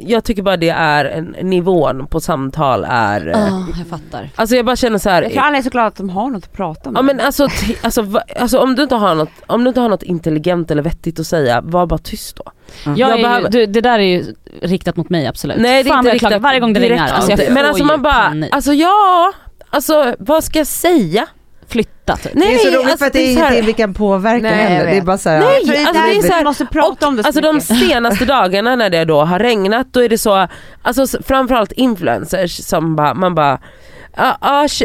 [0.00, 4.30] jag tycker bara det är en nivån på samtal är, Ja, jag fattar.
[4.36, 5.22] alltså jag bara känner så här.
[5.22, 6.96] Jag tror alla är så glada att de har något att prata om.
[6.96, 9.80] Ja men alltså, t- alltså, va, alltså om, du inte har något, om du inte
[9.80, 12.42] har något intelligent eller vettigt att säga, var bara tyst då.
[12.84, 15.56] Jag Jag är ju, behöver- du, det där är ju riktat mot mig absolut.
[15.60, 17.08] Nej det är Fan inte riktat varje gång det direkt regnar.
[17.16, 18.54] Alltså, men alltså man bara, panik.
[18.54, 19.32] alltså ja,
[19.70, 21.26] alltså vad ska jag säga?
[21.72, 22.34] Flytta typ.
[22.34, 24.54] Nej, det är så roligt alltså, för att det är ingenting vi kan påverka Nej,
[24.54, 24.90] heller.
[24.90, 25.82] Det är bara så här, Nej, alltså, det är
[26.18, 27.78] är så här- vi måste prata om det så Alltså de mycket.
[27.88, 30.48] senaste dagarna när det då har regnat då är det så,
[30.82, 33.58] alltså framförallt influencers som bara, man bara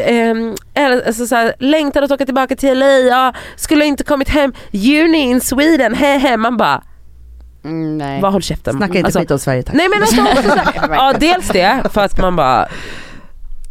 [0.02, 4.30] ehm, eller, alltså, så här, längtar att åka tillbaka till LA, ja, skulle inte kommit
[4.30, 6.38] hem, juni in Sweden, hehe.
[6.38, 6.84] Man bara,
[7.66, 8.22] Mm, nej.
[8.22, 8.78] vad håll käften.
[8.78, 9.76] snacka inte Alltså, skit om Sverige tack.
[9.76, 10.22] Nej men alltså,
[10.92, 12.68] ja dels det, för att man bara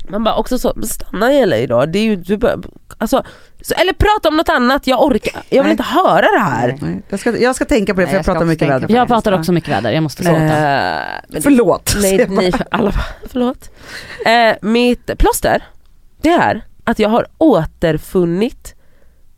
[0.09, 2.57] man bara också så, stanna i LA då, det är ju, du bara,
[2.99, 3.23] alltså,
[3.63, 5.71] så, eller prata om något annat, jag orkar, jag vill Nej.
[5.71, 6.79] inte höra det här.
[6.81, 8.95] Nej, Jag ska, jag ska tänka på det Nej, för jag jag pratar mycket väder.
[8.97, 10.41] Jag pratar också mycket väder, jag måste sluta.
[10.43, 11.95] Eh, men- Förlåt.
[12.03, 12.51] Nej, bara.
[12.71, 12.93] alla
[13.31, 13.71] förlåt.
[14.27, 15.65] Eh, mitt plåster,
[16.23, 18.75] det är att jag har återfunnit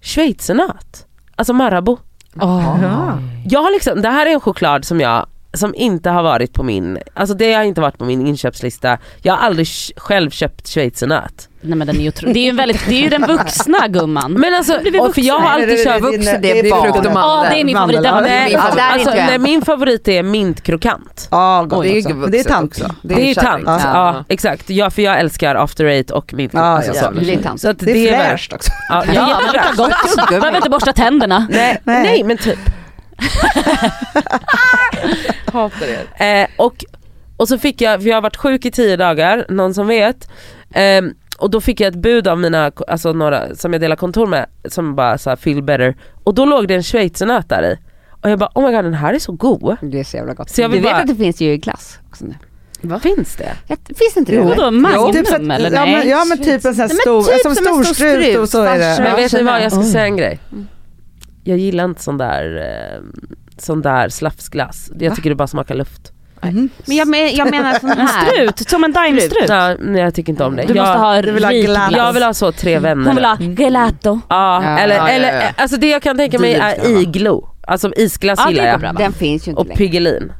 [0.02, 1.06] schweizernöt.
[1.36, 1.96] Alltså Marabou.
[2.34, 3.18] Ja.
[3.48, 6.62] Jag har liksom, det här är en choklad som jag som inte har varit på
[6.62, 8.98] min, alltså det har inte varit på min inköpslista.
[9.22, 11.48] Jag har aldrig själv köpt schweizernöt.
[11.60, 13.22] Nej men den är ju otro- det är ju en väldigt, det är ju den
[13.28, 14.32] vuxna gumman.
[14.32, 16.82] Men alltså, blir och för jag har alltid det- kört vuxen, det- är är barn.
[16.82, 17.52] frukt och Ja mandel.
[17.54, 18.00] det är min favorit.
[18.04, 21.28] ja, är Nej, min Ja, alltså, är alltså, nej, min favorit är mintkrokant.
[21.30, 22.70] Ja, gott Det är det är tant.
[22.72, 22.94] också.
[23.02, 23.80] Det är tant, Ja.
[23.84, 24.70] ja, exakt.
[24.70, 26.52] Ja, för jag älskar after eight och mint.
[26.54, 27.04] Ja, alltså, ja, så.
[27.04, 27.22] jävlar.
[27.22, 27.36] Det är
[27.94, 28.70] Det är fräscht också.
[28.88, 30.28] Ja, Ja, ja, det luktar gott.
[30.28, 31.46] Behöver inte borsta tänderna.
[31.50, 32.02] nej, Nej.
[32.02, 32.58] nej men typ.
[35.52, 35.86] Hatar
[36.18, 36.42] er.
[36.42, 36.84] Eh, och,
[37.36, 40.28] och så fick jag, för jag har varit sjuk i tio dagar, någon som vet.
[40.74, 44.26] Ehm, och då fick jag ett bud av mina, alltså några som jag delar kontor
[44.26, 45.96] med, som bara sa feel better.
[46.24, 47.78] Och då låg det en schweizernöt där i.
[48.22, 49.76] Och jag bara oh my god den här är så god.
[49.82, 50.50] Det är så jävla gott.
[50.50, 52.34] Så jag du vet bara- att det finns ju i glass också nu?
[52.80, 53.52] Vad finns det?
[53.66, 54.36] Ja, Finns inte det?
[54.38, 54.56] Jo, eller?
[54.56, 57.22] då, Magnum Typ så att- eller ja, men, ja men typ en sån här stor,
[57.22, 59.02] typ som som en stor storstrut strut, och så är det.
[59.02, 60.38] Men vet ni vad, jag ska säga en grej.
[61.44, 63.02] Jag gillar inte sån där, eh,
[63.62, 64.90] sån där slafsglass.
[64.98, 66.12] Jag tycker det bara smakar luft.
[66.42, 66.68] Mhm.
[66.86, 68.26] Men jag, men, jag menar sån En här.
[68.26, 69.48] strut, som en daimstrut.
[69.48, 70.62] Ja, nej, jag tycker inte om det.
[70.62, 71.92] Du jag, måste ha du vill ha rik glass.
[71.96, 73.06] jag vill ha så tre vänner.
[73.06, 74.20] Hon vill ha gelato.
[74.28, 75.48] Ja, Ja, eller, ja, ja, eller ja.
[75.56, 77.48] alltså det jag kan tänka mig är iglo.
[77.66, 78.80] Alltså isglass Ja, gillar jag.
[78.80, 78.92] bra.
[78.92, 79.78] Den finns ju inte Och längre.
[79.78, 80.32] Piggelin.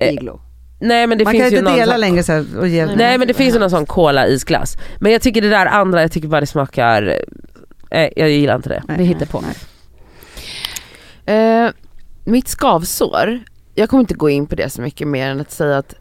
[0.00, 0.40] eh, Iglo.
[0.80, 2.86] Nej men det Man finns kan ju inte dela sån, längre så här och ge.
[2.86, 4.76] Nej men det finns ju någon sån cola isglass.
[5.00, 7.16] Men jag tycker det där andra, jag tycker bara det smakar,
[7.90, 8.82] eh, jag gillar inte det.
[8.98, 9.42] Vi hittar på.
[11.26, 11.70] Eh,
[12.24, 13.40] mitt skavsår,
[13.74, 15.94] jag kommer inte gå in på det så mycket mer än att säga att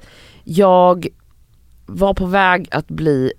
[0.44, 1.08] jag
[1.86, 3.34] var på väg att bli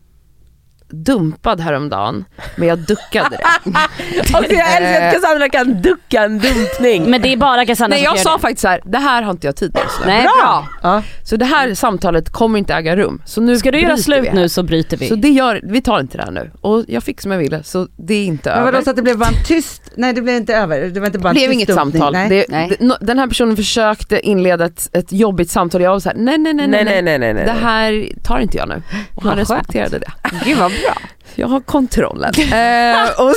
[0.91, 2.25] dumpad häromdagen,
[2.57, 3.71] men jag duckade det.
[4.39, 7.11] Och jag älskar att Cassandra kan ducka en dumpning.
[7.11, 8.41] Men det är bara Cassandra Nej som jag gör sa det.
[8.43, 10.07] faktiskt så här: det här har inte jag tid med just nu.
[10.07, 10.69] Nej, bra.
[10.83, 11.03] Ja.
[11.25, 13.23] Så det här samtalet kommer inte äga rum.
[13.25, 14.35] Så nu Ska du göra bryter vi slut här.
[14.35, 15.09] nu så bryter vi.
[15.09, 16.51] Så det gör, vi tar inte det här nu.
[16.61, 18.73] Och jag fick som jag ville så det är inte Men över.
[18.73, 21.07] vadå så att det blev bara en tyst, nej det blev inte över, det var
[21.07, 22.13] inte bara Det en blev tyst inget dumpning, samtal.
[22.13, 22.29] Nej.
[22.29, 22.69] Det, Nej.
[22.79, 26.39] det, no, den här personen försökte inleda ett, ett jobbigt samtal jag var såhär nej
[26.39, 27.45] nej nej nej, nej nej nej nej.
[27.45, 28.83] Det här tar inte jag nu.
[29.15, 29.61] Och han Vad skönt.
[29.61, 30.11] respekterade det.
[30.45, 30.99] Gud vad bra.
[31.35, 32.33] Jag har kontrollen.
[32.39, 33.35] eh, och,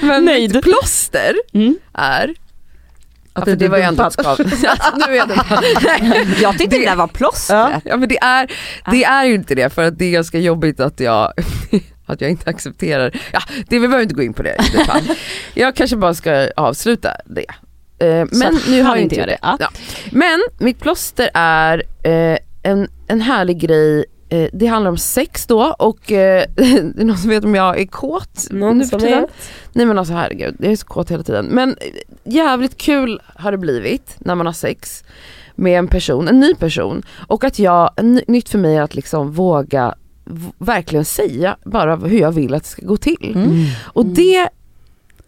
[0.00, 0.54] men Nöjd.
[0.54, 1.78] mitt plåster Mm.
[1.94, 2.36] är Att
[3.34, 4.38] Ja, för det var ju ändå skav.
[4.96, 5.28] nu är jag.
[6.40, 7.82] Jag tyckte det där var plåstret.
[7.84, 8.52] Ja men det är,
[8.90, 11.32] det är ju inte det för att det är ganska jobbigt att jag
[12.06, 15.10] att jag inte accepterar, ja det, vi behöver inte gå in på det i detalj.
[15.54, 17.46] Jag kanske bara ska avsluta det.
[18.06, 19.26] Eh, men nu har jag inte det.
[19.26, 19.38] det.
[19.60, 19.68] Ja.
[20.10, 25.74] Men mitt plåster är eh, en, en härlig grej, eh, det handlar om sex då
[25.78, 29.00] och eh, det är någon som vet om jag är kåt Någon nu för som
[29.00, 29.20] tiden.
[29.20, 29.30] vet?
[29.72, 31.46] Nej men alltså herregud, jag är så kåt hela tiden.
[31.46, 31.76] Men eh,
[32.24, 35.04] jävligt kul har det blivit när man har sex
[35.54, 37.02] med en person, en ny person.
[37.28, 37.90] Och att jag,
[38.26, 39.94] nytt för mig är att liksom våga
[40.58, 43.32] verkligen säga bara hur jag vill att det ska gå till.
[43.34, 43.64] Mm.
[43.82, 44.48] Och det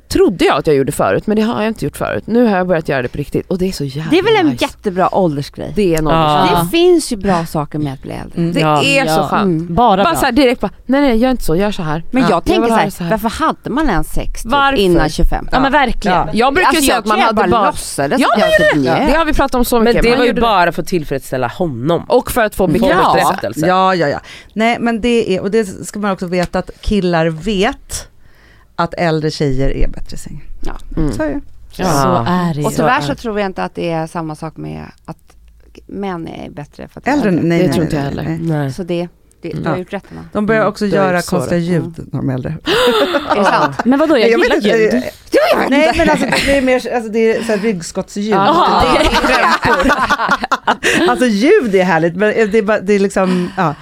[0.08, 2.22] trodde jag att jag gjorde förut men det har jag inte gjort förut.
[2.26, 4.22] Nu har jag börjat göra det på riktigt och det är så jävla Det är
[4.22, 4.64] väl en nice.
[4.64, 5.72] jättebra åldersgrej.
[5.76, 6.40] Det är en Ja.
[6.40, 6.64] åldersgrej.
[6.64, 8.38] Det finns ju bra saker med att bli äldre.
[8.40, 8.52] Mm.
[8.52, 8.82] Det Ja.
[8.82, 9.28] är så Ja.
[9.28, 9.42] skönt.
[9.62, 9.74] Mm.
[9.74, 10.20] Bara, Bara bra.
[10.20, 12.04] såhär direkt bara, nej nej gör inte så, gör så här.
[12.10, 13.10] Men Ja, jag tänker vill så ha här, det här.
[13.10, 14.78] varför hade man ens sex typ Varför?
[14.82, 15.48] innan 25?
[15.52, 16.16] Ja men verkligen.
[16.16, 16.28] Ja.
[16.32, 18.40] Jag brukar Alltså, säga jag att man tror jag hade bara bara, låtsades Ja, att
[18.40, 19.16] man jag typ det njöt.
[19.16, 20.02] har vi pratat om så Men mycket.
[20.02, 22.04] det Man var ju gjorde bara för att tillfredsställa honom.
[22.08, 23.14] Och för att få Få bekräftelse.
[23.14, 23.66] bekräftelse.
[23.66, 24.20] Ja, ja, ja.
[24.52, 28.07] Nej men det är, och det ska man också veta att killar vet
[28.78, 30.40] att äldre tjejer är bättre i.
[30.60, 30.72] Ja.
[30.96, 31.12] Mm.
[31.12, 31.40] Så är det.
[31.72, 31.82] Så
[32.28, 32.76] är det Och ju.
[32.76, 35.18] tyvärr så tror jag inte att det är samma sak med att
[35.86, 38.38] män är bättre för att är Äldre, nej, nej, Det nej, tror inte jag heller.
[38.40, 38.72] nej.
[38.72, 39.08] Så det,
[39.42, 39.70] det du Ja.
[39.70, 40.24] har gjort rätt Anna.
[40.32, 41.64] De börjar Mm, också är göra konstiga det.
[41.66, 42.54] ljud när de är äldre.
[43.30, 43.76] Är det sant?
[43.84, 45.02] Men vadå, jag, Nej, gillar inte, ljud.
[45.70, 48.34] Nej men alltså det är mer alltså, det är så här ryggskottsljud.
[48.34, 49.06] Jaha, Det är-
[49.74, 49.90] okej.
[51.08, 53.74] Alltså ljud är härligt men det är, bara, det är liksom, ja.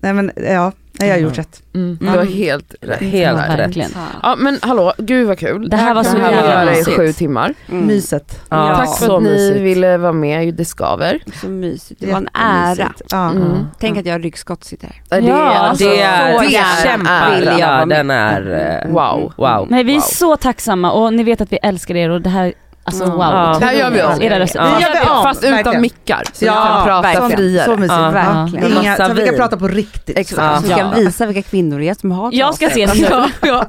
[0.00, 1.62] Nej men ja, nej, jag har gjort rätt.
[1.74, 1.96] Mm.
[2.00, 2.18] Du Mm.
[2.18, 3.00] har helt rätt.
[3.00, 3.76] Helt Ja, rätt.
[4.22, 5.68] Ja men hallå, gud vad kul.
[5.68, 6.96] Det här var kan så vi jävla mysigt.
[6.96, 7.54] sju timmar.
[7.70, 7.86] Mm.
[7.86, 8.40] Myset.
[8.48, 9.60] Ja, Tack för så att ni mysigt.
[9.60, 11.22] ville vara med i Det Skaver.
[11.40, 12.00] Så mysigt.
[12.00, 12.92] Det var en ära.
[13.10, 13.30] Ja.
[13.30, 13.66] Mm.
[13.78, 15.20] Tänk att jag ryggskott sitter här.
[15.20, 18.92] Det Ja, är alltså, Det är, så det är kämpa, vill jag den är, eh,
[18.92, 19.32] wow.
[19.36, 19.66] wow.
[19.70, 20.02] Nej vi är Wow.
[20.02, 22.52] så tacksamma och ni vet att vi älskar er och det här,
[22.84, 23.16] alltså Mm.
[23.16, 23.24] wow.
[23.26, 23.56] Ja.
[23.60, 24.22] Det här gör vi om.
[24.22, 24.58] Era röster.
[24.60, 24.80] Ja.
[24.80, 25.22] Gör vi om.
[25.22, 25.80] Fast utan verkligen.
[25.80, 26.22] mickar.
[26.32, 27.30] Så Ja, vi kan prata verkligen.
[27.30, 27.64] friare.
[27.64, 27.92] Så mysigt.
[27.98, 28.10] Ja.
[28.10, 28.72] verkligen.
[28.74, 28.80] Ja.
[28.82, 30.18] Inga, så vi kan prata på riktigt.
[30.18, 30.62] Exakt.
[30.62, 32.92] Så vi kan visa vilka kvinnor det är som har Jag ska se nu.
[33.42, 33.64] Ja.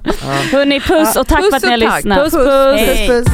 [0.51, 2.18] Hörni puss och tack Puss för att ni har lyssnat.
[2.20, 2.47] Puss puss.
[2.80, 3.07] Hej.
[3.07, 3.34] Puss, puss.